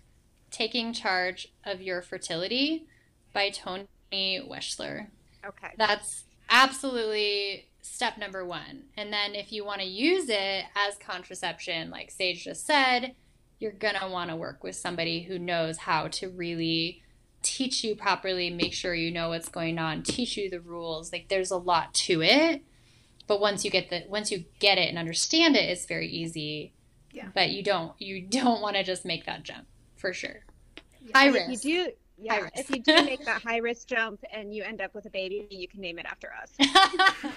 "Taking 0.55 0.93
Charge 0.93 1.49
of 1.65 1.83
Your 1.83 2.01
Fertility" 2.01 2.87
by 3.33 3.51
Toni 3.51 3.89
Weschler. 4.17 5.09
okay. 5.45 5.73
That's 5.77 6.25
absolutely 6.49 7.67
step 7.83 8.17
number 8.19 8.45
one. 8.45 8.85
And 8.97 9.13
then 9.13 9.35
if 9.35 9.53
you 9.53 9.65
want 9.65 9.81
to 9.81 9.87
use 9.87 10.29
it 10.29 10.65
as 10.77 10.97
contraception, 10.99 11.91
like 11.91 12.11
Sage 12.13 12.45
just 12.45 12.65
said, 12.65 13.15
you're 13.59 13.73
going 13.73 13.97
to 14.01 14.09
want 14.09 14.31
to 14.31 14.37
work 14.37 14.63
with 14.63 14.77
somebody 14.77 15.23
who 15.23 15.39
knows 15.39 15.79
how 15.79 16.07
to 16.09 16.29
really 16.29 17.03
teach 17.43 17.83
you 17.83 17.97
properly, 17.97 18.49
make 18.49 18.73
sure 18.73 18.95
you 18.95 19.11
know 19.11 19.31
what's 19.31 19.49
going 19.49 19.79
on, 19.79 20.03
teach 20.05 20.37
you 20.37 20.49
the 20.49 20.61
rules. 20.61 21.13
Like 21.13 21.29
there's 21.29 21.51
a 21.51 21.57
lot 21.57 21.93
to 21.95 22.23
it. 22.23 22.63
But 23.27 23.41
once 23.41 23.65
you 23.65 23.71
get 23.71 23.91
the 23.91 24.05
once 24.09 24.31
you 24.31 24.45
get 24.61 24.79
it 24.79 24.89
and 24.89 24.99
understand 24.99 25.57
it, 25.57 25.69
it's 25.69 25.87
very 25.87 26.09
easy. 26.09 26.73
Yeah. 27.13 27.29
But 27.35 27.51
you 27.51 27.63
don't 27.63 27.93
you 28.01 28.23
don't 28.29 28.61
want 28.61 28.77
to 28.77 28.85
just 28.85 29.05
make 29.05 29.27
that 29.27 29.43
jump 29.43 29.67
for 30.05 30.13
sure. 30.13 30.45
High 31.15 31.29
if 31.29 31.35
risk. 31.35 31.65
you 31.65 31.87
do, 31.87 31.93
yeah, 32.19 32.41
risk. 32.41 32.53
if 32.59 32.71
you 32.71 32.83
do 32.83 32.95
make 33.05 33.25
that 33.25 33.43
high 33.43 33.59
risk 33.59 33.89
jump 33.89 34.23
and 34.33 34.55
you 34.55 34.63
end 34.63 34.81
up 34.81 34.95
with 34.95 35.07
a 35.07 35.11
baby, 35.11 35.47
you 35.51 35.67
can 35.67 35.81
name 35.81 35.99
it 35.99 36.07
after 36.07 36.31
us. 36.33 36.53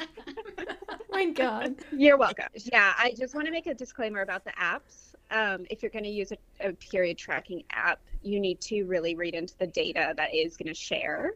Oh 0.90 1.20
my 1.26 1.32
god. 1.32 1.76
You're 1.92 2.18
welcome. 2.18 2.46
Yeah, 2.54 2.94
I 2.96 3.12
just 3.18 3.34
want 3.34 3.48
to 3.48 3.52
make 3.52 3.66
a 3.66 3.74
disclaimer 3.74 4.22
about 4.22 4.44
the 4.44 4.52
apps. 4.52 5.16
Um, 5.32 5.66
if 5.72 5.82
you're 5.82 5.90
going 5.90 6.04
to 6.04 6.12
use 6.12 6.32
a, 6.32 6.38
a 6.70 6.74
period 6.74 7.18
tracking 7.18 7.64
app, 7.72 8.00
you 8.22 8.40
need 8.40 8.62
to 8.62 8.84
really 8.84 9.16
read 9.16 9.34
into 9.34 9.58
the 9.58 9.66
data 9.66 10.14
that 10.16 10.36
is 10.36 10.58
going 10.58 10.68
to 10.68 10.76
share 10.76 11.32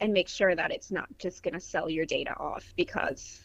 and 0.00 0.12
make 0.12 0.28
sure 0.28 0.56
that 0.56 0.72
it's 0.72 0.90
not 0.90 1.06
just 1.18 1.44
going 1.44 1.54
to 1.54 1.60
sell 1.60 1.88
your 1.88 2.04
data 2.04 2.34
off 2.36 2.72
because 2.76 3.42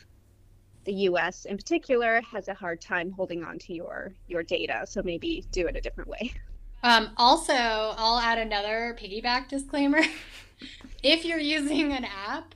the 0.85 0.93
US 0.93 1.45
in 1.45 1.57
particular 1.57 2.21
has 2.21 2.47
a 2.47 2.55
hard 2.55 2.81
time 2.81 3.11
holding 3.11 3.43
on 3.43 3.59
to 3.59 3.73
your 3.73 4.13
your 4.27 4.41
data. 4.41 4.81
So 4.85 5.03
maybe 5.03 5.45
do 5.51 5.67
it 5.67 5.75
a 5.75 5.81
different 5.81 6.09
way. 6.09 6.33
Um, 6.83 7.11
also, 7.17 7.53
I'll 7.53 8.19
add 8.19 8.37
another 8.37 8.97
piggyback 8.99 9.47
disclaimer. 9.49 10.01
if 11.03 11.25
you're 11.25 11.39
using 11.39 11.91
an 11.91 12.05
app, 12.05 12.55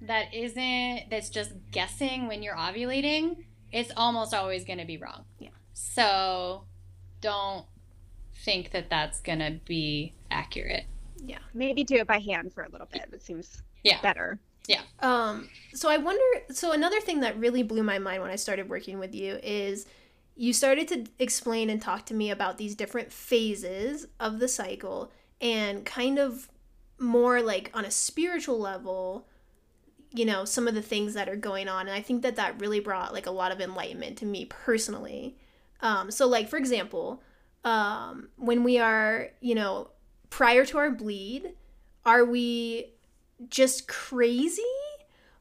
that 0.00 0.34
isn't 0.34 1.08
that's 1.10 1.30
just 1.30 1.52
guessing 1.70 2.28
when 2.28 2.42
you're 2.42 2.56
ovulating, 2.56 3.44
it's 3.72 3.90
almost 3.96 4.34
always 4.34 4.64
going 4.64 4.78
to 4.78 4.84
be 4.84 4.98
wrong. 4.98 5.24
Yeah. 5.38 5.48
So 5.72 6.64
don't 7.20 7.64
think 8.44 8.70
that 8.72 8.90
that's 8.90 9.20
going 9.20 9.38
to 9.38 9.58
be 9.64 10.14
accurate. 10.30 10.84
Yeah. 11.24 11.38
Maybe 11.54 11.84
do 11.84 11.96
it 11.96 12.06
by 12.06 12.18
hand 12.18 12.52
for 12.52 12.64
a 12.64 12.68
little 12.68 12.88
bit. 12.92 13.06
It 13.12 13.22
seems 13.22 13.62
Yeah. 13.82 14.00
better. 14.02 14.38
Yeah. 14.68 14.82
Um, 15.00 15.48
so 15.74 15.88
I 15.90 15.96
wonder. 15.98 16.22
So 16.50 16.72
another 16.72 17.00
thing 17.00 17.20
that 17.20 17.38
really 17.38 17.62
blew 17.62 17.82
my 17.82 17.98
mind 17.98 18.22
when 18.22 18.30
I 18.30 18.36
started 18.36 18.68
working 18.68 18.98
with 18.98 19.14
you 19.14 19.38
is 19.42 19.86
you 20.36 20.52
started 20.52 20.88
to 20.88 21.04
explain 21.18 21.70
and 21.70 21.80
talk 21.80 22.06
to 22.06 22.14
me 22.14 22.30
about 22.30 22.58
these 22.58 22.74
different 22.74 23.12
phases 23.12 24.06
of 24.18 24.38
the 24.38 24.48
cycle 24.48 25.12
and 25.40 25.84
kind 25.84 26.18
of 26.18 26.48
more 26.98 27.42
like 27.42 27.70
on 27.74 27.84
a 27.84 27.90
spiritual 27.90 28.58
level 28.58 29.26
you 30.12 30.24
know 30.24 30.44
some 30.44 30.68
of 30.68 30.74
the 30.74 30.82
things 30.82 31.14
that 31.14 31.28
are 31.28 31.36
going 31.36 31.68
on. 31.68 31.82
And 31.88 31.96
i 31.96 32.00
think 32.00 32.22
that 32.22 32.36
that 32.36 32.60
really 32.60 32.80
brought 32.80 33.12
like 33.12 33.26
a 33.26 33.32
lot 33.32 33.52
of 33.52 33.60
enlightenment 33.60 34.18
to 34.18 34.26
me 34.26 34.44
personally. 34.46 35.36
Um, 35.80 36.10
so 36.10 36.26
like 36.26 36.48
for 36.48 36.56
example 36.56 37.22
um, 37.64 38.28
when 38.36 38.62
we 38.62 38.78
are 38.78 39.30
you 39.40 39.54
know 39.54 39.90
prior 40.30 40.64
to 40.66 40.78
our 40.78 40.90
bleed 40.90 41.54
are 42.06 42.24
we 42.24 42.92
just 43.48 43.88
crazy? 43.88 44.62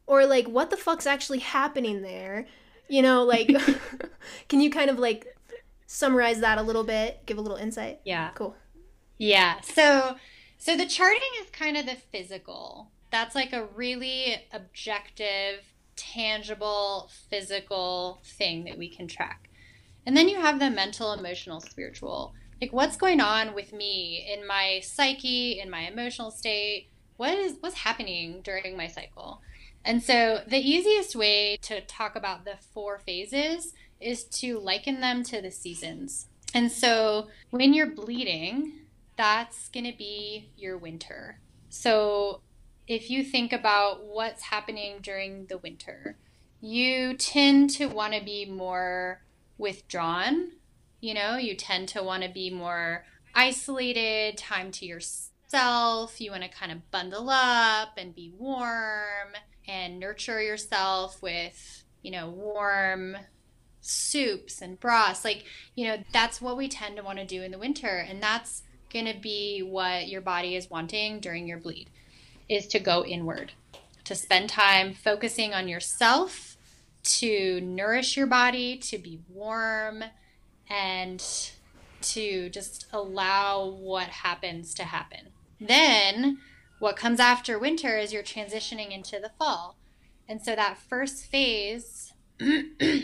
Or 0.06 0.26
like 0.26 0.48
what 0.48 0.70
the 0.70 0.78
fuck's 0.78 1.06
actually 1.06 1.40
happening 1.40 2.02
there 2.02 2.46
you 2.94 3.02
know 3.02 3.24
like 3.24 3.48
can 4.50 4.62
you 4.62 4.70
kind 4.70 4.90
of 4.90 5.00
like 5.00 5.36
summarize 5.86 6.40
that 6.40 6.58
a 6.58 6.62
little 6.62 6.84
bit 6.84 7.26
give 7.26 7.38
a 7.38 7.42
little 7.42 7.58
insight 7.58 8.00
Yeah. 8.06 8.32
cool 8.36 8.56
Yeah. 9.18 9.62
So 9.62 10.16
so 10.58 10.78
the 10.78 10.86
charting 10.86 11.30
is 11.42 11.50
kind 11.50 11.78
of 11.78 11.86
the 11.86 11.96
physical. 11.96 12.92
That's 13.12 13.36
like 13.36 13.52
a 13.54 13.66
really 13.66 14.48
objective, 14.52 15.60
tangible, 15.96 17.10
physical 17.30 18.22
thing 18.24 18.64
that 18.64 18.78
we 18.78 18.88
can 18.90 19.08
track. 19.08 19.50
And 20.06 20.16
then 20.16 20.30
you 20.30 20.40
have 20.40 20.60
the 20.60 20.70
mental, 20.70 21.12
emotional, 21.14 21.60
spiritual. 21.60 22.34
Like 22.62 22.72
what's 22.72 22.96
going 22.96 23.20
on 23.20 23.54
with 23.54 23.74
me 23.74 24.26
in 24.34 24.48
my 24.48 24.80
psyche, 24.84 25.60
in 25.60 25.70
my 25.70 25.82
emotional 25.82 26.32
state? 26.32 26.90
What 27.18 27.38
is 27.38 27.58
what's 27.60 27.76
happening 27.76 28.42
during 28.42 28.78
my 28.78 28.88
cycle? 28.88 29.42
And 29.86 30.02
so 30.02 30.42
the 30.48 30.60
easiest 30.60 31.16
way 31.16 31.58
to 31.64 31.82
talk 31.82 32.16
about 32.16 32.46
the 32.46 32.56
four 32.74 33.00
phases 33.00 33.74
is 34.00 34.24
to 34.26 34.60
liken 34.60 35.02
them 35.02 35.24
to 35.24 35.42
the 35.42 35.52
seasons. 35.52 36.28
And 36.54 36.72
so 36.72 37.28
when 37.50 37.74
you're 37.74 37.90
bleeding, 37.90 38.80
that's 39.18 39.70
going 39.70 39.86
to 39.86 39.98
be 39.98 40.50
your 40.58 40.78
winter. 40.78 41.40
So 41.70 42.42
if 42.88 43.10
you 43.10 43.24
think 43.24 43.52
about 43.52 44.06
what's 44.06 44.44
happening 44.44 45.00
during 45.02 45.48
the 45.48 45.58
winter, 45.58 46.18
you 46.62 47.16
tend 47.16 47.70
to 47.72 47.88
want 47.88 48.14
to 48.14 48.24
be 48.24 48.46
more 48.46 49.22
withdrawn. 49.58 50.52
You 51.02 51.14
know, 51.14 51.38
you 51.38 51.56
tend 51.56 51.90
to 51.90 52.04
want 52.04 52.24
to 52.24 52.30
be 52.30 52.50
more 52.50 53.06
isolated, 53.36 54.38
time 54.38 54.72
to 54.72 54.86
yourself. 54.86 56.22
You 56.22 56.32
want 56.32 56.44
to 56.44 56.50
kind 56.50 56.72
of 56.72 56.90
bundle 56.92 57.30
up 57.30 57.98
and 57.98 58.16
be 58.16 58.32
warm 58.38 59.34
and 59.68 60.00
nurture 60.00 60.42
yourself 60.42 61.22
with, 61.22 61.84
you 62.02 62.12
know, 62.12 62.30
warm 62.30 63.18
soups 63.82 64.62
and 64.62 64.80
broths. 64.80 65.24
Like, 65.24 65.46
you 65.76 65.88
know, 65.88 65.98
that's 66.12 66.42
what 66.42 66.58
we 66.58 66.68
tend 66.68 66.98
to 66.98 67.04
want 67.04 67.20
to 67.20 67.26
do 67.26 67.44
in 67.44 67.52
the 67.52 67.60
winter. 67.60 67.98
And 67.98 68.22
that's 68.22 68.64
going 68.92 69.06
to 69.06 69.20
be 69.20 69.62
what 69.62 70.08
your 70.08 70.22
body 70.22 70.56
is 70.56 70.70
wanting 70.70 71.20
during 71.20 71.48
your 71.48 71.58
bleed 71.58 71.90
is 72.50 72.68
to 72.68 72.80
go 72.80 73.04
inward, 73.06 73.54
to 74.04 74.16
spend 74.16 74.50
time 74.50 74.94
focusing 74.94 75.54
on 75.54 75.68
yourself, 75.68 76.58
to 77.04 77.60
nourish 77.62 78.16
your 78.16 78.28
body, 78.28 78.78
to 78.78 78.98
be 78.98 79.20
warm, 79.30 80.04
and 80.70 81.52
to 82.02 82.50
just 82.50 82.88
allow 82.92 83.66
what 83.66 84.08
happens 84.08 84.74
to 84.76 84.84
happen. 84.84 85.30
Then, 85.60 86.40
what 86.84 86.98
comes 86.98 87.18
after 87.18 87.58
winter 87.58 87.98
is 87.98 88.12
you're 88.12 88.22
transitioning 88.22 88.92
into 88.92 89.18
the 89.18 89.32
fall. 89.40 89.78
And 90.28 90.42
so 90.42 90.54
that 90.54 90.78
first 90.78 91.26
phase, 91.26 92.12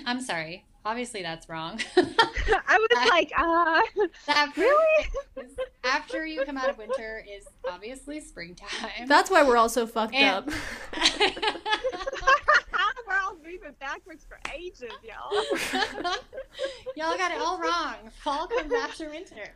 I'm 0.05 0.19
sorry, 0.19 0.65
obviously 0.83 1.21
that's 1.21 1.47
wrong. 1.47 1.79
I 1.95 2.77
was 2.77 3.09
like, 3.09 3.31
uh, 3.37 3.81
that 4.27 4.51
really? 4.57 5.05
phase 5.33 5.55
after 5.85 6.25
you 6.25 6.43
come 6.43 6.57
out 6.57 6.69
of 6.69 6.77
winter 6.77 7.23
is 7.25 7.45
obviously 7.71 8.19
springtime. 8.19 9.07
that's 9.07 9.31
why 9.31 9.43
we're 9.43 9.55
all 9.55 9.69
so 9.69 9.87
fucked 9.87 10.13
And- 10.13 10.49
up 10.49 10.49
We're 13.07 13.17
all 13.25 13.37
moving 13.37 13.73
backwards 13.79 14.23
for 14.27 14.37
ages, 14.55 14.91
y'all. 15.01 15.43
Y'all 16.95 17.17
got 17.17 17.31
it 17.31 17.41
all 17.41 17.57
wrong. 17.57 17.95
Fall 18.23 18.45
comes 18.45 18.71
after 18.71 19.09
winter. 19.09 19.49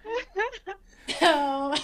So 1.19 1.76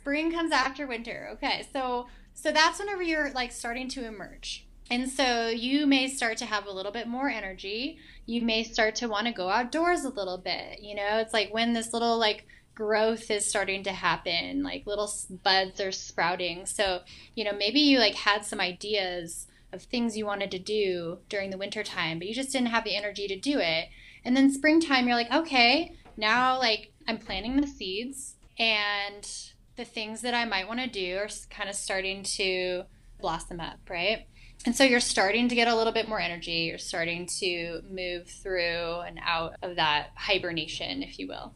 spring 0.00 0.32
comes 0.32 0.50
after 0.50 0.86
winter. 0.86 1.28
Okay, 1.34 1.66
so 1.72 2.06
so 2.32 2.50
that's 2.50 2.78
whenever 2.78 3.02
you're 3.02 3.30
like 3.32 3.52
starting 3.52 3.88
to 3.90 4.06
emerge. 4.06 4.66
And 4.90 5.08
so 5.08 5.48
you 5.48 5.86
may 5.86 6.08
start 6.08 6.38
to 6.38 6.46
have 6.46 6.66
a 6.66 6.72
little 6.72 6.90
bit 6.90 7.06
more 7.06 7.28
energy. 7.28 7.98
You 8.26 8.42
may 8.42 8.64
start 8.64 8.96
to 8.96 9.08
want 9.08 9.26
to 9.26 9.32
go 9.32 9.48
outdoors 9.48 10.04
a 10.04 10.08
little 10.08 10.38
bit. 10.38 10.80
You 10.80 10.96
know, 10.96 11.18
it's 11.18 11.32
like 11.32 11.52
when 11.52 11.74
this 11.74 11.92
little 11.92 12.18
like 12.18 12.46
growth 12.74 13.30
is 13.30 13.44
starting 13.44 13.84
to 13.84 13.92
happen, 13.92 14.62
like 14.62 14.86
little 14.86 15.12
buds 15.44 15.80
are 15.80 15.92
sprouting. 15.92 16.66
So, 16.66 17.02
you 17.34 17.44
know, 17.44 17.52
maybe 17.52 17.80
you 17.80 17.98
like 17.98 18.14
had 18.14 18.44
some 18.44 18.60
ideas 18.60 19.46
of 19.72 19.82
things 19.82 20.16
you 20.16 20.26
wanted 20.26 20.50
to 20.50 20.58
do 20.58 21.18
during 21.28 21.50
the 21.50 21.58
winter 21.58 21.84
time, 21.84 22.18
but 22.18 22.26
you 22.26 22.34
just 22.34 22.50
didn't 22.50 22.68
have 22.68 22.84
the 22.84 22.96
energy 22.96 23.28
to 23.28 23.38
do 23.38 23.60
it. 23.60 23.88
And 24.24 24.36
then 24.36 24.50
springtime, 24.50 25.06
you're 25.06 25.16
like, 25.16 25.32
okay, 25.32 25.94
now 26.16 26.58
like 26.58 26.90
I'm 27.06 27.18
planting 27.18 27.60
the 27.60 27.66
seeds 27.66 28.34
and 28.58 29.28
the 29.80 29.84
things 29.86 30.20
that 30.20 30.34
I 30.34 30.44
might 30.44 30.68
want 30.68 30.80
to 30.80 30.86
do 30.86 31.16
are 31.16 31.28
kind 31.48 31.70
of 31.70 31.74
starting 31.74 32.22
to 32.22 32.82
blossom 33.18 33.60
up, 33.60 33.78
right? 33.88 34.26
And 34.66 34.76
so 34.76 34.84
you're 34.84 35.00
starting 35.00 35.48
to 35.48 35.54
get 35.54 35.68
a 35.68 35.74
little 35.74 35.92
bit 35.92 36.06
more 36.06 36.20
energy. 36.20 36.68
You're 36.68 36.76
starting 36.76 37.26
to 37.38 37.80
move 37.90 38.28
through 38.28 39.00
and 39.06 39.18
out 39.24 39.54
of 39.62 39.76
that 39.76 40.10
hibernation, 40.16 41.02
if 41.02 41.18
you 41.18 41.28
will. 41.28 41.54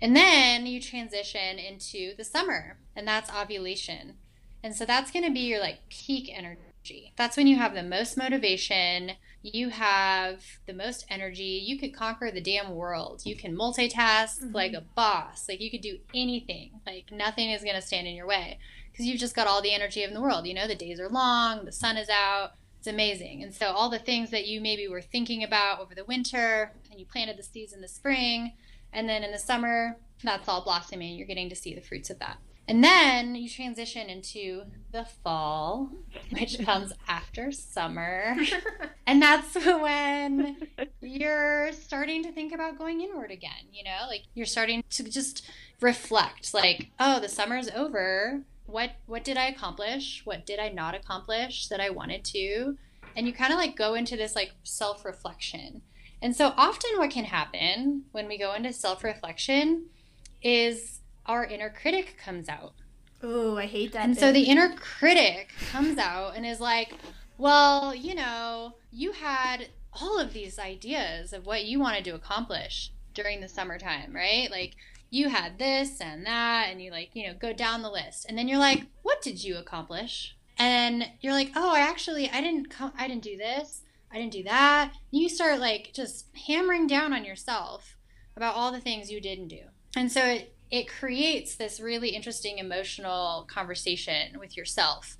And 0.00 0.14
then 0.14 0.66
you 0.66 0.80
transition 0.80 1.58
into 1.58 2.14
the 2.16 2.22
summer, 2.22 2.78
and 2.94 3.08
that's 3.08 3.34
ovulation. 3.34 4.14
And 4.62 4.72
so 4.76 4.84
that's 4.86 5.10
going 5.10 5.24
to 5.24 5.32
be 5.32 5.40
your 5.40 5.58
like 5.58 5.88
peak 5.88 6.30
energy. 6.32 7.14
That's 7.16 7.36
when 7.36 7.48
you 7.48 7.56
have 7.56 7.74
the 7.74 7.82
most 7.82 8.16
motivation, 8.16 9.12
you 9.54 9.68
have 9.70 10.42
the 10.66 10.72
most 10.72 11.06
energy. 11.08 11.62
You 11.64 11.78
could 11.78 11.94
conquer 11.94 12.30
the 12.30 12.40
damn 12.40 12.74
world. 12.74 13.22
You 13.24 13.36
can 13.36 13.56
multitask 13.56 14.42
Mhm. 14.42 14.54
like 14.54 14.72
a 14.72 14.80
boss. 14.80 15.48
Like 15.48 15.60
you 15.60 15.70
could 15.70 15.80
do 15.80 15.98
anything. 16.14 16.80
Like 16.86 17.10
nothing 17.12 17.50
is 17.50 17.62
going 17.62 17.76
to 17.76 17.82
stand 17.82 18.06
in 18.06 18.14
your 18.14 18.26
way 18.26 18.58
because 18.90 19.06
you've 19.06 19.20
just 19.20 19.36
got 19.36 19.46
all 19.46 19.62
the 19.62 19.72
energy 19.74 20.02
in 20.02 20.14
the 20.14 20.20
world. 20.20 20.46
You 20.46 20.54
know, 20.54 20.66
the 20.66 20.74
days 20.74 20.98
are 21.00 21.08
long, 21.08 21.64
the 21.64 21.72
sun 21.72 21.96
is 21.96 22.08
out. 22.08 22.52
It's 22.78 22.86
amazing. 22.86 23.42
And 23.42 23.54
so 23.54 23.72
all 23.72 23.90
the 23.90 23.98
things 23.98 24.30
that 24.30 24.46
you 24.46 24.60
maybe 24.60 24.86
were 24.88 25.00
thinking 25.02 25.42
about 25.42 25.80
over 25.80 25.94
the 25.94 26.04
winter 26.04 26.72
and 26.90 26.98
you 27.00 27.06
planted 27.06 27.36
the 27.36 27.42
seeds 27.42 27.72
in 27.72 27.80
the 27.80 27.88
spring, 27.88 28.52
and 28.92 29.08
then 29.08 29.24
in 29.24 29.32
the 29.32 29.38
summer, 29.38 29.98
that's 30.22 30.48
all 30.48 30.62
blossoming. 30.62 31.16
You're 31.16 31.26
getting 31.26 31.48
to 31.50 31.56
see 31.56 31.74
the 31.74 31.80
fruits 31.80 32.10
of 32.10 32.18
that. 32.20 32.38
And 32.68 32.82
then 32.82 33.36
you 33.36 33.48
transition 33.48 34.08
into 34.08 34.64
the 34.92 35.04
fall, 35.04 35.90
which 36.30 36.58
comes 36.64 36.92
after 37.08 37.52
summer. 37.52 38.36
And 39.08 39.22
that's 39.22 39.54
when 39.54 40.56
you're 41.00 41.70
starting 41.72 42.24
to 42.24 42.32
think 42.32 42.52
about 42.52 42.76
going 42.76 43.00
inward 43.00 43.30
again, 43.30 43.70
you 43.72 43.84
know? 43.84 44.08
Like 44.08 44.22
you're 44.34 44.46
starting 44.46 44.82
to 44.90 45.04
just 45.04 45.48
reflect 45.80 46.52
like, 46.52 46.88
oh, 46.98 47.20
the 47.20 47.28
summer's 47.28 47.70
over. 47.70 48.42
What 48.66 48.96
what 49.06 49.22
did 49.22 49.36
I 49.36 49.46
accomplish? 49.46 50.22
What 50.24 50.44
did 50.44 50.58
I 50.58 50.70
not 50.70 50.96
accomplish 50.96 51.68
that 51.68 51.80
I 51.80 51.88
wanted 51.88 52.24
to? 52.24 52.76
And 53.14 53.28
you 53.28 53.32
kind 53.32 53.52
of 53.52 53.60
like 53.60 53.76
go 53.76 53.94
into 53.94 54.16
this 54.16 54.34
like 54.34 54.50
self-reflection. 54.64 55.82
And 56.20 56.34
so 56.34 56.52
often 56.56 56.90
what 56.96 57.10
can 57.10 57.26
happen 57.26 58.06
when 58.10 58.26
we 58.26 58.36
go 58.36 58.54
into 58.54 58.72
self-reflection 58.72 59.86
is 60.42 61.00
our 61.26 61.44
inner 61.44 61.70
critic 61.70 62.16
comes 62.22 62.48
out. 62.48 62.72
oh 63.22 63.56
i 63.56 63.66
hate 63.66 63.92
that 63.92 64.04
And 64.04 64.16
so 64.18 64.32
the 64.32 64.42
inner 64.44 64.70
critic 64.76 65.50
comes 65.72 65.98
out 65.98 66.36
and 66.36 66.44
is 66.46 66.60
like, 66.60 66.94
well, 67.38 67.94
you 67.94 68.14
know, 68.14 68.74
you 68.90 69.12
had 69.12 69.68
all 70.00 70.18
of 70.18 70.32
these 70.32 70.58
ideas 70.58 71.32
of 71.32 71.44
what 71.46 71.64
you 71.64 71.78
wanted 71.80 72.04
to 72.04 72.14
accomplish 72.14 72.92
during 73.14 73.40
the 73.40 73.48
summertime, 73.48 74.14
right? 74.14 74.50
Like 74.50 74.74
you 75.10 75.28
had 75.28 75.58
this 75.58 76.00
and 76.00 76.24
that, 76.26 76.68
and 76.70 76.80
you 76.82 76.90
like, 76.90 77.10
you 77.14 77.26
know, 77.26 77.34
go 77.38 77.52
down 77.52 77.82
the 77.82 77.90
list. 77.90 78.26
And 78.28 78.36
then 78.36 78.48
you're 78.48 78.58
like, 78.58 78.86
what 79.02 79.22
did 79.22 79.42
you 79.44 79.56
accomplish? 79.56 80.34
And 80.58 81.04
you're 81.20 81.32
like, 81.34 81.52
oh, 81.54 81.74
I 81.74 81.80
actually, 81.80 82.28
I 82.30 82.40
didn't, 82.40 82.70
co- 82.70 82.92
I 82.98 83.06
didn't 83.08 83.22
do 83.22 83.36
this. 83.36 83.82
I 84.12 84.16
didn't 84.16 84.32
do 84.32 84.42
that. 84.44 84.92
And 85.12 85.20
you 85.22 85.28
start 85.28 85.60
like 85.60 85.92
just 85.94 86.26
hammering 86.46 86.86
down 86.86 87.12
on 87.12 87.24
yourself 87.24 87.96
about 88.36 88.54
all 88.54 88.72
the 88.72 88.80
things 88.80 89.10
you 89.10 89.20
didn't 89.20 89.48
do. 89.48 89.64
And 89.94 90.10
so 90.10 90.22
it, 90.24 90.55
it 90.70 90.88
creates 90.88 91.54
this 91.54 91.80
really 91.80 92.10
interesting 92.10 92.58
emotional 92.58 93.46
conversation 93.48 94.38
with 94.38 94.56
yourself 94.56 95.16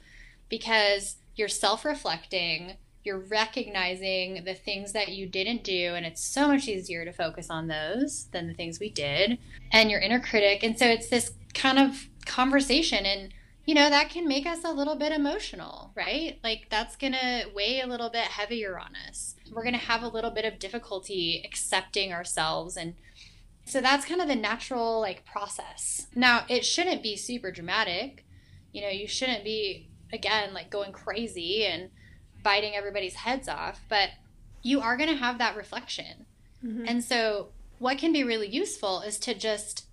because 0.49 1.17
you're 1.37 1.49
self 1.49 1.85
reflecting, 1.85 2.77
you're 3.05 3.19
recognizing 3.19 4.45
the 4.45 4.55
things 4.55 4.93
that 4.93 5.09
you 5.09 5.27
didn't 5.27 5.63
do, 5.63 5.95
and 5.95 6.05
it's 6.05 6.25
so 6.25 6.49
much 6.49 6.67
easier 6.67 7.05
to 7.05 7.13
focus 7.13 7.51
on 7.51 7.69
those 7.69 8.27
than 8.33 8.49
the 8.49 8.55
things 8.55 8.81
we 8.81 8.91
did, 8.91 9.39
and 9.73 9.91
your 9.91 10.01
inner 10.01 10.21
critic. 10.21 10.63
And 10.63 10.79
so 10.79 10.87
it's 10.87 11.09
this 11.09 11.33
kind 11.55 11.79
of 11.79 12.09
conversation, 12.25 13.07
and 13.07 13.33
you 13.67 13.75
know, 13.75 13.91
that 13.91 14.11
can 14.11 14.29
make 14.29 14.47
us 14.47 14.65
a 14.65 14.73
little 14.73 14.95
bit 14.95 15.13
emotional, 15.13 15.91
right? 15.97 16.39
Like 16.45 16.67
that's 16.71 16.97
gonna 16.97 17.43
weigh 17.55 17.81
a 17.81 17.87
little 17.87 18.11
bit 18.11 18.23
heavier 18.23 18.79
on 18.79 18.95
us. 19.09 19.35
We're 19.53 19.65
gonna 19.65 19.79
have 19.79 20.03
a 20.03 20.09
little 20.09 20.31
bit 20.31 20.45
of 20.45 20.59
difficulty 20.59 21.43
accepting 21.45 22.13
ourselves 22.13 22.77
and 22.77 22.95
so 23.67 23.81
that's 23.81 24.07
kind 24.07 24.21
of 24.21 24.29
the 24.29 24.37
natural 24.37 25.01
like 25.01 25.25
process. 25.25 26.07
Now, 26.15 26.45
it 26.49 26.65
shouldn't 26.65 27.03
be 27.03 27.17
super 27.17 27.51
dramatic. 27.51 28.25
You 28.73 28.81
know, 28.83 28.89
you 28.89 29.09
shouldn't 29.09 29.43
be 29.43 29.91
again 30.13 30.55
like 30.55 30.71
going 30.71 30.93
crazy 30.93 31.67
and 31.67 31.91
biting 32.45 32.77
everybody's 32.77 33.15
heads 33.15 33.49
off, 33.49 33.81
but 33.89 34.11
you 34.63 34.81
are 34.81 34.97
going 34.97 35.11
to 35.11 35.17
have 35.17 35.39
that 35.39 35.57
reflection. 35.57 36.27
Mm-hmm. 36.65 36.85
And 36.87 37.05
so 37.05 37.49
what 37.81 37.99
can 37.99 38.13
be 38.13 38.23
really 38.23 38.49
useful 38.49 39.01
is 39.01 39.19
to 39.19 39.35
just 39.35 39.87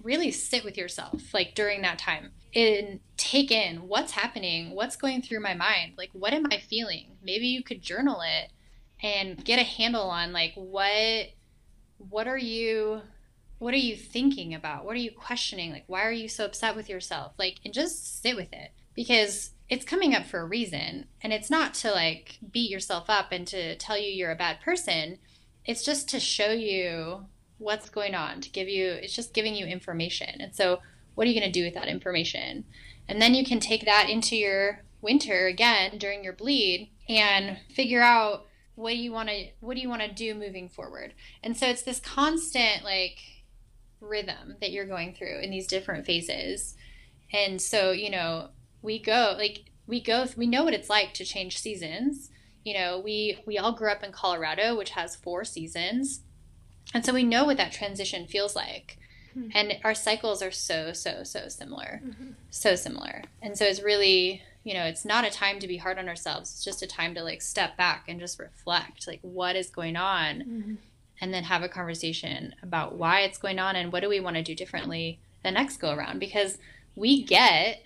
really 0.00 0.30
sit 0.30 0.64
with 0.64 0.78
yourself 0.78 1.34
like 1.34 1.56
during 1.56 1.82
that 1.82 1.98
time 1.98 2.30
and 2.54 3.00
take 3.16 3.50
in 3.50 3.88
what's 3.88 4.12
happening, 4.12 4.76
what's 4.76 4.94
going 4.94 5.22
through 5.22 5.40
my 5.40 5.54
mind, 5.54 5.94
like 5.98 6.10
what 6.12 6.32
am 6.32 6.46
I 6.52 6.58
feeling? 6.58 7.16
Maybe 7.20 7.48
you 7.48 7.64
could 7.64 7.82
journal 7.82 8.20
it 8.20 8.52
and 9.02 9.44
get 9.44 9.58
a 9.58 9.64
handle 9.64 10.08
on 10.08 10.32
like 10.32 10.52
what 10.54 11.30
what 11.98 12.26
are 12.28 12.38
you 12.38 13.02
what 13.58 13.74
are 13.74 13.78
you 13.78 13.96
thinking 13.96 14.54
about? 14.54 14.84
What 14.84 14.94
are 14.94 15.00
you 15.00 15.10
questioning? 15.10 15.72
Like 15.72 15.84
why 15.86 16.06
are 16.06 16.12
you 16.12 16.28
so 16.28 16.44
upset 16.44 16.76
with 16.76 16.88
yourself? 16.88 17.32
Like 17.38 17.56
and 17.64 17.74
just 17.74 18.22
sit 18.22 18.36
with 18.36 18.52
it 18.52 18.70
because 18.94 19.50
it's 19.68 19.84
coming 19.84 20.14
up 20.14 20.24
for 20.24 20.40
a 20.40 20.46
reason 20.46 21.06
and 21.22 21.32
it's 21.32 21.50
not 21.50 21.74
to 21.74 21.90
like 21.90 22.38
beat 22.52 22.70
yourself 22.70 23.06
up 23.08 23.32
and 23.32 23.46
to 23.48 23.76
tell 23.76 23.98
you 23.98 24.10
you're 24.10 24.30
a 24.30 24.36
bad 24.36 24.60
person. 24.60 25.18
It's 25.64 25.84
just 25.84 26.08
to 26.10 26.20
show 26.20 26.52
you 26.52 27.26
what's 27.58 27.90
going 27.90 28.14
on, 28.14 28.40
to 28.40 28.50
give 28.50 28.68
you 28.68 28.92
it's 28.92 29.14
just 29.14 29.34
giving 29.34 29.54
you 29.54 29.66
information. 29.66 30.40
And 30.40 30.54
so 30.54 30.80
what 31.14 31.26
are 31.26 31.30
you 31.30 31.38
going 31.38 31.52
to 31.52 31.60
do 31.60 31.64
with 31.64 31.74
that 31.74 31.88
information? 31.88 32.64
And 33.08 33.20
then 33.20 33.34
you 33.34 33.44
can 33.44 33.58
take 33.58 33.84
that 33.84 34.08
into 34.08 34.36
your 34.36 34.84
winter 35.00 35.46
again 35.46 35.98
during 35.98 36.22
your 36.22 36.32
bleed 36.32 36.90
and 37.08 37.58
figure 37.74 38.02
out 38.02 38.46
what 38.78 38.90
do 38.90 38.96
you 38.96 39.10
want 39.10 39.28
to 39.28 39.48
what 39.58 39.74
do 39.74 39.80
you 39.80 39.88
want 39.88 40.02
to 40.02 40.12
do 40.12 40.34
moving 40.34 40.68
forward? 40.68 41.12
And 41.42 41.56
so 41.56 41.66
it's 41.66 41.82
this 41.82 41.98
constant 41.98 42.84
like 42.84 43.18
rhythm 44.00 44.54
that 44.60 44.70
you're 44.70 44.86
going 44.86 45.14
through 45.14 45.40
in 45.40 45.50
these 45.50 45.66
different 45.66 46.06
phases. 46.06 46.76
And 47.32 47.60
so 47.60 47.90
you 47.90 48.08
know 48.08 48.50
we 48.80 49.00
go 49.00 49.34
like 49.36 49.64
we 49.88 50.00
go 50.00 50.26
we 50.36 50.46
know 50.46 50.62
what 50.62 50.74
it's 50.74 50.88
like 50.88 51.12
to 51.14 51.24
change 51.24 51.58
seasons. 51.58 52.30
You 52.64 52.74
know 52.74 53.00
we 53.00 53.40
we 53.46 53.58
all 53.58 53.72
grew 53.72 53.90
up 53.90 54.04
in 54.04 54.12
colorado 54.12 54.76
which 54.78 54.90
has 54.90 55.16
four 55.16 55.44
seasons. 55.44 56.20
And 56.94 57.04
so 57.04 57.12
we 57.12 57.24
know 57.24 57.44
what 57.44 57.56
that 57.56 57.72
transition 57.72 58.26
feels 58.28 58.54
like. 58.54 58.98
Mm-hmm. 59.36 59.50
and 59.54 59.78
our 59.84 59.94
cycles 59.94 60.40
are 60.40 60.52
so 60.52 60.92
so 60.92 61.24
so 61.24 61.48
similar. 61.48 62.00
Mm-hmm. 62.04 62.30
so 62.50 62.76
similar. 62.76 63.24
And 63.42 63.58
so 63.58 63.64
it's 63.64 63.82
really 63.82 64.42
you 64.68 64.74
know, 64.74 64.84
it's 64.84 65.06
not 65.06 65.26
a 65.26 65.30
time 65.30 65.58
to 65.60 65.66
be 65.66 65.78
hard 65.78 65.98
on 65.98 66.10
ourselves. 66.10 66.50
It's 66.50 66.62
just 66.62 66.82
a 66.82 66.86
time 66.86 67.14
to 67.14 67.22
like 67.22 67.40
step 67.40 67.78
back 67.78 68.04
and 68.06 68.20
just 68.20 68.38
reflect, 68.38 69.06
like 69.06 69.20
what 69.22 69.56
is 69.56 69.70
going 69.70 69.96
on, 69.96 70.40
mm-hmm. 70.40 70.74
and 71.22 71.32
then 71.32 71.44
have 71.44 71.62
a 71.62 71.70
conversation 71.70 72.54
about 72.62 72.94
why 72.94 73.20
it's 73.20 73.38
going 73.38 73.58
on 73.58 73.76
and 73.76 73.90
what 73.90 74.02
do 74.02 74.10
we 74.10 74.20
want 74.20 74.36
to 74.36 74.42
do 74.42 74.54
differently 74.54 75.20
the 75.42 75.50
next 75.50 75.78
go 75.78 75.94
around 75.94 76.18
because 76.18 76.58
we 76.94 77.22
get 77.24 77.82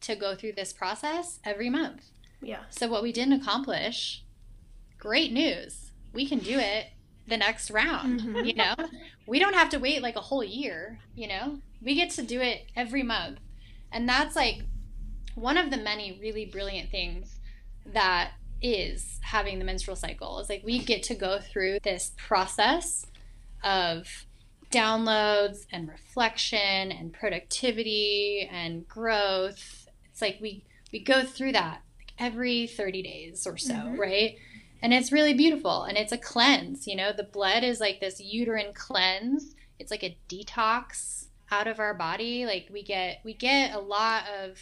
to 0.00 0.16
go 0.16 0.34
through 0.34 0.54
this 0.54 0.72
process 0.72 1.38
every 1.44 1.70
month. 1.70 2.06
Yeah. 2.42 2.64
So 2.68 2.88
what 2.88 3.04
we 3.04 3.12
didn't 3.12 3.40
accomplish, 3.40 4.24
great 4.98 5.32
news. 5.32 5.92
We 6.12 6.26
can 6.26 6.40
do 6.40 6.58
it 6.58 6.86
the 7.28 7.36
next 7.36 7.70
round, 7.70 8.22
mm-hmm. 8.22 8.44
you 8.44 8.54
know? 8.54 8.74
We 9.24 9.38
don't 9.38 9.54
have 9.54 9.68
to 9.68 9.78
wait 9.78 10.02
like 10.02 10.16
a 10.16 10.20
whole 10.20 10.42
year, 10.42 10.98
you 11.14 11.28
know? 11.28 11.60
We 11.80 11.94
get 11.94 12.10
to 12.10 12.22
do 12.22 12.40
it 12.40 12.66
every 12.74 13.04
month. 13.04 13.38
And 13.92 14.08
that's 14.08 14.34
like 14.34 14.64
one 15.34 15.56
of 15.56 15.70
the 15.70 15.76
many 15.76 16.18
really 16.20 16.46
brilliant 16.46 16.90
things 16.90 17.38
that 17.86 18.32
is 18.62 19.18
having 19.22 19.58
the 19.58 19.64
menstrual 19.64 19.96
cycle 19.96 20.38
is 20.38 20.48
like 20.48 20.62
we 20.64 20.78
get 20.78 21.02
to 21.02 21.14
go 21.14 21.38
through 21.38 21.78
this 21.82 22.12
process 22.16 23.06
of 23.62 24.26
downloads 24.70 25.66
and 25.70 25.88
reflection 25.88 26.90
and 26.90 27.12
productivity 27.12 28.48
and 28.50 28.88
growth. 28.88 29.86
It's 30.10 30.22
like 30.22 30.38
we 30.40 30.64
we 30.92 31.00
go 31.00 31.24
through 31.24 31.52
that 31.52 31.82
every 32.18 32.66
30 32.66 33.02
days 33.02 33.46
or 33.46 33.56
so 33.56 33.74
mm-hmm. 33.74 34.00
right? 34.00 34.36
And 34.80 34.92
it's 34.92 35.12
really 35.12 35.34
beautiful 35.34 35.84
and 35.84 35.96
it's 35.96 36.12
a 36.12 36.18
cleanse 36.18 36.86
you 36.86 36.96
know? 36.96 37.12
The 37.12 37.24
blood 37.24 37.64
is 37.64 37.80
like 37.80 38.00
this 38.00 38.20
uterine 38.20 38.72
cleanse. 38.74 39.54
It's 39.78 39.90
like 39.90 40.04
a 40.04 40.16
detox 40.28 41.26
out 41.50 41.66
of 41.66 41.78
our 41.78 41.94
body. 41.94 42.46
Like 42.46 42.68
we 42.72 42.82
get 42.82 43.20
we 43.24 43.34
get 43.34 43.74
a 43.74 43.80
lot 43.80 44.24
of 44.42 44.58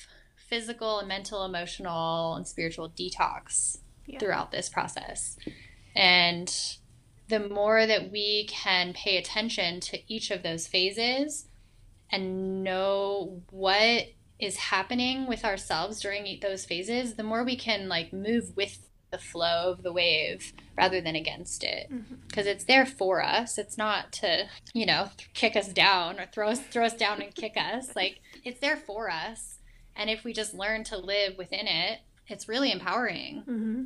physical 0.53 0.99
and 0.99 1.09
mental, 1.09 1.47
emotional, 1.47 2.35
and 2.35 2.47
spiritual 2.47 2.91
detox 2.91 3.79
yeah. 4.05 4.19
throughout 4.19 4.53
this 4.53 4.69
process. 4.69 5.39
And 5.97 6.55
the 7.29 7.49
more 7.49 7.87
that 7.87 8.13
we 8.13 8.47
can 8.51 8.93
pay 8.93 9.17
attention 9.17 9.81
to 9.81 9.99
each 10.13 10.31
of 10.31 10.43
those 10.43 10.67
phases 10.67 11.47
and 12.11 12.63
know 12.63 13.41
what 13.49 14.09
is 14.39 14.57
happening 14.57 15.27
with 15.27 15.43
ourselves 15.43 16.03
during 16.03 16.39
those 16.43 16.67
phases, 16.67 17.15
the 17.15 17.23
more 17.23 17.45
we 17.45 17.57
can 17.57 17.89
like 17.89 18.13
move 18.13 18.55
with 18.55 18.79
the 19.11 19.17
flow 19.17 19.73
of 19.73 19.83
the 19.83 19.93
wave 19.93 20.53
rather 20.77 21.01
than 21.01 21.17
against 21.17 21.65
it 21.65 21.91
because 22.27 22.45
mm-hmm. 22.45 22.53
it's 22.53 22.65
there 22.65 22.87
for 22.87 23.23
us 23.23 23.59
it's 23.59 23.77
not 23.77 24.11
to 24.11 24.47
you 24.73 24.87
know 24.87 25.11
kick 25.35 25.55
us 25.55 25.69
down 25.69 26.19
or 26.19 26.25
throw 26.33 26.49
us 26.49 26.61
throw 26.61 26.87
us 26.87 26.95
down 26.95 27.21
and 27.21 27.35
kick 27.35 27.55
us 27.59 27.95
like 27.95 28.21
it's 28.43 28.59
there 28.61 28.79
for 28.79 29.11
us 29.11 29.59
and 29.97 30.11
if 30.11 30.25
we 30.25 30.33
just 30.33 30.55
learn 30.55 30.85
to 30.85 30.97
live 30.97 31.37
within 31.39 31.67
it, 31.67 32.01
it's 32.29 32.49
really 32.49 32.73
empowering. 32.73 33.43
Mm-hmm. 33.47 33.85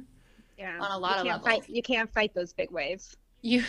Yeah. 0.58 0.78
On 0.80 0.90
a 0.90 0.98
lot 0.98 1.18
of 1.18 1.26
levels. 1.26 1.46
Fight, 1.46 1.68
you 1.68 1.82
can't 1.82 2.12
fight 2.12 2.34
those 2.34 2.52
big 2.52 2.70
waves. 2.70 3.16
You 3.42 3.62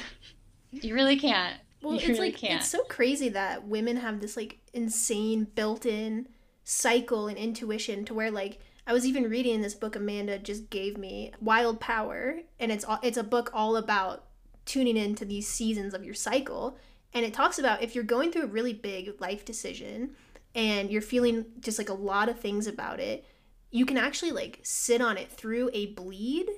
you 0.72 0.94
really 0.94 1.18
can't. 1.18 1.60
Well, 1.82 1.94
you 1.94 2.00
it's 2.00 2.08
really 2.08 2.32
like 2.32 2.38
can't. 2.38 2.62
it's 2.62 2.70
so 2.70 2.84
crazy 2.84 3.30
that 3.30 3.68
women 3.68 3.98
have 3.98 4.20
this 4.20 4.36
like 4.38 4.60
insane 4.74 5.48
built-in 5.56 6.28
cycle 6.64 7.28
and 7.28 7.38
intuition 7.38 8.04
to 8.06 8.14
where 8.14 8.32
like 8.32 8.60
I 8.86 8.94
was 8.94 9.06
even 9.06 9.30
reading 9.30 9.62
this 9.62 9.76
book 9.76 9.98
Amanda 9.98 10.40
just 10.40 10.70
gave 10.70 10.98
me, 10.98 11.34
Wild 11.42 11.82
Power, 11.82 12.40
and 12.60 12.72
it's 12.72 12.86
it's 13.04 13.18
a 13.18 13.24
book 13.24 13.50
all 13.54 13.76
about 13.76 14.24
tuning 14.66 14.96
into 14.96 15.26
these 15.26 15.48
seasons 15.48 15.94
of 15.94 16.06
your 16.06 16.14
cycle, 16.14 16.78
and 17.14 17.26
it 17.26 17.34
talks 17.34 17.60
about 17.60 17.84
if 17.84 17.96
you're 17.96 18.04
going 18.04 18.32
through 18.32 18.44
a 18.44 18.48
really 18.48 18.74
big 18.74 19.20
life 19.20 19.44
decision, 19.44 20.16
and 20.58 20.90
you're 20.90 21.04
feeling 21.04 21.46
just 21.60 21.78
like 21.78 21.88
a 21.88 21.94
lot 21.94 22.28
of 22.28 22.40
things 22.40 22.66
about 22.66 23.00
it, 23.00 23.24
you 23.70 23.86
can 23.86 23.96
actually 23.96 24.32
like 24.32 24.60
sit 24.64 25.00
on 25.00 25.16
it 25.16 25.32
through 25.32 25.70
a 25.72 25.86
bleed. 25.94 26.50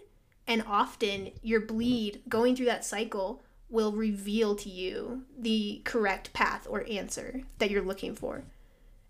And 0.48 0.64
often 0.66 1.32
your 1.44 1.60
bleed 1.60 2.24
going 2.28 2.56
through 2.56 2.68
that 2.68 2.86
cycle 2.86 3.44
will 3.70 3.92
reveal 3.92 4.56
to 4.56 4.70
you 4.70 5.26
the 5.38 5.82
correct 5.84 6.34
path 6.34 6.66
or 6.68 6.88
answer 6.90 7.44
that 7.60 7.70
you're 7.70 7.84
looking 7.84 8.16
for. 8.16 8.46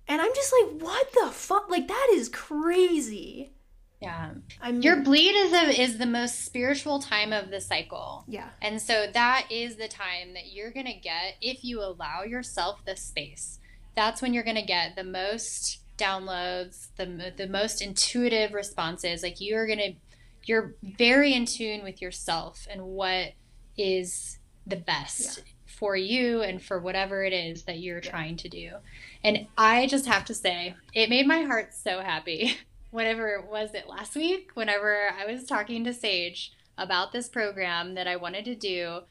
And 0.07 0.21
I'm 0.21 0.33
just 0.33 0.51
like, 0.59 0.81
what 0.81 1.13
the 1.13 1.29
fuck? 1.31 1.69
Like 1.69 1.87
that 1.87 2.09
is 2.13 2.27
crazy. 2.27 3.53
Yeah. 4.01 4.31
I 4.61 4.71
mean, 4.71 4.81
Your 4.81 4.97
bleed 5.03 5.35
is 5.35 5.53
a, 5.53 5.81
is 5.81 5.97
the 5.97 6.05
most 6.05 6.45
spiritual 6.45 6.99
time 6.99 7.31
of 7.31 7.51
the 7.51 7.61
cycle. 7.61 8.23
Yeah. 8.27 8.49
And 8.61 8.81
so 8.81 9.07
that 9.13 9.47
is 9.51 9.75
the 9.75 9.87
time 9.87 10.33
that 10.33 10.51
you're 10.51 10.71
going 10.71 10.87
to 10.87 10.93
get 10.93 11.35
if 11.41 11.63
you 11.63 11.81
allow 11.81 12.23
yourself 12.23 12.83
the 12.85 12.95
space 12.95 13.58
that's 13.99 14.21
when 14.21 14.33
you're 14.33 14.45
going 14.45 14.55
to 14.55 14.61
get 14.61 14.95
the 14.95 15.03
most 15.03 15.81
downloads, 15.97 16.87
the 16.95 17.33
the 17.35 17.47
most 17.47 17.81
intuitive 17.81 18.53
responses. 18.53 19.21
Like 19.21 19.41
you're 19.41 19.67
going 19.67 19.79
to 19.79 19.93
you're 20.45 20.75
very 20.81 21.33
in 21.33 21.45
tune 21.45 21.83
with 21.83 22.01
yourself 22.01 22.65
and 22.71 22.81
what 22.81 23.33
is 23.77 24.39
the 24.65 24.77
best 24.77 25.39
yeah. 25.39 25.43
for 25.65 25.97
you 25.97 26.41
and 26.41 26.63
for 26.63 26.79
whatever 26.79 27.25
it 27.25 27.33
is 27.33 27.63
that 27.63 27.79
you're 27.79 27.99
yeah. 28.01 28.09
trying 28.09 28.37
to 28.37 28.47
do. 28.47 28.71
And 29.21 29.47
I 29.57 29.85
just 29.85 30.05
have 30.05 30.23
to 30.25 30.33
say, 30.33 30.75
it 30.93 31.09
made 31.09 31.27
my 31.27 31.41
heart 31.41 31.73
so 31.73 31.99
happy. 31.99 32.55
Whatever 32.91 33.35
it 33.35 33.47
was 33.47 33.75
it 33.75 33.87
last 33.87 34.15
week, 34.15 34.51
whenever 34.55 35.11
I 35.11 35.31
was 35.31 35.43
talking 35.43 35.83
to 35.83 35.93
Sage 35.93 36.53
about 36.75 37.11
this 37.11 37.27
program 37.27 37.93
that 37.93 38.07
I 38.07 38.15
wanted 38.15 38.45
to 38.45 38.55
do, 38.55 39.01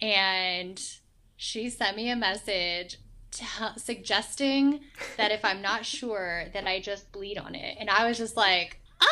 and 0.00 0.80
she 1.36 1.68
sent 1.68 1.98
me 1.98 2.08
a 2.08 2.16
message 2.16 2.96
t- 3.36 3.46
suggesting 3.76 4.80
that 5.16 5.30
if 5.30 5.44
I'm 5.44 5.62
not 5.62 5.84
sure, 5.84 6.44
that 6.52 6.66
I 6.66 6.80
just 6.80 7.12
bleed 7.12 7.38
on 7.38 7.54
it. 7.54 7.76
And 7.78 7.90
I 7.90 8.08
was 8.08 8.18
just 8.18 8.36
like, 8.36 8.80
ah! 9.00 9.06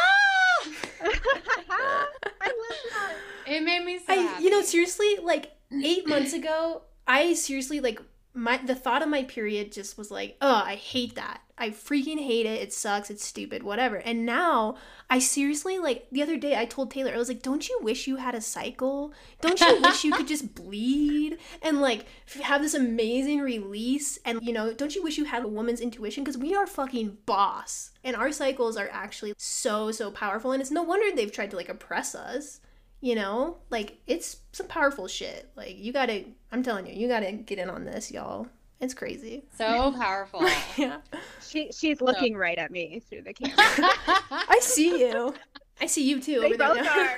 I 1.03 2.47
love 2.47 2.79
that. 2.91 3.17
It 3.47 3.63
made 3.63 3.85
me 3.85 3.99
so 3.99 4.13
I, 4.13 4.17
happy. 4.17 4.45
You 4.45 4.51
know, 4.51 4.63
seriously, 4.63 5.19
like 5.23 5.53
eight 5.73 6.09
months 6.09 6.33
ago, 6.33 6.83
I 7.07 7.35
seriously 7.35 7.81
like 7.81 8.01
my 8.35 8.57
the 8.59 8.75
thought 8.75 9.03
of 9.03 9.09
my 9.09 9.23
period 9.23 9.73
just 9.73 9.97
was 9.97 10.11
like, 10.11 10.37
oh, 10.41 10.63
I 10.67 10.75
hate 10.75 11.15
that. 11.15 11.41
I 11.57 11.71
freaking 11.71 12.19
hate 12.19 12.47
it. 12.47 12.61
It 12.61 12.73
sucks. 12.73 13.11
It's 13.11 13.25
stupid. 13.25 13.63
Whatever. 13.63 13.97
And 13.97 14.27
now 14.27 14.75
I 15.09 15.21
seriously 15.21 15.79
like 15.79 16.09
the 16.11 16.21
other 16.21 16.37
day 16.37 16.59
I 16.59 16.65
told 16.65 16.91
Taylor 16.91 17.13
I 17.15 17.17
was 17.17 17.29
like, 17.29 17.43
don't 17.43 17.69
you 17.69 17.79
wish 17.81 18.09
you 18.09 18.17
had 18.17 18.35
a 18.35 18.41
cycle? 18.41 19.13
Don't 19.41 19.61
you 19.61 19.81
wish 19.81 20.03
you 20.03 20.13
could 20.13 20.27
just 20.27 20.57
bleed 20.57 21.39
and 21.63 21.81
like 21.81 22.07
have 22.43 22.61
this 22.61 22.75
amazing 22.75 23.39
release? 23.41 24.19
And 24.25 24.43
you 24.43 24.53
know, 24.53 24.73
don't 24.75 24.97
you 24.97 25.03
wish 25.03 25.17
you 25.17 25.25
had 25.25 25.45
a 25.45 25.49
woman's 25.49 25.81
intuition? 25.81 26.25
Because 26.25 26.39
we 26.39 26.57
are 26.57 26.67
fucking 26.67 27.19
boss, 27.27 27.93
and 28.03 28.17
our 28.17 28.33
cycles 28.33 28.77
are 28.77 28.89
actually 28.91 29.35
so 29.37 29.93
so 29.93 30.11
powerful. 30.11 30.51
And 30.51 30.61
it's 30.61 30.73
no 30.73 30.83
wonder 30.83 31.15
they've 31.15 31.31
tried 31.31 31.53
to 31.53 31.57
like 31.57 31.69
oppress 31.69 32.17
us 32.17 32.61
you 33.05 33.15
know 33.15 33.59
like 33.69 33.99
it's 34.07 34.39
some 34.53 34.67
powerful 34.67 35.07
shit 35.07 35.51
like 35.57 35.77
you 35.77 35.93
gotta 35.93 36.25
i'm 36.53 36.63
telling 36.63 36.87
you 36.87 36.95
you 36.95 37.07
gotta 37.07 37.33
get 37.33 37.59
in 37.59 37.69
on 37.69 37.85
this 37.85 38.11
y'all 38.11 38.47
it's 38.81 38.95
crazy 38.95 39.45
So 39.59 39.93
powerful. 39.99 40.41
yeah 40.79 41.01
She 41.47 41.71
she's 41.71 42.01
looking 42.01 42.35
right 42.35 42.57
at 42.57 42.71
me 42.71 43.01
through 43.01 43.23
the 43.23 43.35
camera. 43.35 43.55
i 44.31 44.59
see 44.63 45.01
you 45.07 45.35
i 45.83 45.87
see 45.87 46.09
you 46.09 46.19
too 46.19 46.41
they 46.41 46.47
over 46.47 46.57
there 46.57 46.69
both 46.75 46.83
now. 46.85 47.09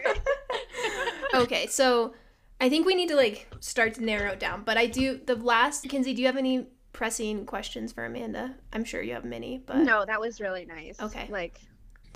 are. 1.35 1.41
okay 1.43 1.67
so 1.69 2.15
i 2.61 2.69
think 2.69 2.85
we 2.85 2.97
need 2.97 3.09
to 3.09 3.17
like 3.17 3.47
start 3.61 3.95
to 3.95 4.05
narrow 4.05 4.33
it 4.33 4.41
down 4.41 4.63
but 4.65 4.77
i 4.77 4.87
do 4.87 5.21
the 5.27 5.37
last 5.37 5.89
kinsey 5.89 6.13
do 6.15 6.21
you 6.21 6.27
have 6.27 6.37
any 6.37 6.67
pressing 6.93 7.47
questions 7.47 7.93
for 7.93 8.05
amanda 8.07 8.55
i'm 8.73 8.83
sure 8.85 9.03
you 9.03 9.13
have 9.15 9.25
many 9.25 9.59
but 9.67 9.77
No, 9.77 10.05
that 10.05 10.21
was 10.21 10.41
really 10.41 10.65
nice. 10.65 10.99
Okay. 11.01 11.29
Like 11.31 11.61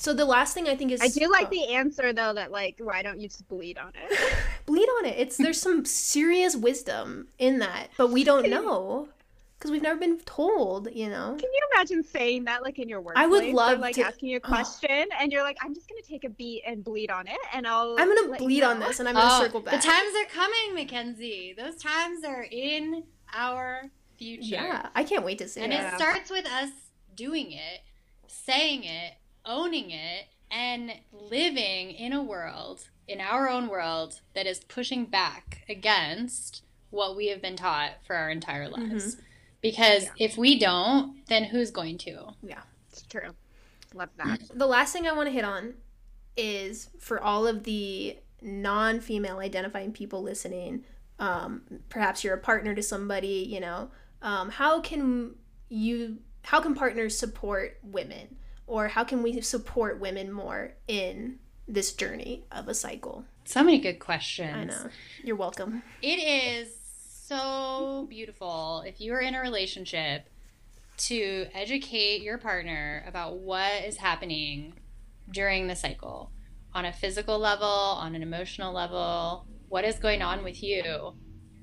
so 0.00 0.12
the 0.14 0.24
last 0.24 0.54
thing 0.54 0.66
i 0.68 0.74
think 0.74 0.90
is 0.92 1.00
I 1.00 1.08
do 1.08 1.30
like 1.30 1.46
oh. 1.46 1.50
the 1.50 1.74
answer 1.74 2.12
though 2.12 2.32
that 2.34 2.50
like 2.50 2.76
why 2.78 3.02
don't 3.02 3.20
you 3.20 3.28
just 3.28 3.46
bleed 3.48 3.78
on 3.78 3.92
it? 3.94 4.34
bleed 4.66 4.88
on 4.98 5.06
it. 5.06 5.18
It's 5.18 5.36
there's 5.36 5.60
some 5.60 5.84
serious 5.84 6.56
wisdom 6.56 7.28
in 7.38 7.58
that, 7.58 7.88
but 7.96 8.10
we 8.10 8.24
don't 8.24 8.48
know 8.48 9.08
because 9.58 9.70
we've 9.70 9.82
never 9.82 9.98
been 9.98 10.18
told. 10.20 10.88
You 10.92 11.10
know. 11.10 11.36
Can 11.38 11.50
you 11.52 11.60
imagine 11.74 12.02
saying 12.02 12.44
that 12.44 12.62
like 12.62 12.78
in 12.78 12.88
your 12.88 13.00
workplace? 13.00 13.24
I 13.24 13.26
would 13.26 13.44
They're, 13.44 13.54
love 13.54 13.80
like 13.80 13.96
to- 13.96 14.02
asking 14.02 14.30
you 14.30 14.38
a 14.38 14.40
oh. 14.44 14.48
question 14.48 15.06
and 15.18 15.32
you're 15.32 15.42
like, 15.42 15.58
I'm 15.62 15.74
just 15.74 15.88
gonna 15.88 16.02
take 16.02 16.24
a 16.24 16.30
beat 16.30 16.62
and 16.66 16.84
bleed 16.84 17.10
on 17.10 17.26
it 17.26 17.38
and 17.52 17.66
I'll 17.66 17.96
I'm 17.98 18.08
gonna 18.08 18.30
let 18.30 18.40
you 18.40 18.46
bleed 18.46 18.62
on 18.62 18.80
this, 18.80 19.00
and 19.00 19.08
I'm 19.08 19.14
gonna 19.14 19.34
Oh, 19.34 19.42
circle 19.42 19.60
back. 19.60 19.80
The 19.80 19.86
times 19.86 20.12
are 20.22 20.30
coming, 20.32 20.74
Mackenzie. 20.74 21.54
Those 21.56 21.76
times 21.76 22.24
are 22.24 22.46
in 22.50 23.04
our 23.34 23.82
future. 24.16 24.54
Yeah, 24.54 24.88
I 24.94 25.04
can't 25.04 25.24
wait 25.24 25.38
to 25.38 25.48
see 25.48 25.60
And 25.60 25.72
it. 25.72 25.76
Yeah. 25.76 25.94
it 25.94 25.96
starts 25.96 26.30
with 26.30 26.46
us 26.46 26.70
doing 27.14 27.52
it, 27.52 27.80
saying 28.26 28.84
it, 28.84 29.14
owning 29.50 29.90
it, 29.90 30.26
and 30.50 30.92
living 31.12 31.90
in 31.90 32.12
a 32.12 32.22
world, 32.22 32.88
in 33.08 33.20
our 33.20 33.48
own 33.48 33.68
world, 33.68 34.20
that 34.34 34.46
is 34.46 34.60
pushing 34.64 35.04
back 35.04 35.62
against 35.68 36.62
what 36.90 37.16
we 37.16 37.28
have 37.28 37.40
been 37.42 37.56
taught 37.56 37.92
for 38.06 38.16
our 38.16 38.30
entire 38.30 38.68
lives. 38.68 39.16
Because 39.60 40.04
Yeah. 40.04 40.10
if 40.18 40.36
we 40.38 40.58
don't, 40.58 41.24
then 41.26 41.44
who's 41.44 41.70
going 41.70 41.98
to? 41.98 42.34
Yeah, 42.42 42.62
it's 42.90 43.02
true. 43.02 43.34
Love 43.94 44.08
that. 44.16 44.40
The 44.54 44.66
last 44.66 44.92
thing 44.92 45.06
I 45.06 45.12
want 45.12 45.26
to 45.28 45.32
hit 45.32 45.44
on 45.44 45.74
is 46.36 46.88
for 46.98 47.20
all 47.22 47.46
of 47.46 47.64
the 47.64 48.16
non-female 48.42 49.38
identifying 49.38 49.92
people 49.92 50.22
listening. 50.22 50.84
Um, 51.18 51.62
perhaps 51.90 52.24
you're 52.24 52.34
a 52.34 52.38
partner 52.40 52.74
to 52.74 52.82
somebody. 52.82 53.46
You 53.48 53.60
know, 53.60 53.90
um, 54.22 54.48
how 54.50 54.80
can 54.80 55.34
you? 55.68 56.18
How 56.42 56.60
can 56.60 56.74
partners 56.74 57.18
support 57.18 57.78
women, 57.82 58.36
or 58.70 58.86
how 58.86 59.02
can 59.02 59.20
we 59.20 59.40
support 59.40 59.98
women 59.98 60.30
more 60.30 60.74
in 60.86 61.40
this 61.66 61.92
journey 61.92 62.44
of 62.52 62.68
a 62.68 62.74
cycle? 62.74 63.24
So 63.44 63.64
many 63.64 63.80
good 63.80 63.98
questions. 63.98 64.54
I 64.54 64.64
know. 64.64 64.90
You're 65.24 65.34
welcome. 65.34 65.82
It 66.00 66.18
is 66.18 66.72
so 67.26 68.06
beautiful 68.08 68.84
if 68.86 69.00
you 69.00 69.12
are 69.12 69.20
in 69.20 69.34
a 69.34 69.40
relationship 69.40 70.26
to 70.98 71.46
educate 71.52 72.22
your 72.22 72.38
partner 72.38 73.02
about 73.08 73.38
what 73.38 73.84
is 73.84 73.96
happening 73.96 74.74
during 75.32 75.66
the 75.66 75.74
cycle 75.74 76.30
on 76.72 76.84
a 76.84 76.92
physical 76.92 77.40
level, 77.40 77.66
on 77.66 78.14
an 78.14 78.22
emotional 78.22 78.72
level, 78.72 79.46
what 79.68 79.84
is 79.84 79.96
going 79.96 80.22
on 80.22 80.44
with 80.44 80.62
you 80.62 81.14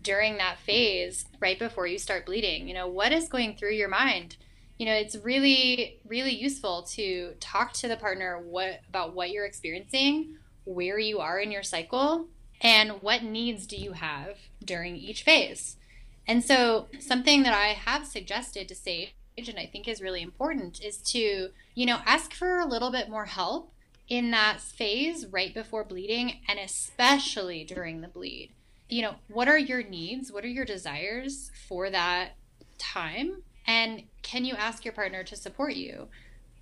during 0.01 0.37
that 0.37 0.59
phase 0.59 1.25
right 1.39 1.57
before 1.57 1.87
you 1.87 1.99
start 1.99 2.25
bleeding. 2.25 2.67
You 2.67 2.73
know, 2.73 2.87
what 2.87 3.13
is 3.13 3.29
going 3.29 3.55
through 3.55 3.73
your 3.73 3.89
mind? 3.89 4.35
You 4.77 4.85
know, 4.85 4.93
it's 4.93 5.15
really 5.15 5.99
really 6.07 6.35
useful 6.35 6.83
to 6.93 7.33
talk 7.39 7.73
to 7.73 7.87
the 7.87 7.97
partner 7.97 8.39
what 8.39 8.81
about 8.89 9.13
what 9.13 9.31
you're 9.31 9.45
experiencing, 9.45 10.37
where 10.65 10.99
you 10.99 11.19
are 11.19 11.39
in 11.39 11.51
your 11.51 11.63
cycle, 11.63 12.27
and 12.61 13.01
what 13.01 13.23
needs 13.23 13.67
do 13.67 13.75
you 13.75 13.93
have 13.93 14.37
during 14.63 14.95
each 14.95 15.23
phase. 15.23 15.77
And 16.27 16.43
so, 16.43 16.87
something 16.99 17.43
that 17.43 17.53
I 17.53 17.67
have 17.67 18.05
suggested 18.05 18.67
to 18.67 18.75
Sage, 18.75 19.13
and 19.37 19.57
I 19.57 19.65
think 19.65 19.87
is 19.87 20.01
really 20.01 20.21
important, 20.21 20.83
is 20.83 20.97
to, 21.11 21.49
you 21.73 21.85
know, 21.85 21.99
ask 22.05 22.33
for 22.33 22.59
a 22.59 22.67
little 22.67 22.91
bit 22.91 23.09
more 23.09 23.25
help 23.25 23.71
in 24.09 24.31
that 24.31 24.59
phase 24.59 25.25
right 25.27 25.53
before 25.53 25.83
bleeding, 25.83 26.41
and 26.47 26.59
especially 26.59 27.63
during 27.63 28.01
the 28.01 28.07
bleed. 28.07 28.51
You 28.89 29.03
know, 29.03 29.15
what 29.27 29.47
are 29.47 29.57
your 29.57 29.83
needs? 29.83 30.31
What 30.31 30.43
are 30.43 30.49
your 30.49 30.65
desires 30.65 31.51
for 31.67 31.89
that 31.89 32.31
time? 32.77 33.43
And 33.67 34.03
can 34.21 34.45
you 34.45 34.55
ask 34.55 34.85
your 34.85 34.93
partner 34.93 35.23
to 35.23 35.35
support 35.35 35.75
you? 35.75 36.07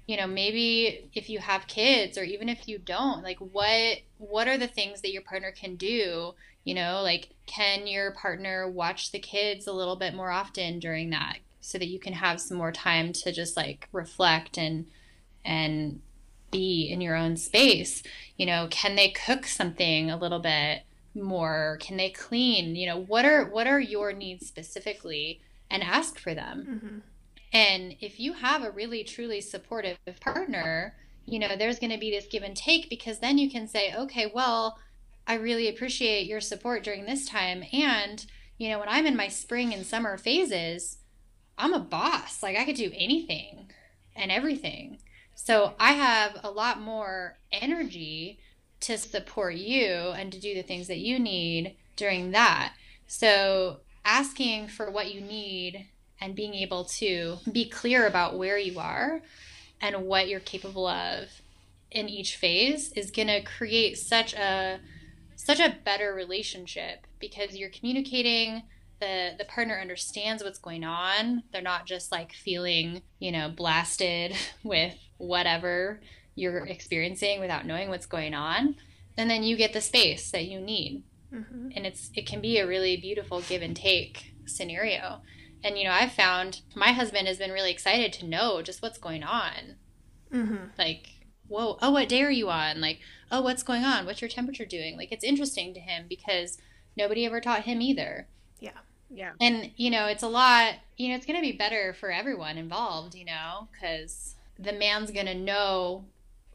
you 0.08 0.18
know 0.18 0.28
maybe 0.28 1.10
if 1.14 1.30
you 1.30 1.39
have 1.39 1.68
kids 1.68 2.18
or 2.18 2.24
even 2.24 2.47
if 2.49 2.68
you 2.68 2.78
don't 2.78 3.24
like 3.24 3.39
what 3.39 3.99
what 4.18 4.47
are 4.47 4.58
the 4.58 4.68
things 4.68 5.01
that 5.01 5.12
your 5.12 5.22
partner 5.22 5.51
can 5.51 5.76
do? 5.76 6.34
You 6.64 6.74
know 6.74 7.01
like 7.03 7.30
can 7.45 7.88
your 7.88 8.12
partner 8.12 8.70
watch 8.70 9.12
the 9.12 9.20
kids 9.20 9.68
a 9.68 9.74
little 9.74 9.95
bit 9.95 10.14
more 10.14 10.32
often 10.32 10.80
during 10.80 11.10
that 11.12 11.38
so 11.62 11.78
that 11.78 11.88
you 11.88 11.99
can 11.99 12.14
have 12.14 12.39
some 12.39 12.58
more 12.58 12.72
time 12.72 13.14
to 13.14 13.32
just 13.32 13.58
like 13.58 13.88
reflect 13.91 14.58
and 14.58 14.86
and 15.43 16.01
be 16.51 16.88
in 16.89 17.01
your 17.01 17.16
own 17.16 17.38
space? 17.38 18.03
You 18.38 18.45
know 18.45 18.68
can 18.70 18.95
they 18.95 19.10
cook 19.10 19.45
something 19.47 20.12
a 20.12 20.18
little 20.18 20.39
bit 20.39 20.84
more? 21.16 21.78
Can 21.82 21.97
they 21.97 22.10
clean? 22.10 22.76
You 22.76 22.88
know 22.88 23.01
what 23.01 23.26
are 23.26 23.45
what 23.45 23.66
are 23.68 23.80
your 23.80 24.14
needs 24.14 24.45
specifically 24.45 25.41
and 25.70 25.84
ask 25.84 26.20
for 26.20 26.34
them 26.34 26.80
hmm 26.82 26.99
and 27.55 27.95
if 28.01 28.20
you 28.20 28.34
have 28.34 28.63
a 28.63 28.72
really 28.72 29.05
truly 29.05 29.39
supportive 29.39 29.97
partner, 30.20 30.93
you 31.26 31.39
know, 31.39 31.55
there's 31.55 31.80
going 31.80 31.93
to 31.93 31.97
be 31.97 32.11
this 32.11 32.28
give 32.28 32.43
and 32.43 32.55
take 32.55 32.89
because 32.89 33.20
then 33.20 33.38
you 33.38 33.49
can 33.49 33.66
say, 33.66 33.95
okay, 33.95 34.30
well, 34.34 34.78
I 35.26 35.36
really 35.36 35.70
appreciate 35.70 36.28
your 36.28 36.41
support 36.41 36.84
during 36.84 37.05
this 37.05 37.26
time. 37.26 37.63
And, 37.72 38.26
you 38.57 38.68
know, 38.68 38.80
when 38.80 38.89
I'm 38.89 39.05
in 39.05 39.16
my 39.16 39.30
spring 39.30 39.74
and 39.74 39.86
summer 39.86 40.18
phases, 40.18 40.97
I'm 41.57 41.74
a 41.74 41.80
boss. 41.80 42.43
Like 42.43 42.57
I 42.57 42.66
could 42.66 42.76
do 42.76 42.91
anything 42.93 43.72
and 44.18 44.34
everything. 44.34 44.97
So 45.34 45.76
I 45.80 45.93
have 45.93 46.38
a 46.43 46.51
lot 46.51 46.82
more 46.82 47.38
energy 47.53 48.39
to 48.82 48.97
support 48.97 49.55
you 49.55 50.11
and 50.18 50.30
to 50.34 50.41
do 50.41 50.53
the 50.53 50.61
things 50.61 50.88
that 50.88 50.99
you 50.99 51.20
need 51.20 51.78
during 51.95 52.32
that. 52.32 52.74
So 53.07 53.80
asking 54.06 54.68
for 54.68 54.89
what 54.89 55.14
you 55.14 55.20
need 55.20 55.88
and 56.22 56.36
being 56.36 56.53
able 56.53 56.86
to 56.86 57.38
be 57.51 57.68
clear 57.68 58.08
about 58.08 58.38
where 58.38 58.58
you 58.58 58.80
are 58.80 59.22
and 59.82 60.06
what 60.06 60.30
you're 60.30 60.39
capable 60.39 60.88
of 60.88 61.41
in 61.91 62.08
each 62.08 62.36
phase 62.36 62.91
is 62.93 63.12
going 63.12 63.28
to 63.28 63.41
create 63.41 63.97
such 63.97 64.34
a 64.34 64.80
such 65.36 65.60
a 65.60 65.76
better 65.84 66.14
relationship 66.14 67.06
because 67.20 67.56
you're 67.56 67.70
communicating 67.70 68.64
the 68.99 69.32
the 69.38 69.45
partner 69.45 69.80
understands 69.80 70.43
what's 70.43 70.60
going 70.60 70.84
on. 70.84 71.43
They're 71.51 71.62
not 71.62 71.86
just 71.86 72.12
like 72.12 72.32
feeling 72.34 73.01
you 73.20 73.32
know 73.32 73.49
blasted 73.49 74.36
with 74.64 74.95
whatever 75.18 75.99
you're 76.36 76.66
experiencing 76.66 77.39
without 77.39 77.66
knowing 77.66 77.89
what's 77.89 78.06
going 78.06 78.34
on. 78.34 78.76
And 79.18 79.30
then 79.30 79.43
you 79.43 79.56
get 79.56 79.74
the 79.74 79.82
space 79.82 80.32
that 80.32 80.45
you 80.45 80.60
need 80.60 81.03
hmm 81.44 81.70
and 81.76 81.86
it's 81.86 82.10
it 82.16 82.26
can 82.26 82.42
be 82.42 82.58
a 82.58 82.68
really 82.68 82.96
beautiful 82.96 83.42
give 83.42 83.62
and 83.62 83.76
take 83.76 84.34
scenario. 84.46 85.22
And 85.64 85.78
you 85.78 85.84
know 85.84 85.92
i've 85.92 86.12
found 86.12 86.62
my 86.76 86.92
husband 86.92 87.28
has 87.28 87.38
been 87.38 87.52
really 87.52 87.72
excited 87.72 88.14
to 88.14 88.26
know 88.26 88.62
just 88.62 88.82
what's 88.82 88.98
going 88.98 89.24
on. 89.24 89.76
Hmm 90.32 90.56
like 90.78 91.08
whoa 91.48 91.78
oh 91.82 91.92
what 91.92 92.10
day 92.10 92.22
are 92.24 92.32
you 92.32 92.50
on? 92.50 92.82
Like 92.82 93.00
oh 93.32 93.42
what's 93.42 93.64
going 93.64 93.84
on? 93.84 94.06
What's 94.06 94.22
your 94.22 94.30
temperature 94.30 94.66
doing? 94.66 94.98
Like 94.98 95.12
it's 95.12 95.24
interesting 95.24 95.74
to 95.74 95.80
him 95.80 96.06
because 96.08 96.58
nobody 96.98 97.26
ever 97.26 97.42
taught 97.42 97.64
him 97.64 97.82
either. 97.82 98.28
Yeah. 98.60 98.72
Yeah. 99.10 99.34
and 99.40 99.72
you 99.78 99.92
know 99.92 100.08
it's 100.08 100.24
a 100.24 100.28
lot 100.28 100.74
you 100.98 101.10
know 101.10 101.16
it's 101.16 101.28
going 101.28 101.38
to 101.38 101.42
be 101.42 101.52
better 101.56 101.94
for 101.94 102.12
everyone 102.12 102.58
involved 102.58 103.14
you 103.14 103.24
know 103.24 103.68
because 103.72 104.36
the 104.58 104.74
man's 104.74 105.12
going 105.12 105.28
to 105.28 105.36
know 105.36 106.06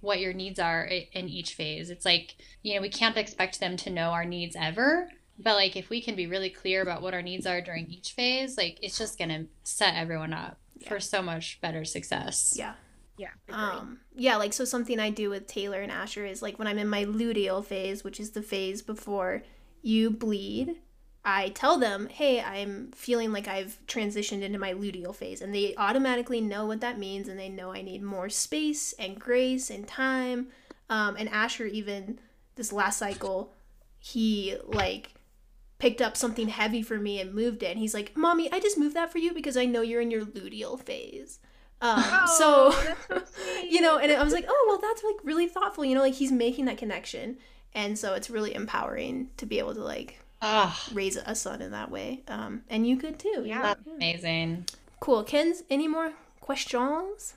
what 0.00 0.20
your 0.20 0.32
needs 0.32 0.58
are 0.58 0.84
in 0.84 1.28
each 1.28 1.54
phase 1.54 1.90
it's 1.90 2.04
like 2.04 2.36
you 2.62 2.74
know 2.74 2.80
we 2.80 2.88
can't 2.88 3.16
expect 3.16 3.60
them 3.60 3.76
to 3.76 3.90
know 3.90 4.10
our 4.10 4.24
needs 4.24 4.56
ever 4.58 5.08
but 5.38 5.54
like 5.54 5.76
if 5.76 5.90
we 5.90 6.00
can 6.00 6.14
be 6.16 6.26
really 6.26 6.50
clear 6.50 6.82
about 6.82 7.02
what 7.02 7.14
our 7.14 7.22
needs 7.22 7.46
are 7.46 7.60
during 7.60 7.86
each 7.86 8.12
phase 8.12 8.56
like 8.56 8.78
it's 8.82 8.98
just 8.98 9.18
going 9.18 9.30
to 9.30 9.46
set 9.62 9.94
everyone 9.94 10.32
up 10.32 10.58
for 10.86 11.00
so 11.00 11.22
much 11.22 11.60
better 11.60 11.84
success 11.84 12.54
Yeah. 12.56 12.74
Yeah. 13.18 13.28
Um, 13.50 14.00
yeah, 14.14 14.36
like 14.36 14.54
so 14.54 14.64
something 14.64 14.98
I 14.98 15.10
do 15.10 15.28
with 15.28 15.46
Taylor 15.46 15.82
and 15.82 15.92
Asher 15.92 16.24
is 16.24 16.40
like 16.40 16.58
when 16.58 16.66
I'm 16.66 16.78
in 16.78 16.88
my 16.88 17.04
luteal 17.04 17.62
phase, 17.62 18.02
which 18.02 18.18
is 18.18 18.30
the 18.30 18.40
phase 18.40 18.80
before 18.80 19.42
you 19.82 20.10
bleed, 20.10 20.76
I 21.24 21.50
tell 21.50 21.78
them, 21.78 22.08
hey, 22.08 22.40
I'm 22.40 22.92
feeling 22.92 23.32
like 23.32 23.46
I've 23.46 23.78
transitioned 23.86 24.42
into 24.42 24.58
my 24.58 24.72
luteal 24.72 25.14
phase. 25.14 25.42
And 25.42 25.54
they 25.54 25.74
automatically 25.76 26.40
know 26.40 26.64
what 26.66 26.80
that 26.80 26.98
means 26.98 27.28
and 27.28 27.38
they 27.38 27.50
know 27.50 27.72
I 27.72 27.82
need 27.82 28.02
more 28.02 28.30
space 28.30 28.94
and 28.94 29.20
grace 29.20 29.68
and 29.68 29.86
time. 29.86 30.48
Um, 30.88 31.16
and 31.16 31.28
Asher, 31.28 31.66
even 31.66 32.18
this 32.56 32.72
last 32.72 32.98
cycle, 32.98 33.52
he 33.98 34.56
like 34.64 35.10
picked 35.78 36.00
up 36.00 36.16
something 36.16 36.48
heavy 36.48 36.82
for 36.82 36.98
me 36.98 37.20
and 37.20 37.34
moved 37.34 37.62
it. 37.62 37.70
And 37.70 37.78
he's 37.78 37.94
like, 37.94 38.16
Mommy, 38.16 38.50
I 38.50 38.58
just 38.58 38.78
moved 38.78 38.96
that 38.96 39.12
for 39.12 39.18
you 39.18 39.34
because 39.34 39.56
I 39.56 39.66
know 39.66 39.82
you're 39.82 40.00
in 40.00 40.10
your 40.10 40.24
luteal 40.24 40.80
phase. 40.80 41.38
Um, 41.82 42.02
Oh, 42.02 42.74
so, 43.08 43.20
so 43.20 43.22
you 43.68 43.82
know, 43.82 43.98
and 43.98 44.10
I 44.10 44.22
was 44.22 44.32
like, 44.32 44.46
oh, 44.48 44.64
well, 44.68 44.78
that's 44.78 45.04
like 45.04 45.16
really 45.22 45.48
thoughtful. 45.48 45.84
You 45.84 45.94
know, 45.94 46.02
like 46.02 46.14
he's 46.14 46.32
making 46.32 46.64
that 46.64 46.78
connection. 46.78 47.36
And 47.74 47.98
so 47.98 48.14
it's 48.14 48.30
really 48.30 48.54
empowering 48.54 49.28
to 49.36 49.46
be 49.46 49.58
able 49.58 49.74
to 49.74 49.84
like 49.84 50.18
Oh, 50.42 50.80
raise 50.92 51.16
a 51.16 51.34
son 51.34 51.60
in 51.60 51.72
that 51.72 51.90
way. 51.90 52.22
Um, 52.28 52.62
and 52.70 52.86
you 52.86 52.96
could 52.96 53.18
too. 53.18 53.42
Yeah. 53.44 53.60
that's 53.62 53.84
amazing. 53.86 54.66
Cool. 55.00 55.22
Ken's, 55.24 55.64
any 55.70 55.88
more 55.88 56.12
questions? 56.40 57.34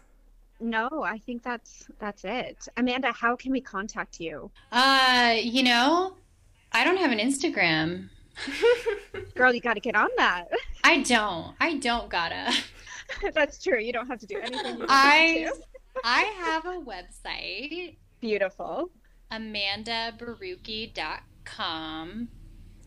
No, 0.60 0.88
I 1.04 1.18
think 1.18 1.41
that's 1.43 1.88
that's 1.99 2.24
it. 2.24 2.68
Amanda, 2.78 3.12
how 3.12 3.36
can 3.36 3.51
we 3.51 3.60
contact 3.60 4.20
you? 4.22 4.49
Uh, 4.72 5.36
you 5.41 5.64
know, 5.64 6.14
I 6.72 6.84
don't 6.86 6.95
have 6.97 7.12
an 7.12 7.20
Instagram. 7.20 8.08
Girl, 9.36 9.54
you 9.54 9.60
got 9.60 9.74
to 9.76 9.80
get 9.82 9.95
on 9.95 10.08
that. 10.18 10.47
I 10.84 11.01
don't. 11.04 11.54
I 11.60 11.78
don't 11.78 12.10
gotta. 12.10 12.51
that's 13.34 13.62
true. 13.62 13.78
You 13.80 13.91
don't 13.93 14.08
have 14.08 14.18
to 14.20 14.26
do 14.26 14.39
anything. 14.39 14.78
You 14.80 14.86
I 14.88 15.47
want 15.51 15.58
to. 15.58 15.64
I 16.04 16.22
have 16.22 16.66
a 16.66 16.80
website, 16.80 17.97
Beautiful. 18.22 18.89
amandaborucki.com, 19.32 22.28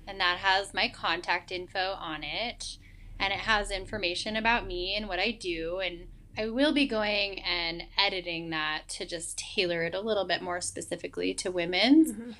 and 0.06 0.20
that 0.20 0.38
has 0.38 0.72
my 0.74 0.88
contact 0.88 1.50
info 1.52 1.94
on 1.98 2.22
it, 2.24 2.76
and 3.18 3.32
it 3.32 3.40
has 3.40 3.70
information 3.70 4.36
about 4.36 4.66
me 4.66 4.94
and 4.94 5.08
what 5.08 5.18
I 5.18 5.30
do, 5.30 5.78
and 5.80 6.06
I 6.38 6.48
will 6.48 6.72
be 6.72 6.86
going 6.86 7.40
and 7.40 7.84
editing 7.98 8.50
that 8.50 8.88
to 8.90 9.06
just 9.06 9.38
tailor 9.38 9.82
it 9.84 9.94
a 9.94 10.00
little 10.00 10.26
bit 10.26 10.42
more 10.42 10.60
specifically 10.60 11.32
to 11.34 11.50
women's 11.50 12.12
Mhm. 12.12 12.34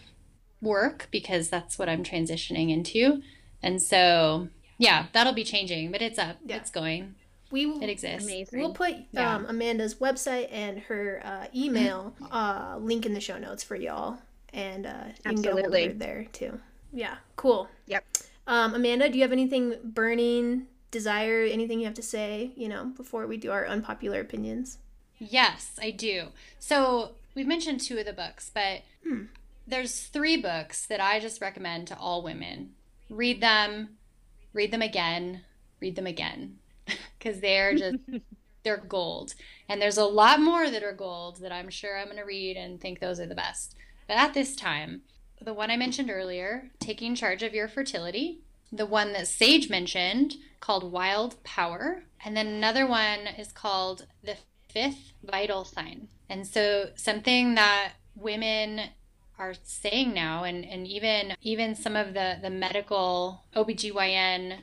work 0.60 1.08
because 1.10 1.48
that's 1.48 1.78
what 1.78 1.88
I'm 1.88 2.02
transitioning 2.04 2.70
into. 2.70 3.22
And 3.62 3.80
so, 3.82 4.48
yeah, 4.78 5.06
that'll 5.12 5.32
be 5.32 5.44
changing, 5.44 5.90
but 5.92 6.02
it's 6.02 6.18
up. 6.18 6.36
Yeah. 6.44 6.56
It's 6.56 6.70
going. 6.70 7.14
We 7.50 7.64
will. 7.64 7.82
It 7.82 7.88
exists. 7.88 8.28
Amazing. 8.28 8.58
We'll 8.60 8.74
put 8.74 8.96
Yeah. 9.12 9.34
um, 9.36 9.46
Amanda's 9.46 9.94
website 9.94 10.48
and 10.50 10.80
her 10.80 11.22
uh, 11.24 11.46
email 11.54 12.14
uh, 12.30 12.76
link 12.78 13.06
in 13.06 13.14
the 13.14 13.20
show 13.20 13.38
notes 13.38 13.62
for 13.62 13.76
y'all, 13.76 14.18
and 14.52 14.84
uh, 14.86 15.04
you 15.16 15.22
can 15.22 15.42
get 15.42 15.52
a 15.52 15.62
hold 15.62 15.74
of 15.74 15.82
her 15.82 15.92
there 15.94 16.24
too. 16.32 16.60
Yeah, 16.92 17.16
cool. 17.36 17.68
Yep. 17.86 18.04
Um, 18.46 18.74
Amanda, 18.74 19.08
do 19.08 19.16
you 19.18 19.22
have 19.22 19.32
anything 19.32 19.74
burning 19.82 20.66
desire? 20.90 21.42
Anything 21.42 21.78
you 21.80 21.86
have 21.86 21.94
to 21.94 22.02
say? 22.02 22.52
You 22.56 22.68
know, 22.68 22.86
before 22.96 23.26
we 23.26 23.36
do 23.36 23.50
our 23.50 23.66
unpopular 23.66 24.20
opinions. 24.20 24.78
Yes, 25.18 25.78
I 25.80 25.90
do. 25.90 26.28
So 26.58 27.12
we've 27.34 27.46
mentioned 27.46 27.80
two 27.80 27.98
of 27.98 28.06
the 28.06 28.12
books, 28.12 28.50
but 28.52 28.82
Hmm. 29.02 29.24
there's 29.66 30.02
three 30.02 30.36
books 30.36 30.86
that 30.86 31.00
I 31.00 31.20
just 31.20 31.40
recommend 31.40 31.88
to 31.88 31.98
all 31.98 32.22
women. 32.22 32.74
Read 33.08 33.40
them, 33.40 33.96
read 34.52 34.70
them 34.72 34.82
again, 34.82 35.42
read 35.80 35.96
them 35.96 36.06
again, 36.06 36.58
because 37.18 37.40
they're 37.40 37.74
just 37.74 37.96
they're 38.62 38.76
gold. 38.78 39.34
And 39.68 39.80
there's 39.80 39.96
a 39.98 40.04
lot 40.04 40.40
more 40.40 40.70
that 40.70 40.82
are 40.82 40.92
gold 40.92 41.38
that 41.40 41.52
I'm 41.52 41.70
sure 41.70 41.96
I'm 41.98 42.06
going 42.06 42.16
to 42.16 42.24
read 42.24 42.56
and 42.56 42.80
think 42.80 42.98
those 43.00 43.20
are 43.20 43.26
the 43.26 43.34
best. 43.34 43.74
But 44.08 44.16
at 44.16 44.34
this 44.34 44.56
time, 44.56 45.02
the 45.40 45.54
one 45.54 45.70
I 45.70 45.76
mentioned 45.76 46.10
earlier, 46.10 46.70
Taking 46.80 47.14
Charge 47.14 47.42
of 47.42 47.54
Your 47.54 47.68
Fertility, 47.68 48.40
the 48.72 48.86
one 48.86 49.12
that 49.12 49.28
Sage 49.28 49.70
mentioned 49.70 50.34
called 50.60 50.90
Wild 50.90 51.42
Power, 51.44 52.04
and 52.24 52.36
then 52.36 52.46
another 52.46 52.86
one 52.86 53.26
is 53.38 53.52
called 53.52 54.06
The 54.24 54.36
Fifth 54.68 55.12
Vital 55.22 55.64
Sign. 55.64 56.08
And 56.28 56.46
so 56.46 56.90
something 56.96 57.54
that 57.54 57.92
women 58.14 58.90
are 59.38 59.54
saying 59.62 60.14
now 60.14 60.44
and, 60.44 60.64
and 60.64 60.86
even 60.86 61.34
even 61.42 61.74
some 61.74 61.94
of 61.94 62.14
the, 62.14 62.38
the 62.40 62.50
medical 62.50 63.44
OBGYN 63.54 64.58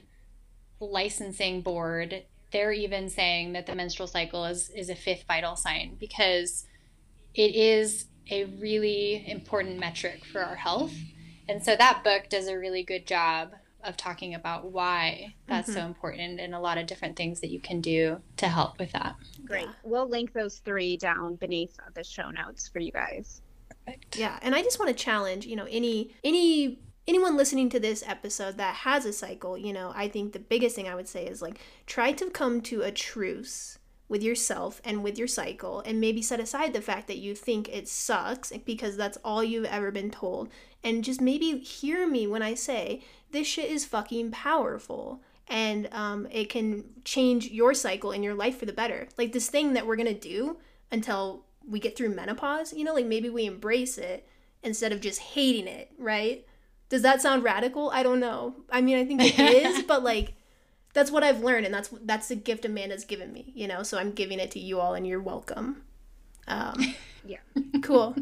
licensing 0.80 1.62
board, 1.62 2.24
they're 2.52 2.72
even 2.72 3.10
saying 3.10 3.54
that 3.54 3.66
the 3.66 3.76
menstrual 3.76 4.08
cycle 4.08 4.46
is, 4.46 4.70
is 4.72 4.90
a 4.90 4.96
fifth 4.96 5.26
vital 5.28 5.56
sign 5.56 5.96
because 6.00 6.66
it 7.34 7.56
is 7.56 8.06
a 8.30 8.46
really 8.46 9.24
important 9.28 9.80
metric 9.80 10.24
for 10.26 10.42
our 10.42 10.56
health. 10.56 10.94
And 11.50 11.64
so 11.64 11.76
that 11.76 12.04
book 12.04 12.30
does 12.30 12.48
a 12.48 12.58
really 12.58 12.84
good 12.84 13.06
job 13.06 13.54
of 13.84 13.98
talking 13.98 14.34
about 14.34 14.72
why 14.72 15.36
that's 15.48 15.68
so 15.68 15.80
mm-hmm. 15.80 15.88
important 15.88 16.40
and 16.40 16.56
a 16.56 16.60
lot 16.60 16.78
of 16.78 16.88
different 16.88 17.18
things 17.18 17.42
that 17.42 17.50
you 17.50 17.60
can 17.60 17.82
do 17.82 18.22
to 18.38 18.48
help 18.48 18.80
with 18.80 18.92
that. 18.94 19.16
Great. 19.46 19.66
Yeah. 19.66 19.74
We'll 19.84 20.08
link 20.08 20.34
those 20.34 20.60
three 20.60 20.98
down 20.98 21.36
beneath 21.36 21.78
the 21.94 22.04
show 22.04 22.30
notes 22.30 22.70
for 22.70 22.80
you 22.80 22.92
guys. 22.92 23.42
Perfect. 23.86 24.18
Yeah, 24.18 24.40
and 24.42 24.56
I 24.56 24.62
just 24.62 24.80
want 24.80 24.90
to 24.90 25.04
challenge, 25.04 25.46
you 25.46 25.56
know, 25.58 25.68
any 25.70 26.16
any 26.24 26.80
anyone 27.08 27.36
listening 27.36 27.70
to 27.70 27.80
this 27.80 28.04
episode 28.08 28.58
that 28.58 28.76
has 28.76 29.06
a 29.06 29.12
cycle, 29.12 29.58
you 29.58 29.74
know, 29.74 29.92
I 29.94 30.08
think 30.08 30.32
the 30.32 30.40
biggest 30.40 30.76
thing 30.76 30.88
I 30.88 30.96
would 30.96 31.08
say 31.08 31.26
is 31.26 31.42
like 31.42 31.60
try 31.86 32.14
to 32.14 32.30
come 32.30 32.62
to 32.62 32.82
a 32.82 32.92
truce 32.92 33.80
with 34.08 34.22
yourself 34.22 34.82
and 34.84 35.04
with 35.04 35.18
your 35.18 35.28
cycle 35.28 35.82
and 35.86 36.00
maybe 36.00 36.22
set 36.22 36.40
aside 36.40 36.74
the 36.74 36.82
fact 36.82 37.08
that 37.08 37.18
you 37.18 37.34
think 37.34 37.70
it 37.70 37.88
sucks 37.88 38.52
because 38.66 38.98
that's 38.98 39.18
all 39.24 39.44
you've 39.44 39.66
ever 39.66 39.92
been 39.92 40.12
told 40.12 40.50
and 40.84 41.04
just 41.04 41.22
maybe 41.22 41.58
hear 41.60 42.08
me 42.08 42.28
when 42.28 42.42
I 42.42 42.54
say 42.54 43.02
this 43.32 43.48
shit 43.48 43.72
is 43.72 43.86
fucking 43.86 44.32
powerful 44.32 45.22
and 45.48 45.88
um, 45.92 46.28
it 46.32 46.50
can 46.50 46.84
change 47.04 47.50
your 47.50 47.74
cycle 47.74 48.12
and 48.12 48.24
your 48.24 48.34
life 48.34 48.58
for 48.58 48.66
the 48.66 48.74
better. 48.74 49.08
Like 49.18 49.32
this 49.32 49.50
thing 49.50 49.74
that 49.74 49.86
we're 49.86 49.96
gonna 49.96 50.14
do 50.14 50.58
until 50.92 51.46
we 51.68 51.80
get 51.80 51.98
through 51.98 52.10
menopause, 52.10 52.74
you 52.74 52.84
know, 52.84 52.94
like 52.94 53.06
maybe 53.06 53.30
we 53.30 53.46
embrace 53.46 53.98
it 53.98 54.28
instead 54.62 54.92
of 54.92 55.02
just 55.02 55.20
hating 55.20 55.68
it, 55.68 55.92
right? 55.98 56.46
Does 56.90 57.02
that 57.02 57.22
sound 57.22 57.44
radical? 57.44 57.90
I 57.90 58.04
don't 58.04 58.20
know. 58.20 58.56
I 58.70 58.82
mean, 58.82 58.98
I 58.98 59.06
think 59.06 59.22
it 59.22 59.40
is, 59.40 59.84
but 59.84 60.04
like 60.04 60.36
that's 60.94 61.12
what 61.12 61.24
I've 61.24 61.42
learned 61.42 61.66
and 61.66 61.74
that's 61.74 61.90
that's 62.04 62.28
the 62.28 62.36
gift 62.36 62.66
Amanda's 62.66 63.06
given 63.06 63.34
me, 63.34 63.52
you 63.56 63.68
know. 63.68 63.84
So 63.84 63.98
I'm 63.98 64.12
giving 64.12 64.40
it 64.40 64.52
to 64.52 64.60
you 64.60 64.80
all 64.80 64.94
and 64.94 65.06
you're 65.06 65.22
welcome. 65.22 65.84
Um 66.48 66.96
Yeah. 67.26 67.38
Cool. 67.82 68.16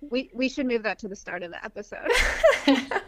We 0.00 0.30
we 0.32 0.48
should 0.48 0.66
move 0.66 0.82
that 0.84 0.98
to 1.00 1.08
the 1.08 1.16
start 1.16 1.42
of 1.42 1.50
the 1.50 1.62
episode. 1.64 2.08